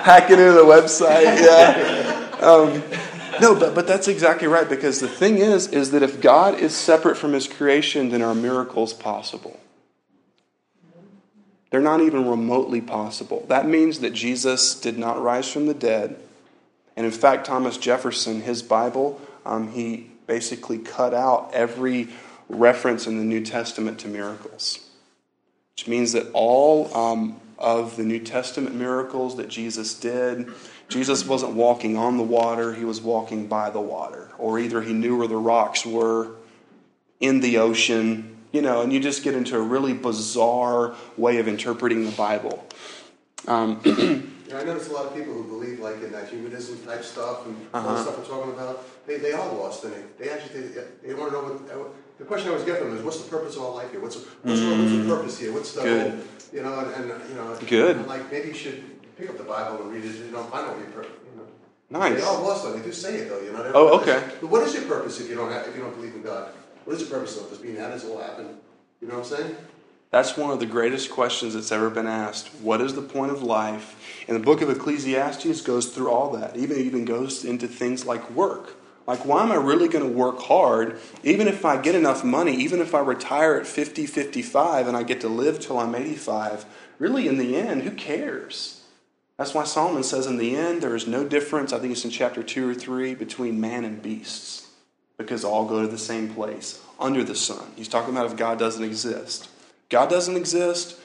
Hacking 0.03 0.39
into 0.39 0.53
the 0.53 0.63
website. 0.63 1.39
Yeah. 1.41 2.37
Um, 2.41 2.83
no, 3.41 3.55
but, 3.55 3.75
but 3.75 3.87
that's 3.87 4.07
exactly 4.07 4.47
right 4.47 4.67
because 4.67 4.99
the 4.99 5.07
thing 5.07 5.37
is, 5.37 5.67
is 5.67 5.91
that 5.91 6.03
if 6.03 6.21
God 6.21 6.59
is 6.59 6.75
separate 6.75 7.15
from 7.15 7.33
his 7.33 7.47
creation, 7.47 8.09
then 8.09 8.21
are 8.21 8.35
miracles 8.35 8.93
possible? 8.93 9.59
They're 11.69 11.81
not 11.81 12.01
even 12.01 12.29
remotely 12.29 12.81
possible. 12.81 13.45
That 13.49 13.67
means 13.67 13.99
that 13.99 14.13
Jesus 14.13 14.79
did 14.79 14.97
not 14.97 15.21
rise 15.21 15.51
from 15.51 15.65
the 15.65 15.73
dead. 15.73 16.17
And 16.95 17.05
in 17.05 17.11
fact, 17.11 17.45
Thomas 17.45 17.77
Jefferson, 17.77 18.41
his 18.41 18.63
Bible, 18.63 19.21
um, 19.45 19.71
he 19.71 20.09
basically 20.25 20.77
cut 20.77 21.13
out 21.13 21.51
every 21.53 22.09
reference 22.49 23.07
in 23.07 23.17
the 23.17 23.23
New 23.23 23.43
Testament 23.43 23.99
to 23.99 24.07
miracles, 24.07 24.79
which 25.75 25.87
means 25.87 26.13
that 26.13 26.29
all 26.33 26.93
um, 26.95 27.39
of 27.57 27.97
the 27.97 28.03
New 28.03 28.19
Testament 28.19 28.75
miracles 28.75 29.35
that 29.37 29.49
Jesus 29.49 29.93
did, 29.93 30.49
Jesus 30.89 31.25
wasn't 31.25 31.53
walking 31.53 31.97
on 31.97 32.17
the 32.17 32.23
water, 32.23 32.73
he 32.73 32.85
was 32.85 33.01
walking 33.01 33.47
by 33.47 33.69
the 33.69 33.81
water. 33.81 34.29
Or 34.37 34.59
either 34.59 34.81
he 34.81 34.93
knew 34.93 35.17
where 35.17 35.27
the 35.27 35.35
rocks 35.35 35.85
were 35.85 36.31
in 37.19 37.41
the 37.41 37.57
ocean, 37.57 38.36
you 38.51 38.61
know, 38.61 38.81
and 38.81 38.91
you 38.93 38.99
just 38.99 39.23
get 39.23 39.35
into 39.35 39.57
a 39.57 39.61
really 39.61 39.93
bizarre 39.93 40.95
way 41.17 41.37
of 41.39 41.47
interpreting 41.47 42.05
the 42.05 42.11
Bible. 42.11 42.65
Um, 43.47 43.79
I 44.53 44.63
notice 44.63 44.89
a 44.89 44.93
lot 44.93 45.05
of 45.05 45.15
people 45.15 45.33
who 45.33 45.43
believe 45.43 45.79
like 45.79 46.01
in 46.01 46.11
that 46.13 46.29
humanism 46.29 46.79
type 46.85 47.03
stuff 47.03 47.45
and 47.45 47.55
all 47.73 47.81
Uh-huh. 47.81 47.93
the 47.93 48.01
stuff 48.01 48.17
we're 48.17 48.25
talking 48.25 48.51
about, 48.53 49.05
they, 49.07 49.17
they 49.17 49.33
are 49.33 49.53
lost 49.53 49.83
in 49.83 49.91
it. 49.91 50.17
They 50.17 50.29
actually, 50.29 50.61
they, 50.67 50.83
they 51.07 51.13
want 51.13 51.31
to 51.31 51.37
know 51.37 51.43
what, 51.43 51.93
the 52.17 52.23
question 52.25 52.47
I 52.49 52.51
always 52.53 52.65
get 52.65 52.79
from 52.79 52.89
them 52.89 52.97
is, 52.97 53.03
what's 53.03 53.21
the 53.21 53.29
purpose 53.29 53.55
of 53.57 53.63
our 53.63 53.73
life 53.73 53.91
here? 53.91 53.99
What's, 54.01 54.15
the- 54.15 54.27
what's, 54.43 54.61
the, 54.61 54.69
what's 54.75 54.91
the 54.91 55.05
purpose 55.15 55.37
here? 55.39 55.53
What's 55.53 55.73
the 55.73 55.81
Good. 55.83 56.11
whole, 56.11 56.19
you 56.53 56.63
know, 56.63 56.79
and, 56.79 57.11
and 57.11 57.29
you 57.29 57.35
know, 57.35 57.57
Good. 57.67 57.97
I'm 57.97 58.07
like, 58.07 58.31
maybe 58.31 58.47
you 58.49 58.53
should 58.53 58.81
pick 59.17 59.29
up 59.29 59.37
the 59.37 59.43
Bible 59.43 59.81
and 59.83 59.91
read 59.93 60.05
it, 60.05 60.15
you 60.15 60.31
know, 60.31 60.43
find 60.43 60.65
out 60.65 60.73
what 60.75 60.79
your 60.79 60.91
purpose, 60.91 61.11
you 61.31 61.37
know. 61.37 61.47
nice. 61.99 62.15
They 62.15 62.21
are 62.25 62.41
lost 62.41 62.65
on 62.65 62.73
it. 62.73 62.77
They 62.79 62.85
do 62.85 62.91
say 62.93 63.15
it 63.17 63.29
though, 63.29 63.41
you 63.41 63.51
know. 63.51 63.71
Oh, 63.75 63.99
okay. 64.01 64.23
But 64.41 64.49
what 64.49 64.63
is 64.63 64.73
your 64.73 64.83
purpose 64.83 65.19
if 65.19 65.29
you 65.29 65.35
don't 65.35 65.51
have, 65.51 65.67
if 65.67 65.75
you 65.75 65.81
don't 65.83 65.93
believe 65.95 66.15
in 66.15 66.21
God? 66.23 66.49
What 66.87 66.95
is 66.95 67.05
the 67.05 67.13
purpose 67.13 67.37
of 67.37 67.49
this 67.49 67.59
being? 67.59 67.75
How 67.75 67.89
does 67.89 68.05
it 68.05 68.09
all 68.09 68.21
happen? 68.21 68.47
You 69.01 69.09
know 69.09 69.15
what 69.15 69.29
I'm 69.29 69.37
saying? 69.37 69.57
That's 70.09 70.37
one 70.37 70.51
of 70.51 70.61
the 70.61 70.65
greatest 70.65 71.11
questions 71.11 71.53
that's 71.53 71.73
ever 71.73 71.89
been 71.89 72.07
asked. 72.07 72.47
What 72.61 72.79
is 72.79 72.95
the 72.95 73.01
point 73.01 73.33
of 73.33 73.43
life? 73.43 74.23
And 74.25 74.37
the 74.37 74.41
book 74.41 74.61
of 74.61 74.69
Ecclesiastes 74.69 75.63
goes 75.63 75.87
through 75.87 76.09
all 76.09 76.31
that. 76.31 76.55
Even 76.55 76.77
even 76.77 77.03
goes 77.03 77.43
into 77.43 77.67
things 77.67 78.05
like 78.05 78.31
work. 78.31 78.75
Like 79.05 79.25
why 79.25 79.43
am 79.43 79.51
I 79.51 79.55
really 79.55 79.89
going 79.89 80.05
to 80.05 80.17
work 80.17 80.39
hard 80.39 80.97
even 81.23 81.49
if 81.49 81.65
I 81.65 81.75
get 81.75 81.93
enough 81.93 82.23
money, 82.23 82.55
even 82.55 82.79
if 82.79 82.95
I 82.95 82.99
retire 82.99 83.55
at 83.55 83.67
50, 83.67 84.05
55 84.05 84.87
and 84.87 84.95
I 84.95 85.03
get 85.03 85.19
to 85.21 85.27
live 85.27 85.59
till 85.59 85.79
I'm 85.79 85.93
85? 85.93 86.65
Really 86.99 87.27
in 87.27 87.37
the 87.37 87.57
end, 87.57 87.81
who 87.81 87.91
cares? 87.91 88.85
That's 89.35 89.53
why 89.53 89.65
Solomon 89.65 90.03
says 90.03 90.25
in 90.25 90.37
the 90.37 90.55
end 90.55 90.81
there 90.81 90.95
is 90.95 91.05
no 91.05 91.25
difference, 91.27 91.73
I 91.73 91.79
think 91.79 91.91
it's 91.91 92.05
in 92.05 92.11
chapter 92.11 92.43
2 92.43 92.69
or 92.69 92.73
3 92.73 93.13
between 93.13 93.59
man 93.59 93.83
and 93.83 94.01
beasts 94.01 94.66
because 95.17 95.43
all 95.43 95.65
go 95.65 95.81
to 95.81 95.87
the 95.87 95.97
same 95.97 96.33
place 96.33 96.81
under 96.99 97.23
the 97.23 97.35
sun. 97.35 97.71
He's 97.75 97.87
talking 97.87 98.13
about 98.13 98.27
if 98.27 98.35
God 98.35 98.59
doesn't 98.59 98.83
exist. 98.83 99.49
God 99.89 100.09
doesn't 100.09 100.35
exist, 100.35 100.99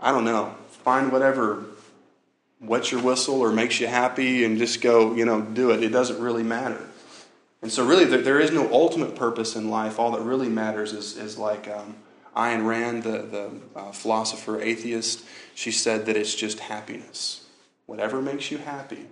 I 0.00 0.12
don't 0.12 0.24
know. 0.24 0.54
Find 0.84 1.10
whatever 1.10 1.64
wets 2.60 2.90
your 2.90 3.02
whistle 3.02 3.40
or 3.40 3.52
makes 3.52 3.80
you 3.80 3.86
happy 3.86 4.44
and 4.44 4.58
just 4.58 4.80
go, 4.80 5.14
you 5.14 5.24
know, 5.24 5.40
do 5.40 5.70
it. 5.70 5.82
It 5.82 5.90
doesn't 5.90 6.20
really 6.20 6.42
matter. 6.42 6.80
And 7.60 7.72
so, 7.72 7.84
really, 7.84 8.04
there, 8.04 8.38
is 8.38 8.52
no 8.52 8.72
ultimate 8.72 9.16
purpose 9.16 9.56
in 9.56 9.68
life. 9.68 9.98
All 9.98 10.12
that 10.12 10.22
really 10.22 10.48
matters 10.48 10.92
is, 10.92 11.16
is 11.16 11.38
like 11.38 11.66
um, 11.68 11.96
Ayn 12.36 12.64
Rand, 12.64 13.02
the, 13.02 13.22
the 13.22 13.50
uh, 13.74 13.90
philosopher 13.90 14.60
atheist, 14.60 15.24
she 15.56 15.72
said 15.72 16.06
that 16.06 16.16
it's 16.16 16.34
just 16.34 16.60
happiness. 16.60 17.44
Whatever 17.86 18.22
makes 18.22 18.52
you 18.52 18.58
happy. 18.58 19.06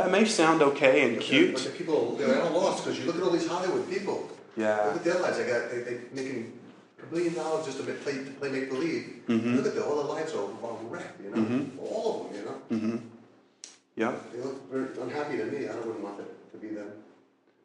That 0.00 0.10
may 0.10 0.24
sound 0.24 0.62
okay 0.62 1.04
and 1.06 1.16
But 1.16 1.24
cute. 1.24 1.52
But 1.54 1.64
the 1.64 1.70
people, 1.70 2.16
they're 2.16 2.42
all 2.42 2.52
lost 2.52 2.84
because 2.84 2.98
you 2.98 3.06
look 3.06 3.16
at 3.16 3.22
all 3.22 3.30
these 3.30 3.46
Hollywood 3.46 3.88
people. 3.90 4.30
Yeah. 4.56 4.86
Look 4.86 4.96
at 4.96 5.04
their 5.04 5.18
lives. 5.20 5.36
They 5.38 5.46
got, 5.46 5.70
they, 5.70 5.80
they 5.80 6.00
making 6.12 6.58
a 7.02 7.14
million 7.14 7.34
dollars 7.34 7.66
just 7.66 7.78
to 7.78 7.84
play, 7.84 8.14
to 8.24 8.30
play 8.40 8.50
make 8.50 8.70
believe. 8.70 9.22
Mhm. 9.28 9.56
Look 9.56 9.66
at 9.66 9.74
their, 9.74 9.84
all 9.84 9.96
their 9.96 10.14
lives 10.14 10.32
are, 10.34 10.48
are 10.64 10.78
wrecked, 10.88 11.20
you 11.22 11.30
know? 11.30 11.36
Mhm. 11.36 11.78
All 11.78 12.26
of 12.26 12.32
them, 12.32 12.40
you 12.40 12.44
know? 12.48 12.78
hmm 12.88 12.96
Yeah. 13.96 14.14
They 14.32 14.40
look 14.42 14.70
very 14.72 14.88
unhappy 15.02 15.36
to 15.36 15.44
me. 15.44 15.68
I 15.68 15.74
wouldn't 15.76 16.00
want 16.00 16.20
it 16.20 16.30
to 16.52 16.56
be 16.58 16.68
them. 16.74 16.90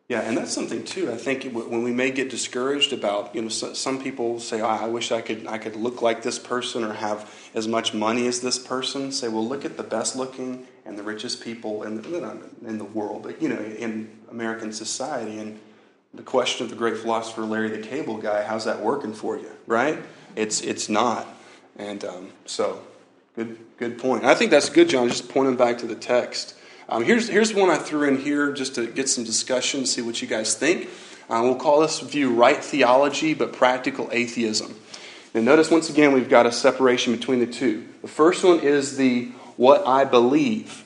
Yeah, 0.08 0.22
and 0.22 0.38
that's 0.38 0.54
something 0.54 0.84
too. 0.84 1.12
I 1.12 1.18
think 1.18 1.52
when 1.52 1.82
we 1.82 1.92
may 1.92 2.12
get 2.12 2.30
discouraged 2.30 2.94
about, 2.94 3.34
you 3.34 3.42
know, 3.42 3.50
some 3.50 4.00
people 4.02 4.40
say, 4.40 4.62
oh, 4.62 4.68
"I 4.68 4.88
wish 4.88 5.12
I 5.12 5.22
could, 5.22 5.48
I 5.48 5.58
could 5.58 5.76
look 5.76 6.04
like 6.04 6.22
this 6.22 6.38
person 6.38 6.84
or 6.84 6.94
have 6.94 7.34
as 7.56 7.68
much 7.68 7.94
money 7.96 8.28
as 8.28 8.42
this 8.42 8.60
person." 8.60 9.12
Say, 9.12 9.30
well, 9.30 9.48
look 9.48 9.66
at 9.66 9.78
the 9.78 9.84
best 9.84 10.16
looking 10.16 10.68
and 10.86 10.96
the 10.96 11.02
richest 11.02 11.42
people 11.42 11.82
in 11.84 12.02
the, 12.02 12.40
in 12.68 12.78
the 12.78 12.86
world, 12.86 13.24
but 13.24 13.42
you 13.42 13.50
know, 13.50 13.60
in 13.60 14.16
American 14.30 14.72
society. 14.72 15.40
And 15.40 15.60
the 16.14 16.22
question 16.22 16.64
of 16.64 16.70
the 16.70 16.76
great 16.76 16.98
philosopher 16.98 17.42
Larry 17.42 17.70
the 17.70 17.80
Cable 17.80 18.18
Guy, 18.18 18.44
how's 18.44 18.66
that 18.66 18.80
working 18.82 19.14
for 19.14 19.40
you? 19.40 19.52
Right? 19.66 19.98
It's 20.36 20.62
it's 20.62 20.88
not. 20.88 21.28
And 21.78 22.06
um, 22.06 22.30
so, 22.46 22.84
good 23.36 23.58
good 23.80 23.98
point. 23.98 24.24
I 24.24 24.36
think 24.36 24.52
that's 24.52 24.70
good, 24.70 24.88
John. 24.88 25.10
Just 25.10 25.30
pointing 25.30 25.56
back 25.56 25.80
to 25.80 25.88
the 25.88 25.96
text. 25.96 26.54
Um, 26.88 27.04
here's, 27.04 27.28
here's 27.28 27.54
one 27.54 27.70
I 27.70 27.78
threw 27.78 28.08
in 28.08 28.18
here 28.20 28.52
just 28.52 28.76
to 28.76 28.86
get 28.86 29.10
some 29.10 29.24
discussion, 29.24 29.86
see 29.86 30.02
what 30.02 30.22
you 30.22 30.28
guys 30.28 30.54
think. 30.54 30.90
Uh, 31.30 31.42
we'll 31.44 31.56
call 31.56 31.80
this 31.80 32.00
view 32.00 32.34
right 32.34 32.64
theology, 32.64 33.34
but 33.34 33.54
practical 33.54 34.10
atheism. 34.12 34.76
Now, 35.34 35.42
notice 35.42 35.72
once 35.72 35.90
again 35.90 36.14
we've 36.14 36.30
got 36.30 36.46
a 36.46 36.52
separation 36.52 37.16
between 37.16 37.40
the 37.40 37.48
two. 37.48 37.88
The 38.04 38.08
first 38.08 38.44
one 38.44 38.60
is 38.60 38.98
the 38.98 39.26
what 39.58 39.88
I 39.88 40.06
believe. 40.06 40.84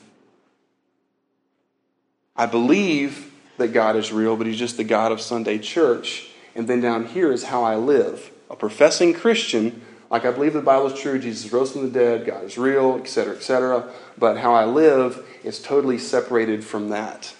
I 2.34 2.46
believe 2.46 3.30
that 3.58 3.68
God 3.68 3.96
is 3.96 4.10
real, 4.10 4.36
but 4.36 4.46
He's 4.46 4.58
just 4.58 4.78
the 4.78 4.84
God 4.84 5.12
of 5.12 5.20
Sunday 5.20 5.58
church. 5.58 6.30
And 6.54 6.66
then 6.66 6.80
down 6.80 7.06
here 7.06 7.30
is 7.30 7.44
how 7.44 7.62
I 7.62 7.76
live. 7.76 8.30
A 8.48 8.56
professing 8.56 9.12
Christian, 9.12 9.82
like 10.10 10.24
I 10.24 10.32
believe 10.32 10.52
the 10.52 10.60
Bible 10.60 10.88
is 10.88 11.00
true, 11.00 11.18
Jesus 11.18 11.52
rose 11.52 11.72
from 11.72 11.82
the 11.82 11.98
dead, 11.98 12.26
God 12.26 12.44
is 12.44 12.58
real, 12.58 12.96
etc., 12.96 13.36
etc. 13.36 13.90
But 14.18 14.38
how 14.38 14.54
I 14.54 14.64
live 14.64 15.24
is 15.44 15.62
totally 15.62 15.98
separated 15.98 16.64
from 16.64 16.88
that. 16.88 17.32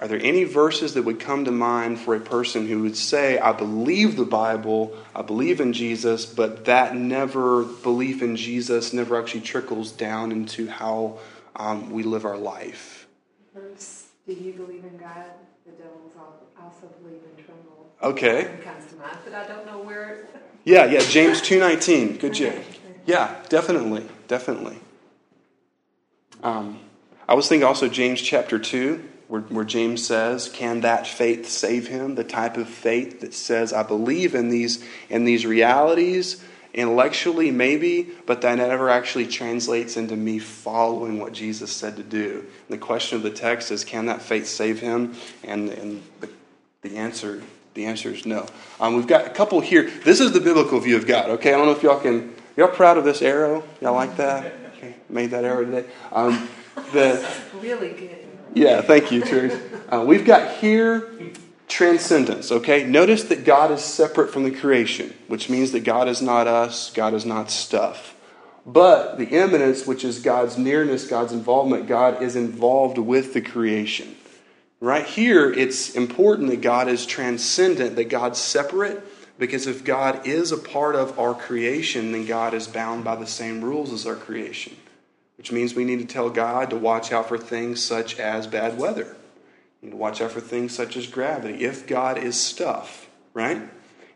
Are 0.00 0.06
there 0.06 0.20
any 0.22 0.44
verses 0.44 0.94
that 0.94 1.02
would 1.02 1.18
come 1.18 1.44
to 1.46 1.50
mind 1.50 1.98
for 1.98 2.14
a 2.14 2.20
person 2.20 2.68
who 2.68 2.82
would 2.82 2.96
say, 2.96 3.36
I 3.38 3.50
believe 3.52 4.16
the 4.16 4.24
Bible, 4.24 4.96
I 5.12 5.22
believe 5.22 5.60
in 5.60 5.72
Jesus, 5.72 6.24
but 6.24 6.66
that 6.66 6.94
never, 6.94 7.64
belief 7.64 8.22
in 8.22 8.36
Jesus 8.36 8.92
never 8.92 9.18
actually 9.18 9.40
trickles 9.40 9.90
down 9.90 10.30
into 10.30 10.68
how 10.68 11.18
um, 11.56 11.90
we 11.90 12.04
live 12.04 12.24
our 12.24 12.36
life? 12.36 13.08
Verse, 13.52 14.04
do 14.24 14.34
you 14.34 14.52
believe 14.52 14.84
in 14.84 14.96
God? 14.98 15.24
The 15.66 15.72
devils 15.72 16.12
al- 16.16 16.46
also 16.62 16.86
believe 17.02 17.18
and 17.36 17.44
tremble. 17.44 17.92
Okay. 18.00 18.42
It 18.42 18.62
comes 18.62 18.86
to 18.92 18.96
mind, 18.98 19.18
but 19.24 19.34
I 19.34 19.48
don't 19.48 19.66
know 19.66 19.78
where. 19.78 20.28
Yeah, 20.68 20.84
yeah, 20.84 21.00
James 21.00 21.40
2.19. 21.40 22.20
Good 22.20 22.34
Jay. 22.34 22.62
Yeah, 23.06 23.34
definitely, 23.48 24.06
definitely. 24.26 24.78
Um, 26.42 26.80
I 27.26 27.32
was 27.32 27.48
thinking 27.48 27.66
also 27.66 27.88
James 27.88 28.20
chapter 28.20 28.58
2, 28.58 29.02
where, 29.28 29.40
where 29.40 29.64
James 29.64 30.06
says, 30.06 30.50
Can 30.50 30.82
that 30.82 31.06
faith 31.06 31.48
save 31.48 31.86
him? 31.86 32.16
The 32.16 32.24
type 32.24 32.58
of 32.58 32.68
faith 32.68 33.20
that 33.20 33.32
says, 33.32 33.72
I 33.72 33.82
believe 33.82 34.34
in 34.34 34.50
these, 34.50 34.84
in 35.08 35.24
these 35.24 35.46
realities, 35.46 36.44
intellectually 36.74 37.50
maybe, 37.50 38.10
but 38.26 38.42
that 38.42 38.56
never 38.56 38.90
actually 38.90 39.26
translates 39.26 39.96
into 39.96 40.16
me 40.16 40.38
following 40.38 41.18
what 41.18 41.32
Jesus 41.32 41.72
said 41.72 41.96
to 41.96 42.02
do. 42.02 42.40
And 42.68 42.68
the 42.68 42.76
question 42.76 43.16
of 43.16 43.22
the 43.22 43.30
text 43.30 43.70
is, 43.70 43.86
Can 43.86 44.04
that 44.04 44.20
faith 44.20 44.46
save 44.46 44.80
him? 44.80 45.14
And, 45.44 45.70
and 45.70 46.02
the, 46.20 46.28
the 46.82 46.98
answer 46.98 47.42
the 47.78 47.86
answer 47.86 48.10
is 48.10 48.26
no. 48.26 48.44
Um, 48.80 48.96
we've 48.96 49.06
got 49.06 49.28
a 49.28 49.30
couple 49.30 49.60
here. 49.60 49.88
This 50.04 50.18
is 50.18 50.32
the 50.32 50.40
biblical 50.40 50.80
view 50.80 50.96
of 50.96 51.06
God. 51.06 51.30
Okay, 51.30 51.54
I 51.54 51.56
don't 51.56 51.66
know 51.66 51.72
if 51.72 51.82
y'all 51.84 52.00
can. 52.00 52.34
Y'all 52.56 52.66
proud 52.66 52.98
of 52.98 53.04
this 53.04 53.22
arrow? 53.22 53.62
Y'all 53.80 53.94
like 53.94 54.16
that? 54.16 54.52
Okay, 54.76 54.96
made 55.08 55.30
that 55.30 55.44
arrow 55.44 55.64
today. 55.64 55.88
Um, 56.10 56.48
the 56.92 57.24
Really 57.60 57.90
good. 57.90 58.18
yeah, 58.52 58.80
thank 58.82 59.12
you, 59.12 59.20
Terry. 59.20 59.52
Uh, 59.88 60.02
we've 60.04 60.26
got 60.26 60.56
here 60.56 61.08
transcendence. 61.68 62.50
Okay, 62.50 62.84
notice 62.84 63.22
that 63.24 63.44
God 63.44 63.70
is 63.70 63.84
separate 63.84 64.32
from 64.32 64.42
the 64.42 64.50
creation, 64.50 65.14
which 65.28 65.48
means 65.48 65.70
that 65.70 65.84
God 65.84 66.08
is 66.08 66.20
not 66.20 66.48
us. 66.48 66.90
God 66.90 67.14
is 67.14 67.24
not 67.24 67.48
stuff. 67.48 68.16
But 68.66 69.18
the 69.18 69.28
immanence, 69.28 69.86
which 69.86 70.04
is 70.04 70.18
God's 70.18 70.58
nearness, 70.58 71.06
God's 71.06 71.32
involvement, 71.32 71.86
God 71.86 72.24
is 72.24 72.34
involved 72.34 72.98
with 72.98 73.34
the 73.34 73.40
creation. 73.40 74.16
Right 74.80 75.06
here, 75.06 75.52
it's 75.52 75.90
important 75.96 76.50
that 76.50 76.60
God 76.60 76.88
is 76.88 77.04
transcendent, 77.04 77.96
that 77.96 78.08
God's 78.08 78.38
separate, 78.38 79.02
because 79.38 79.66
if 79.66 79.84
God 79.84 80.26
is 80.26 80.52
a 80.52 80.56
part 80.56 80.94
of 80.94 81.18
our 81.18 81.34
creation, 81.34 82.12
then 82.12 82.26
God 82.26 82.54
is 82.54 82.68
bound 82.68 83.02
by 83.02 83.16
the 83.16 83.26
same 83.26 83.62
rules 83.62 83.92
as 83.92 84.06
our 84.06 84.14
creation, 84.14 84.76
which 85.36 85.50
means 85.50 85.74
we 85.74 85.84
need 85.84 85.98
to 85.98 86.06
tell 86.06 86.30
God 86.30 86.70
to 86.70 86.76
watch 86.76 87.10
out 87.10 87.28
for 87.28 87.38
things 87.38 87.82
such 87.82 88.20
as 88.20 88.46
bad 88.46 88.78
weather. 88.78 89.16
We 89.82 89.86
need 89.86 89.92
to 89.92 89.96
watch 89.96 90.20
out 90.20 90.30
for 90.30 90.40
things 90.40 90.74
such 90.74 90.96
as 90.96 91.08
gravity. 91.08 91.64
If 91.64 91.86
God 91.86 92.18
is 92.18 92.40
stuff, 92.40 93.08
right? 93.34 93.60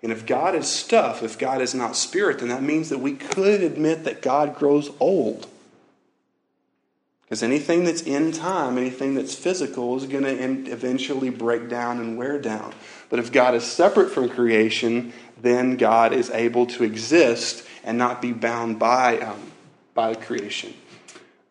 And 0.03 0.13
if 0.13 0.27
God 0.27 0.55
is 0.55 0.69
stuff, 0.69 1.23
if 1.23 1.39
God 1.39 1.61
is 1.61 1.75
not 1.75 1.97
spirit, 1.97 2.41
then 2.41 2.49
that 2.49 2.63
means 2.63 2.89
that 2.89 2.99
we 2.99 3.15
could 3.15 3.63
admit 3.63 4.05
that 4.05 4.23
God 4.23 4.57
grows 4.57 4.91
old. 4.99 5.49
Because 7.33 7.43
anything 7.43 7.85
that's 7.85 8.03
in 8.03 8.31
time, 8.31 8.77
anything 8.77 9.15
that's 9.15 9.35
physical, 9.35 9.97
is 9.97 10.05
going 10.05 10.25
to 10.25 10.71
eventually 10.71 11.31
break 11.31 11.67
down 11.67 11.99
and 11.99 12.19
wear 12.19 12.39
down. 12.39 12.75
But 13.09 13.21
if 13.21 13.33
God 13.33 13.55
is 13.55 13.65
separate 13.65 14.11
from 14.11 14.29
creation, 14.29 15.15
then 15.41 15.79
God 15.79 16.13
is 16.13 16.29
able 16.29 16.67
to 16.67 16.85
exist 16.85 17.67
and 17.85 17.97
not 17.97 18.21
be 18.21 18.35
bound 18.35 18.79
by, 18.79 19.19
um, 19.21 19.41
by 19.95 20.15
creation. 20.15 20.75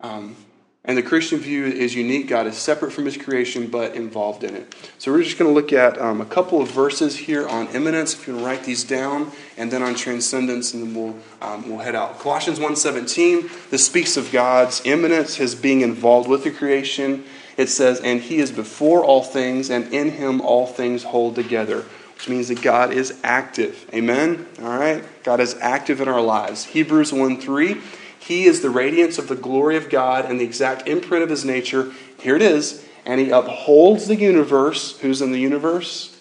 Um, 0.01 0.35
and 0.83 0.97
the 0.97 1.03
Christian 1.03 1.37
view 1.37 1.65
is 1.65 1.93
unique. 1.93 2.27
God 2.27 2.47
is 2.47 2.57
separate 2.57 2.91
from 2.91 3.05
his 3.05 3.15
creation, 3.15 3.67
but 3.67 3.93
involved 3.93 4.43
in 4.43 4.55
it. 4.55 4.73
So 4.97 5.11
we're 5.11 5.21
just 5.21 5.37
going 5.37 5.49
to 5.49 5.53
look 5.53 5.71
at 5.71 6.01
um, 6.01 6.21
a 6.21 6.25
couple 6.25 6.59
of 6.59 6.71
verses 6.71 7.15
here 7.15 7.47
on 7.47 7.67
immanence, 7.67 8.15
if 8.15 8.25
you 8.25 8.33
want 8.33 8.43
to 8.43 8.49
write 8.49 8.63
these 8.63 8.83
down, 8.83 9.31
and 9.57 9.71
then 9.71 9.83
on 9.83 9.93
transcendence, 9.93 10.73
and 10.73 10.83
then 10.83 10.95
we'll, 10.95 11.15
um, 11.39 11.69
we'll 11.69 11.79
head 11.79 11.93
out. 11.93 12.19
Colossians 12.19 12.57
1.17, 12.57 13.69
this 13.69 13.85
speaks 13.85 14.17
of 14.17 14.31
God's 14.31 14.81
immanence, 14.83 15.35
his 15.35 15.53
being 15.53 15.81
involved 15.81 16.27
with 16.27 16.43
the 16.43 16.51
creation. 16.51 17.25
It 17.57 17.69
says, 17.69 18.01
and 18.01 18.19
he 18.19 18.39
is 18.39 18.51
before 18.51 19.05
all 19.05 19.21
things, 19.21 19.69
and 19.69 19.93
in 19.93 20.09
him 20.09 20.41
all 20.41 20.65
things 20.65 21.03
hold 21.03 21.35
together, 21.35 21.85
which 22.15 22.27
means 22.27 22.47
that 22.47 22.63
God 22.63 22.91
is 22.91 23.19
active. 23.23 23.87
Amen? 23.93 24.47
All 24.59 24.79
right? 24.79 25.03
God 25.21 25.39
is 25.39 25.55
active 25.61 26.01
in 26.01 26.07
our 26.07 26.21
lives. 26.21 26.65
Hebrews 26.65 27.11
1.3, 27.11 28.00
he 28.21 28.45
is 28.45 28.61
the 28.61 28.69
radiance 28.69 29.17
of 29.17 29.27
the 29.27 29.35
glory 29.35 29.77
of 29.77 29.89
God 29.89 30.25
and 30.25 30.39
the 30.39 30.43
exact 30.43 30.87
imprint 30.87 31.23
of 31.23 31.29
his 31.29 31.43
nature. 31.43 31.91
Here 32.19 32.35
it 32.35 32.43
is. 32.43 32.85
And 33.03 33.19
he 33.19 33.31
upholds 33.31 34.07
the 34.07 34.15
universe. 34.15 34.97
Who's 34.99 35.23
in 35.23 35.31
the 35.31 35.39
universe? 35.39 36.15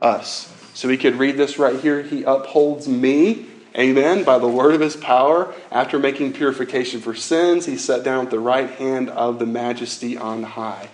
Us. 0.00 0.50
So 0.72 0.88
we 0.88 0.96
could 0.96 1.16
read 1.16 1.36
this 1.36 1.58
right 1.58 1.78
here. 1.78 2.02
He 2.02 2.22
upholds 2.22 2.88
me, 2.88 3.46
amen, 3.76 4.24
by 4.24 4.38
the 4.38 4.48
word 4.48 4.74
of 4.74 4.80
his 4.80 4.96
power. 4.96 5.54
After 5.70 5.98
making 5.98 6.32
purification 6.32 7.02
for 7.02 7.14
sins, 7.14 7.66
he 7.66 7.76
sat 7.76 8.02
down 8.02 8.24
at 8.24 8.30
the 8.30 8.40
right 8.40 8.70
hand 8.70 9.10
of 9.10 9.38
the 9.38 9.46
majesty 9.46 10.16
on 10.16 10.42
high. 10.42 10.88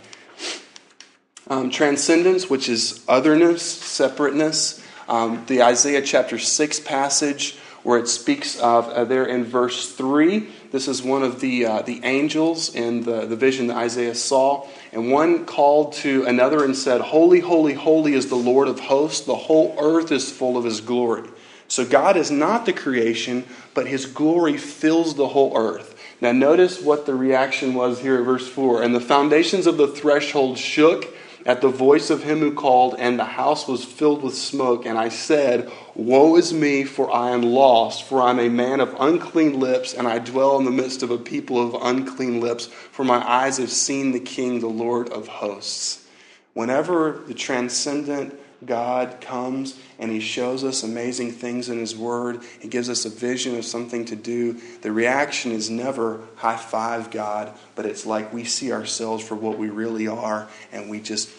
Um, 1.47 1.71
transcendence, 1.71 2.51
which 2.51 2.69
is 2.69 3.05
otherness, 3.07 3.63
separateness. 3.63 4.85
Um, 5.09 5.45
the 5.47 5.63
Isaiah 5.63 6.03
chapter 6.03 6.41
6 6.41 6.81
passage 6.81 7.57
where 7.83 7.99
it 7.99 8.09
speaks 8.09 8.59
of 8.59 8.89
uh, 8.89 9.05
there 9.05 9.25
in 9.25 9.45
verse 9.45 9.93
3. 9.93 10.49
This 10.71 10.89
is 10.89 11.03
one 11.03 11.23
of 11.23 11.41
the, 11.41 11.67
uh, 11.67 11.83
the 11.83 12.01
angels 12.05 12.75
in 12.75 13.03
the, 13.05 13.27
the 13.27 13.37
vision 13.37 13.69
that 13.69 13.77
Isaiah 13.77 14.15
saw. 14.15 14.67
And 14.93 15.11
one 15.11 15.47
called 15.47 15.93
to 15.95 16.25
another 16.27 16.65
and 16.65 16.77
said, 16.77 17.01
Holy, 17.01 17.41
holy, 17.41 17.75
holy 17.75 18.15
is 18.15 18.29
the 18.29 18.37
Lord 18.37 18.69
of 18.69 18.81
hosts. 18.81 19.25
The 19.25 19.37
whole 19.37 19.77
earth 19.79 20.13
is 20.13 20.31
full 20.31 20.57
of 20.57 20.65
his 20.65 20.81
glory. 20.81 21.29
So 21.69 21.85
God 21.85 22.17
is 22.17 22.31
not 22.31 22.67
the 22.67 22.73
creation, 22.73 23.45
but 23.75 23.87
his 23.87 24.07
glory 24.07 24.57
fills 24.57 25.15
the 25.15 25.29
whole 25.29 25.57
earth. 25.57 25.95
Now, 26.21 26.33
notice 26.33 26.81
what 26.81 27.07
the 27.07 27.15
reaction 27.15 27.75
was 27.75 28.01
here 28.01 28.19
at 28.19 28.25
verse 28.25 28.49
4. 28.49 28.83
And 28.83 28.95
the 28.95 29.01
foundations 29.01 29.67
of 29.67 29.77
the 29.77 29.87
threshold 29.87 30.59
shook 30.59 31.15
at 31.49 31.63
the 31.63 31.69
voice 31.69 32.11
of 32.11 32.23
him 32.23 32.41
who 32.41 32.53
called, 32.53 32.95
and 32.99 33.19
the 33.19 33.25
house 33.25 33.67
was 33.67 33.83
filled 33.83 34.23
with 34.23 34.37
smoke. 34.37 34.85
And 34.85 34.99
I 34.99 35.09
said, 35.09 35.73
Woe 35.95 36.37
is 36.37 36.53
me, 36.53 36.85
for 36.85 37.11
I 37.11 37.31
am 37.31 37.41
lost, 37.41 38.05
for 38.05 38.21
I 38.21 38.29
am 38.29 38.39
a 38.39 38.51
man 38.51 38.81
of 38.81 38.95
unclean 39.01 39.59
lips, 39.59 39.95
and 39.95 40.07
I 40.07 40.19
dwell 40.19 40.59
in 40.59 40.67
the 40.67 40.71
midst 40.71 41.03
of 41.03 41.11
a 41.11 41.17
people 41.17 41.59
of 41.75 41.83
unclean 41.83 42.43
lips, 42.43 42.67
for 42.67 43.03
my 43.03 43.27
eyes 43.27 43.57
have 43.57 43.71
seen 43.71 44.13
the 44.13 44.21
King, 44.21 44.61
the 44.61 44.67
Lord 44.67 45.09
of 45.09 45.27
hosts. 45.27 46.07
Whenever 46.53 47.23
the 47.27 47.33
transcendent 47.33 48.39
God 48.65 49.21
comes 49.21 49.79
and 49.99 50.11
He 50.11 50.21
shows 50.21 50.65
us 50.65 50.83
amazing 50.83 51.33
things 51.33 51.69
in 51.69 51.79
His 51.79 51.97
Word, 51.97 52.41
He 52.61 52.69
gives 52.69 52.89
us 52.89 53.05
a 53.05 53.11
vision 53.11 53.57
of 53.57 53.65
something 53.65 54.05
to 54.07 54.17
do, 54.17 54.55
the 54.83 54.93
reaction 54.93 55.53
is 55.53 55.71
never 55.71 56.21
high 56.37 56.57
five 56.57 57.11
God, 57.11 57.53
but 57.75 57.87
it's 57.87 58.05
like 58.07 58.33
we 58.33 58.45
see 58.45 58.73
ourselves 58.73 59.27
for 59.27 59.35
what 59.35 59.59
we 59.59 59.69
really 59.69 60.09
are, 60.09 60.49
and 60.73 60.91
we 60.91 61.01
just 61.01 61.31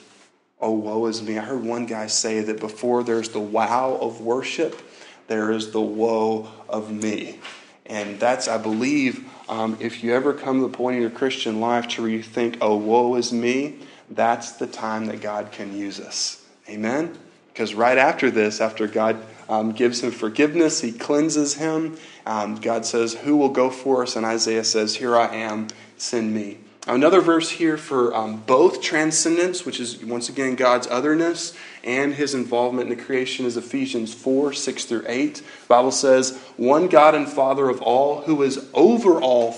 oh, 0.61 0.71
woe 0.71 1.05
is 1.05 1.21
me. 1.21 1.37
I 1.37 1.41
heard 1.41 1.63
one 1.63 1.85
guy 1.85 2.07
say 2.07 2.41
that 2.41 2.59
before 2.59 3.03
there's 3.03 3.29
the 3.29 3.39
wow 3.39 3.97
of 4.01 4.21
worship, 4.21 4.81
there 5.27 5.51
is 5.51 5.71
the 5.71 5.81
woe 5.81 6.49
of 6.67 6.91
me. 6.91 7.39
And 7.85 8.19
that's, 8.19 8.47
I 8.47 8.57
believe, 8.57 9.27
um, 9.47 9.77
if 9.79 10.03
you 10.03 10.13
ever 10.13 10.33
come 10.33 10.61
to 10.61 10.67
the 10.67 10.77
point 10.77 10.97
in 10.97 11.01
your 11.01 11.11
Christian 11.11 11.59
life 11.59 11.87
to 11.89 12.01
where 12.01 12.11
you 12.11 12.21
think, 12.21 12.57
oh, 12.61 12.75
woe 12.75 13.15
is 13.15 13.31
me, 13.31 13.79
that's 14.09 14.53
the 14.53 14.67
time 14.67 15.05
that 15.07 15.21
God 15.21 15.51
can 15.51 15.75
use 15.75 15.99
us. 15.99 16.38
Amen? 16.69 17.17
Because 17.51 17.73
right 17.73 17.97
after 17.97 18.31
this, 18.31 18.61
after 18.61 18.87
God 18.87 19.17
um, 19.49 19.71
gives 19.71 20.01
him 20.01 20.11
forgiveness, 20.11 20.81
he 20.81 20.91
cleanses 20.91 21.55
him. 21.55 21.97
Um, 22.25 22.55
God 22.55 22.85
says, 22.85 23.15
Who 23.15 23.35
will 23.35 23.49
go 23.49 23.69
for 23.69 24.03
us? 24.03 24.15
And 24.15 24.25
Isaiah 24.25 24.63
says, 24.63 24.95
Here 24.95 25.17
I 25.17 25.35
am, 25.35 25.67
send 25.97 26.33
me. 26.33 26.59
Another 26.87 27.21
verse 27.21 27.49
here 27.49 27.77
for 27.77 28.15
um, 28.15 28.37
both 28.47 28.81
transcendence, 28.81 29.65
which 29.65 29.79
is 29.79 30.03
once 30.03 30.29
again 30.29 30.55
God's 30.55 30.87
otherness, 30.87 31.55
and 31.83 32.13
his 32.13 32.33
involvement 32.33 32.89
in 32.89 32.97
the 32.97 33.03
creation 33.03 33.45
is 33.45 33.57
Ephesians 33.57 34.13
4 34.13 34.53
6 34.53 34.85
through 34.85 35.03
8. 35.07 35.35
The 35.35 35.43
Bible 35.67 35.91
says, 35.91 36.37
One 36.55 36.87
God 36.87 37.13
and 37.15 37.27
Father 37.27 37.69
of 37.69 37.81
all, 37.81 38.21
who 38.21 38.41
is 38.43 38.67
over 38.73 39.19
all 39.21 39.55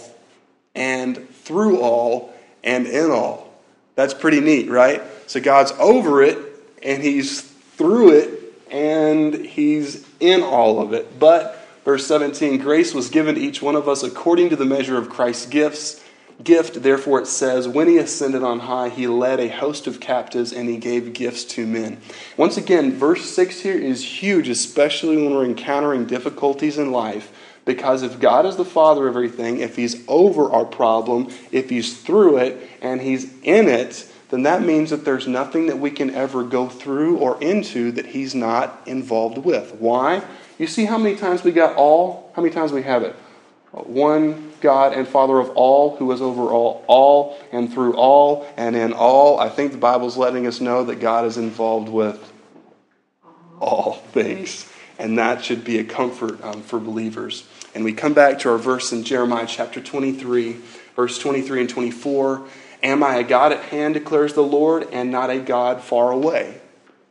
and 0.74 1.30
through 1.30 1.82
all 1.82 2.34
and 2.64 2.88
in 2.88 3.12
all. 3.12 3.54
That's 3.96 4.14
pretty 4.14 4.40
neat, 4.40 4.70
right? 4.70 5.02
So 5.28 5.40
God's 5.40 5.72
over 5.74 6.22
it, 6.24 6.38
and 6.84 7.02
he's 7.02 7.42
through 7.42 8.12
it, 8.18 8.54
and 8.72 9.34
he's 9.34 10.06
in 10.20 10.44
all 10.44 10.82
of 10.82 10.94
it. 10.94 11.20
But, 11.20 11.68
verse 11.84 12.06
17, 12.08 12.58
grace 12.60 12.94
was 12.94 13.10
given 13.10 13.36
to 13.36 13.42
each 13.42 13.62
one 13.62 13.76
of 13.76 13.90
us 13.90 14.04
according 14.04 14.50
to 14.50 14.56
the 14.56 14.66
measure 14.66 14.98
of 14.98 15.10
Christ's 15.10 15.46
gifts 15.46 16.02
gift, 16.44 16.82
therefore, 16.82 17.22
it 17.22 17.28
says, 17.28 17.68
when 17.68 17.88
he 17.88 17.98
ascended 17.98 18.44
on 18.44 18.60
high, 18.60 18.90
he 18.90 19.08
led 19.08 19.40
a 19.40 19.48
host 19.48 19.88
of 19.88 20.00
captives 20.00 20.52
and 20.52 20.68
he 20.70 20.78
gave 20.78 21.14
gifts 21.14 21.44
to 21.46 21.66
men. 21.66 22.00
Once 22.38 22.58
again, 22.58 22.92
verse 22.94 23.30
6 23.30 23.62
here 23.62 23.78
is 23.78 24.04
huge, 24.04 24.50
especially 24.50 25.18
when 25.18 25.34
we're 25.34 25.46
encountering 25.46 26.06
difficulties 26.06 26.78
in 26.78 26.92
life. 26.92 27.32
Because 27.64 28.02
if 28.02 28.20
God 28.20 28.46
is 28.46 28.56
the 28.56 28.66
Father 28.66 29.08
of 29.08 29.16
everything, 29.16 29.60
if 29.60 29.76
He's 29.76 30.04
over 30.08 30.52
our 30.52 30.66
problem, 30.66 31.30
if 31.52 31.70
He's 31.70 32.02
through 32.02 32.38
it, 32.38 32.70
and 32.82 33.00
He's 33.00 33.32
in 33.44 33.68
it, 33.68 34.11
then 34.32 34.44
that 34.44 34.64
means 34.64 34.90
that 34.90 35.06
there's 35.06 35.28
nothing 35.28 35.68
that 35.68 35.78
we 35.78 35.92
can 35.92 36.10
ever 36.16 36.44
go 36.44 36.68
through 36.68 37.18
or 37.18 37.42
into 37.44 37.92
that 37.92 38.08
He's 38.08 38.34
not 38.34 38.82
involved 38.86 39.38
with. 39.38 39.76
Why? 39.76 40.24
You 40.58 40.68
see 40.68 40.86
how 40.86 40.98
many 40.98 41.16
times 41.18 41.44
we 41.44 41.52
got 41.52 41.76
all? 41.76 42.32
How 42.36 42.42
many 42.42 42.54
times 42.54 42.72
we 42.72 42.82
have 42.84 43.04
it? 43.04 43.14
One 43.72 44.52
God 44.62 44.94
and 44.94 45.08
Father 45.08 45.38
of 45.38 45.50
all, 45.52 45.96
who 45.98 46.12
is 46.12 46.22
over 46.22 46.44
all, 46.44 46.84
all 46.88 47.38
and 47.52 47.72
through 47.72 47.96
all 47.96 48.48
and 48.58 48.76
in 48.76 48.94
all. 48.94 49.40
I 49.40 49.50
think 49.50 49.72
the 49.72 49.78
Bible's 49.78 50.18
letting 50.18 50.48
us 50.48 50.62
know 50.62 50.84
that 50.86 50.96
God 50.96 51.26
is 51.26 51.38
involved 51.38 51.90
with 51.90 52.32
all 53.60 53.94
things. 54.12 54.70
And 55.00 55.18
that 55.18 55.44
should 55.44 55.64
be 55.64 55.80
a 55.80 55.84
comfort 55.84 56.44
um, 56.44 56.62
for 56.62 56.80
believers. 56.80 57.48
And 57.74 57.84
we 57.84 57.94
come 57.94 58.14
back 58.14 58.40
to 58.40 58.50
our 58.50 58.58
verse 58.58 58.92
in 58.92 59.04
Jeremiah 59.04 59.48
chapter 59.48 59.82
23, 59.82 60.58
verse 60.96 61.18
23 61.18 61.62
and 61.62 61.70
24. 61.70 62.46
Am 62.84 63.04
I 63.04 63.18
a 63.18 63.24
God 63.24 63.52
at 63.52 63.64
hand, 63.66 63.94
declares 63.94 64.34
the 64.34 64.44
Lord, 64.44 64.88
and 64.92 65.12
not 65.12 65.30
a 65.30 65.40
God 65.40 65.82
far 65.82 66.12
away? 66.12 66.60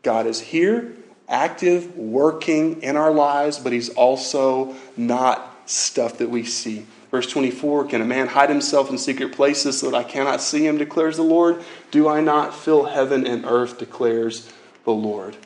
God 0.03 0.27
is 0.27 0.41
here, 0.41 0.97
active, 1.29 1.97
working 1.97 2.83
in 2.83 2.97
our 2.97 3.13
lives, 3.13 3.59
but 3.59 3.73
He's 3.73 3.91
also 3.91 4.75
not 4.97 5.69
stuff 5.71 6.19
that 6.19 6.31
we 6.31 6.45
see. 6.45 6.87
Verse 7.11 7.27
24 7.27 7.87
Can 7.87 8.01
a 8.01 8.05
man 8.05 8.29
hide 8.29 8.51
himself 8.51 8.91
in 8.91 8.99
secret 8.99 9.33
places 9.33 9.79
so 9.79 9.91
that 9.91 9.97
I 9.97 10.05
cannot 10.05 10.41
see 10.41 10.67
him, 10.67 10.79
declares 10.79 11.17
the 11.17 11.23
Lord? 11.23 11.63
Do 11.91 12.09
I 12.09 12.21
not 12.21 12.55
fill 12.55 12.85
heaven 12.85 13.27
and 13.27 13.45
earth, 13.45 13.79
declares 13.79 14.51
the 14.85 14.93
Lord? 14.93 15.37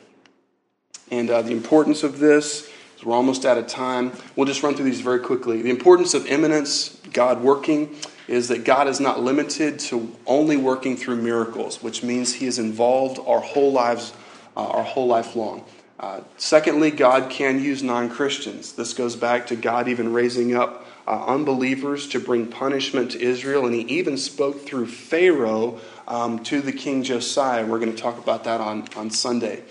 And 1.11 1.29
uh, 1.29 1.41
the 1.41 1.51
importance 1.51 2.03
of 2.03 2.19
this, 2.19 2.69
we're 3.03 3.15
almost 3.15 3.45
out 3.45 3.57
of 3.57 3.67
time. 3.67 4.11
We'll 4.35 4.47
just 4.47 4.63
run 4.63 4.73
through 4.73 4.85
these 4.85 5.01
very 5.01 5.19
quickly. 5.19 5.61
The 5.61 5.69
importance 5.69 6.15
of 6.15 6.25
immanence, 6.25 6.99
God 7.13 7.41
working, 7.41 7.95
is 8.27 8.47
that 8.47 8.63
God 8.63 8.87
is 8.87 8.99
not 8.99 9.21
limited 9.21 9.79
to 9.79 10.15
only 10.25 10.57
working 10.57 10.97
through 10.97 11.17
miracles, 11.17 11.81
which 11.83 12.03
means 12.03 12.33
He 12.33 12.47
is 12.47 12.59
involved 12.59 13.19
our 13.25 13.39
whole 13.39 13.71
lives, 13.71 14.13
uh, 14.57 14.65
our 14.67 14.83
whole 14.83 15.07
life 15.07 15.35
long. 15.35 15.63
Uh, 15.99 16.21
secondly, 16.37 16.91
God 16.91 17.29
can 17.29 17.61
use 17.61 17.81
non 17.81 18.09
Christians. 18.09 18.73
This 18.73 18.93
goes 18.93 19.15
back 19.15 19.47
to 19.47 19.55
God 19.55 19.87
even 19.87 20.11
raising 20.11 20.55
up 20.55 20.85
uh, 21.07 21.25
unbelievers 21.25 22.07
to 22.09 22.19
bring 22.19 22.47
punishment 22.47 23.11
to 23.11 23.21
Israel, 23.21 23.65
and 23.65 23.73
He 23.73 23.81
even 23.81 24.17
spoke 24.17 24.61
through 24.61 24.87
Pharaoh 24.87 25.79
um, 26.07 26.39
to 26.45 26.61
the 26.61 26.73
king 26.73 27.03
Josiah. 27.03 27.61
And 27.61 27.71
we're 27.71 27.79
going 27.79 27.95
to 27.95 28.01
talk 28.01 28.17
about 28.17 28.43
that 28.43 28.59
on, 28.59 28.87
on 28.95 29.09
Sunday. 29.09 29.63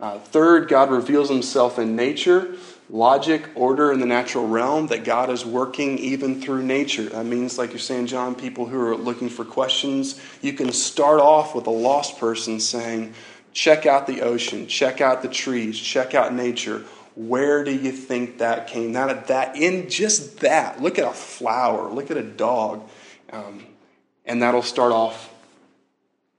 Uh, 0.00 0.18
third, 0.18 0.68
God 0.68 0.90
reveals 0.90 1.28
Himself 1.28 1.78
in 1.78 1.96
nature, 1.96 2.56
logic, 2.92 3.48
order 3.54 3.90
in 3.90 3.98
the 3.98 4.06
natural 4.06 4.46
realm, 4.46 4.86
that 4.88 5.02
God 5.02 5.30
is 5.30 5.44
working 5.44 5.98
even 5.98 6.40
through 6.40 6.62
nature. 6.62 7.08
That 7.08 7.24
means, 7.24 7.58
like 7.58 7.70
you're 7.70 7.78
saying, 7.78 8.06
John, 8.06 8.34
people 8.34 8.66
who 8.66 8.78
are 8.80 8.94
looking 8.94 9.30
for 9.30 9.44
questions, 9.44 10.20
you 10.42 10.52
can 10.52 10.70
start 10.72 11.18
off 11.18 11.54
with 11.54 11.66
a 11.66 11.70
lost 11.70 12.18
person 12.20 12.60
saying, 12.60 13.14
Check 13.54 13.84
out 13.84 14.06
the 14.06 14.22
ocean, 14.22 14.66
check 14.66 15.02
out 15.02 15.20
the 15.20 15.28
trees, 15.28 15.78
check 15.78 16.14
out 16.14 16.32
nature. 16.32 16.84
Where 17.14 17.64
do 17.64 17.70
you 17.70 17.92
think 17.92 18.38
that 18.38 18.66
came? 18.66 18.92
Not 18.92 19.10
at 19.10 19.26
that 19.26 19.56
in 19.56 19.90
just 19.90 20.40
that. 20.40 20.80
Look 20.80 20.98
at 20.98 21.06
a 21.06 21.12
flower. 21.12 21.90
Look 21.90 22.10
at 22.10 22.16
a 22.16 22.22
dog. 22.22 22.88
Um, 23.30 23.66
And 24.24 24.42
that'll 24.42 24.62
start 24.62 24.92
off 24.92 25.30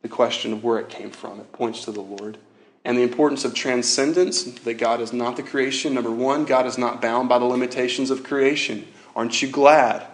the 0.02 0.10
question 0.10 0.54
of 0.54 0.64
where 0.64 0.80
it 0.80 0.90
came 0.90 1.12
from. 1.12 1.40
It 1.40 1.52
points 1.52 1.86
to 1.86 1.92
the 1.92 2.02
Lord. 2.02 2.38
And 2.86 2.98
the 2.98 3.04
importance 3.04 3.46
of 3.46 3.54
transcendence, 3.54 4.44
that 4.44 4.74
God 4.74 5.00
is 5.00 5.14
not 5.14 5.38
the 5.38 5.44
creation. 5.44 5.94
Number 5.94 6.12
one, 6.12 6.44
God 6.44 6.66
is 6.66 6.78
not 6.78 7.02
bound 7.02 7.30
by 7.30 7.40
the 7.40 7.46
limitations 7.46 8.10
of 8.10 8.24
creation. 8.24 8.88
Aren't 9.16 9.42
you 9.42 9.48
glad? 9.48 10.06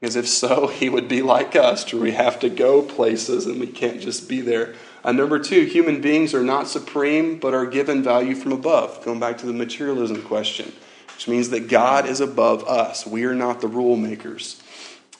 Because 0.00 0.16
if 0.16 0.26
so, 0.26 0.66
he 0.68 0.88
would 0.88 1.08
be 1.08 1.22
like 1.22 1.54
us, 1.54 1.92
where 1.92 2.02
we 2.02 2.12
have 2.12 2.40
to 2.40 2.48
go 2.48 2.82
places 2.82 3.46
and 3.46 3.60
we 3.60 3.66
can't 3.66 4.00
just 4.00 4.28
be 4.28 4.40
there. 4.40 4.74
Number 5.04 5.38
two, 5.38 5.64
human 5.64 6.00
beings 6.00 6.34
are 6.34 6.42
not 6.42 6.68
supreme, 6.68 7.38
but 7.38 7.54
are 7.54 7.66
given 7.66 8.02
value 8.02 8.34
from 8.34 8.52
above. 8.52 9.02
Going 9.04 9.20
back 9.20 9.38
to 9.38 9.46
the 9.46 9.52
materialism 9.52 10.22
question, 10.22 10.72
which 11.14 11.26
means 11.26 11.50
that 11.50 11.68
God 11.68 12.06
is 12.06 12.20
above 12.20 12.64
us. 12.64 13.06
We 13.06 13.24
are 13.24 13.34
not 13.34 13.60
the 13.60 13.68
rule 13.68 13.96
makers. 13.96 14.62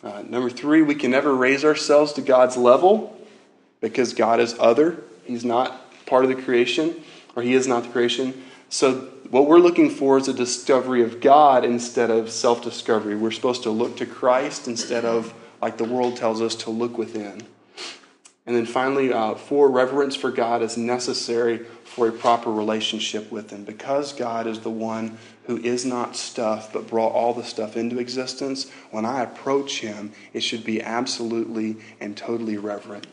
Uh, 0.02 0.22
number 0.26 0.50
three, 0.50 0.82
we 0.82 0.94
can 0.94 1.10
never 1.10 1.34
raise 1.34 1.64
ourselves 1.64 2.12
to 2.14 2.22
God's 2.22 2.56
level 2.56 3.16
because 3.80 4.12
God 4.12 4.40
is 4.40 4.54
other. 4.58 5.02
He's 5.24 5.44
not 5.44 5.79
part 6.10 6.24
of 6.24 6.28
the 6.28 6.42
creation, 6.42 7.02
or 7.34 7.42
He 7.42 7.54
is 7.54 7.66
not 7.66 7.84
the 7.84 7.88
creation. 7.88 8.42
So, 8.68 9.08
what 9.30 9.46
we're 9.46 9.60
looking 9.60 9.88
for 9.88 10.18
is 10.18 10.26
a 10.26 10.34
discovery 10.34 11.02
of 11.04 11.20
God 11.20 11.64
instead 11.64 12.10
of 12.10 12.30
self 12.30 12.62
discovery. 12.62 13.16
We're 13.16 13.30
supposed 13.30 13.62
to 13.62 13.70
look 13.70 13.96
to 13.98 14.06
Christ 14.06 14.66
instead 14.66 15.04
of, 15.04 15.32
like 15.62 15.78
the 15.78 15.84
world 15.84 16.16
tells 16.16 16.42
us, 16.42 16.56
to 16.56 16.70
look 16.70 16.98
within. 16.98 17.42
And 18.44 18.56
then 18.56 18.66
finally, 18.66 19.12
uh, 19.12 19.36
for 19.36 19.70
reverence 19.70 20.16
for 20.16 20.32
God 20.32 20.62
is 20.62 20.76
necessary 20.76 21.58
for 21.84 22.08
a 22.08 22.12
proper 22.12 22.50
relationship 22.50 23.30
with 23.30 23.50
Him. 23.50 23.62
Because 23.62 24.12
God 24.12 24.48
is 24.48 24.58
the 24.60 24.70
one 24.70 25.16
who 25.44 25.58
is 25.58 25.84
not 25.84 26.16
stuff 26.16 26.72
but 26.72 26.88
brought 26.88 27.12
all 27.12 27.32
the 27.32 27.44
stuff 27.44 27.76
into 27.76 28.00
existence, 28.00 28.68
when 28.90 29.04
I 29.04 29.22
approach 29.22 29.80
Him, 29.80 30.12
it 30.32 30.40
should 30.40 30.64
be 30.64 30.82
absolutely 30.82 31.76
and 32.00 32.16
totally 32.16 32.56
reverent. 32.56 33.06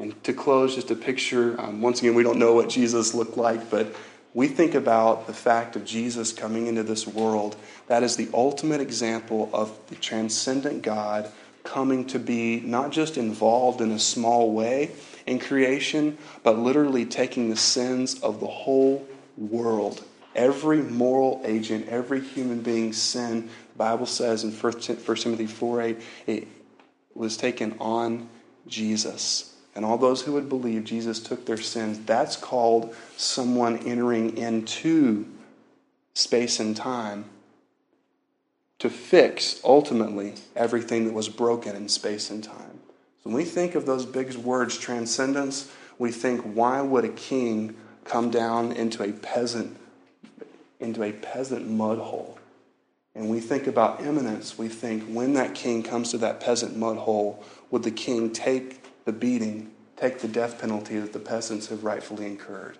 And 0.00 0.24
to 0.24 0.32
close, 0.32 0.76
just 0.76 0.90
a 0.90 0.94
picture. 0.96 1.60
Um, 1.60 1.82
once 1.82 2.00
again, 2.00 2.14
we 2.14 2.22
don't 2.22 2.38
know 2.38 2.54
what 2.54 2.70
Jesus 2.70 3.12
looked 3.12 3.36
like, 3.36 3.68
but 3.68 3.94
we 4.32 4.48
think 4.48 4.74
about 4.74 5.26
the 5.26 5.34
fact 5.34 5.76
of 5.76 5.84
Jesus 5.84 6.32
coming 6.32 6.68
into 6.68 6.82
this 6.82 7.06
world. 7.06 7.54
That 7.88 8.02
is 8.02 8.16
the 8.16 8.30
ultimate 8.32 8.80
example 8.80 9.50
of 9.52 9.78
the 9.88 9.96
transcendent 9.96 10.80
God 10.80 11.30
coming 11.64 12.06
to 12.06 12.18
be 12.18 12.60
not 12.60 12.92
just 12.92 13.18
involved 13.18 13.82
in 13.82 13.90
a 13.90 13.98
small 13.98 14.52
way 14.52 14.92
in 15.26 15.38
creation, 15.38 16.16
but 16.42 16.58
literally 16.58 17.04
taking 17.04 17.50
the 17.50 17.56
sins 17.56 18.18
of 18.20 18.40
the 18.40 18.46
whole 18.46 19.06
world. 19.36 20.02
Every 20.34 20.78
moral 20.78 21.42
agent, 21.44 21.88
every 21.88 22.22
human 22.22 22.62
being's 22.62 22.96
sin, 22.96 23.50
the 23.72 23.78
Bible 23.78 24.06
says 24.06 24.44
in 24.44 24.52
1 24.52 24.80
Timothy 24.80 25.46
4 25.46 25.82
8, 25.82 26.02
it 26.26 26.48
was 27.14 27.36
taken 27.36 27.76
on 27.78 28.30
Jesus 28.66 29.50
and 29.80 29.86
all 29.86 29.96
those 29.96 30.20
who 30.20 30.34
would 30.34 30.50
believe 30.50 30.84
Jesus 30.84 31.20
took 31.20 31.46
their 31.46 31.56
sins, 31.56 32.00
that's 32.00 32.36
called 32.36 32.94
someone 33.16 33.78
entering 33.78 34.36
into 34.36 35.24
space 36.12 36.60
and 36.60 36.76
time 36.76 37.24
to 38.78 38.90
fix 38.90 39.58
ultimately 39.64 40.34
everything 40.54 41.06
that 41.06 41.14
was 41.14 41.30
broken 41.30 41.74
in 41.74 41.88
space 41.88 42.28
and 42.28 42.44
time. 42.44 42.78
So 43.22 43.30
when 43.30 43.34
we 43.36 43.46
think 43.46 43.74
of 43.74 43.86
those 43.86 44.04
big 44.04 44.34
words, 44.34 44.76
transcendence, 44.76 45.72
we 45.98 46.12
think, 46.12 46.42
why 46.42 46.82
would 46.82 47.06
a 47.06 47.08
king 47.08 47.74
come 48.04 48.28
down 48.30 48.72
into 48.72 49.02
a 49.02 49.12
peasant 49.12 49.78
into 50.78 51.02
a 51.02 51.12
peasant 51.12 51.70
mud 51.70 51.96
hole? 51.96 52.38
And 53.14 53.30
we 53.30 53.40
think 53.40 53.66
about 53.66 54.02
immanence, 54.02 54.58
we 54.58 54.68
think 54.68 55.04
when 55.04 55.32
that 55.34 55.54
king 55.54 55.82
comes 55.82 56.10
to 56.10 56.18
that 56.18 56.38
peasant 56.38 56.76
mud 56.76 56.98
hole, 56.98 57.42
would 57.70 57.82
the 57.82 57.90
king 57.90 58.30
take 58.30 58.79
the 59.04 59.12
beating, 59.12 59.70
take 59.96 60.20
the 60.20 60.28
death 60.28 60.60
penalty 60.60 60.98
that 60.98 61.12
the 61.12 61.18
peasants 61.18 61.68
have 61.68 61.84
rightfully 61.84 62.26
incurred. 62.26 62.78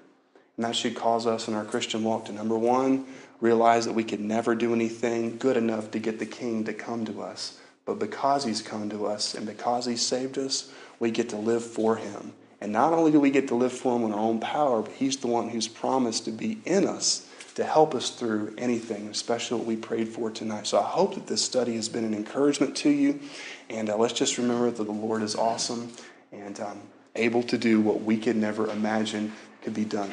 And 0.56 0.66
that 0.66 0.76
should 0.76 0.94
cause 0.94 1.26
us 1.26 1.48
in 1.48 1.54
our 1.54 1.64
Christian 1.64 2.04
walk 2.04 2.26
to 2.26 2.32
number 2.32 2.58
one, 2.58 3.06
realize 3.40 3.86
that 3.86 3.94
we 3.94 4.04
could 4.04 4.20
never 4.20 4.54
do 4.54 4.74
anything 4.74 5.38
good 5.38 5.56
enough 5.56 5.90
to 5.92 5.98
get 5.98 6.18
the 6.18 6.26
king 6.26 6.64
to 6.64 6.74
come 6.74 7.04
to 7.06 7.22
us. 7.22 7.58
But 7.86 7.98
because 7.98 8.44
he's 8.44 8.62
come 8.62 8.90
to 8.90 9.06
us 9.06 9.34
and 9.34 9.46
because 9.46 9.86
he 9.86 9.96
saved 9.96 10.38
us, 10.38 10.70
we 10.98 11.10
get 11.10 11.30
to 11.30 11.36
live 11.36 11.64
for 11.64 11.96
him. 11.96 12.32
And 12.60 12.72
not 12.72 12.92
only 12.92 13.10
do 13.10 13.18
we 13.18 13.30
get 13.30 13.48
to 13.48 13.54
live 13.54 13.72
for 13.72 13.96
him 13.96 14.04
in 14.04 14.12
our 14.12 14.20
own 14.20 14.38
power, 14.38 14.82
but 14.82 14.92
he's 14.92 15.16
the 15.16 15.28
one 15.28 15.48
who's 15.48 15.66
promised 15.66 16.26
to 16.26 16.30
be 16.30 16.60
in 16.66 16.86
us 16.86 17.26
to 17.54 17.64
help 17.64 17.94
us 17.94 18.10
through 18.10 18.54
anything, 18.58 19.08
especially 19.08 19.58
what 19.58 19.66
we 19.66 19.76
prayed 19.76 20.08
for 20.08 20.30
tonight. 20.30 20.66
So 20.66 20.78
I 20.78 20.84
hope 20.84 21.14
that 21.14 21.26
this 21.26 21.42
study 21.42 21.74
has 21.76 21.88
been 21.88 22.04
an 22.04 22.14
encouragement 22.14 22.76
to 22.78 22.90
you. 22.90 23.20
And 23.68 23.90
uh, 23.90 23.96
let's 23.96 24.12
just 24.12 24.38
remember 24.38 24.70
that 24.70 24.84
the 24.84 24.92
Lord 24.92 25.22
is 25.22 25.34
awesome 25.34 25.90
and 26.32 26.60
um, 26.60 26.80
able 27.16 27.42
to 27.44 27.58
do 27.58 27.80
what 27.80 28.02
we 28.02 28.16
could 28.16 28.36
never 28.36 28.70
imagine 28.70 29.32
could 29.62 29.74
be 29.74 29.84
done. 29.84 30.12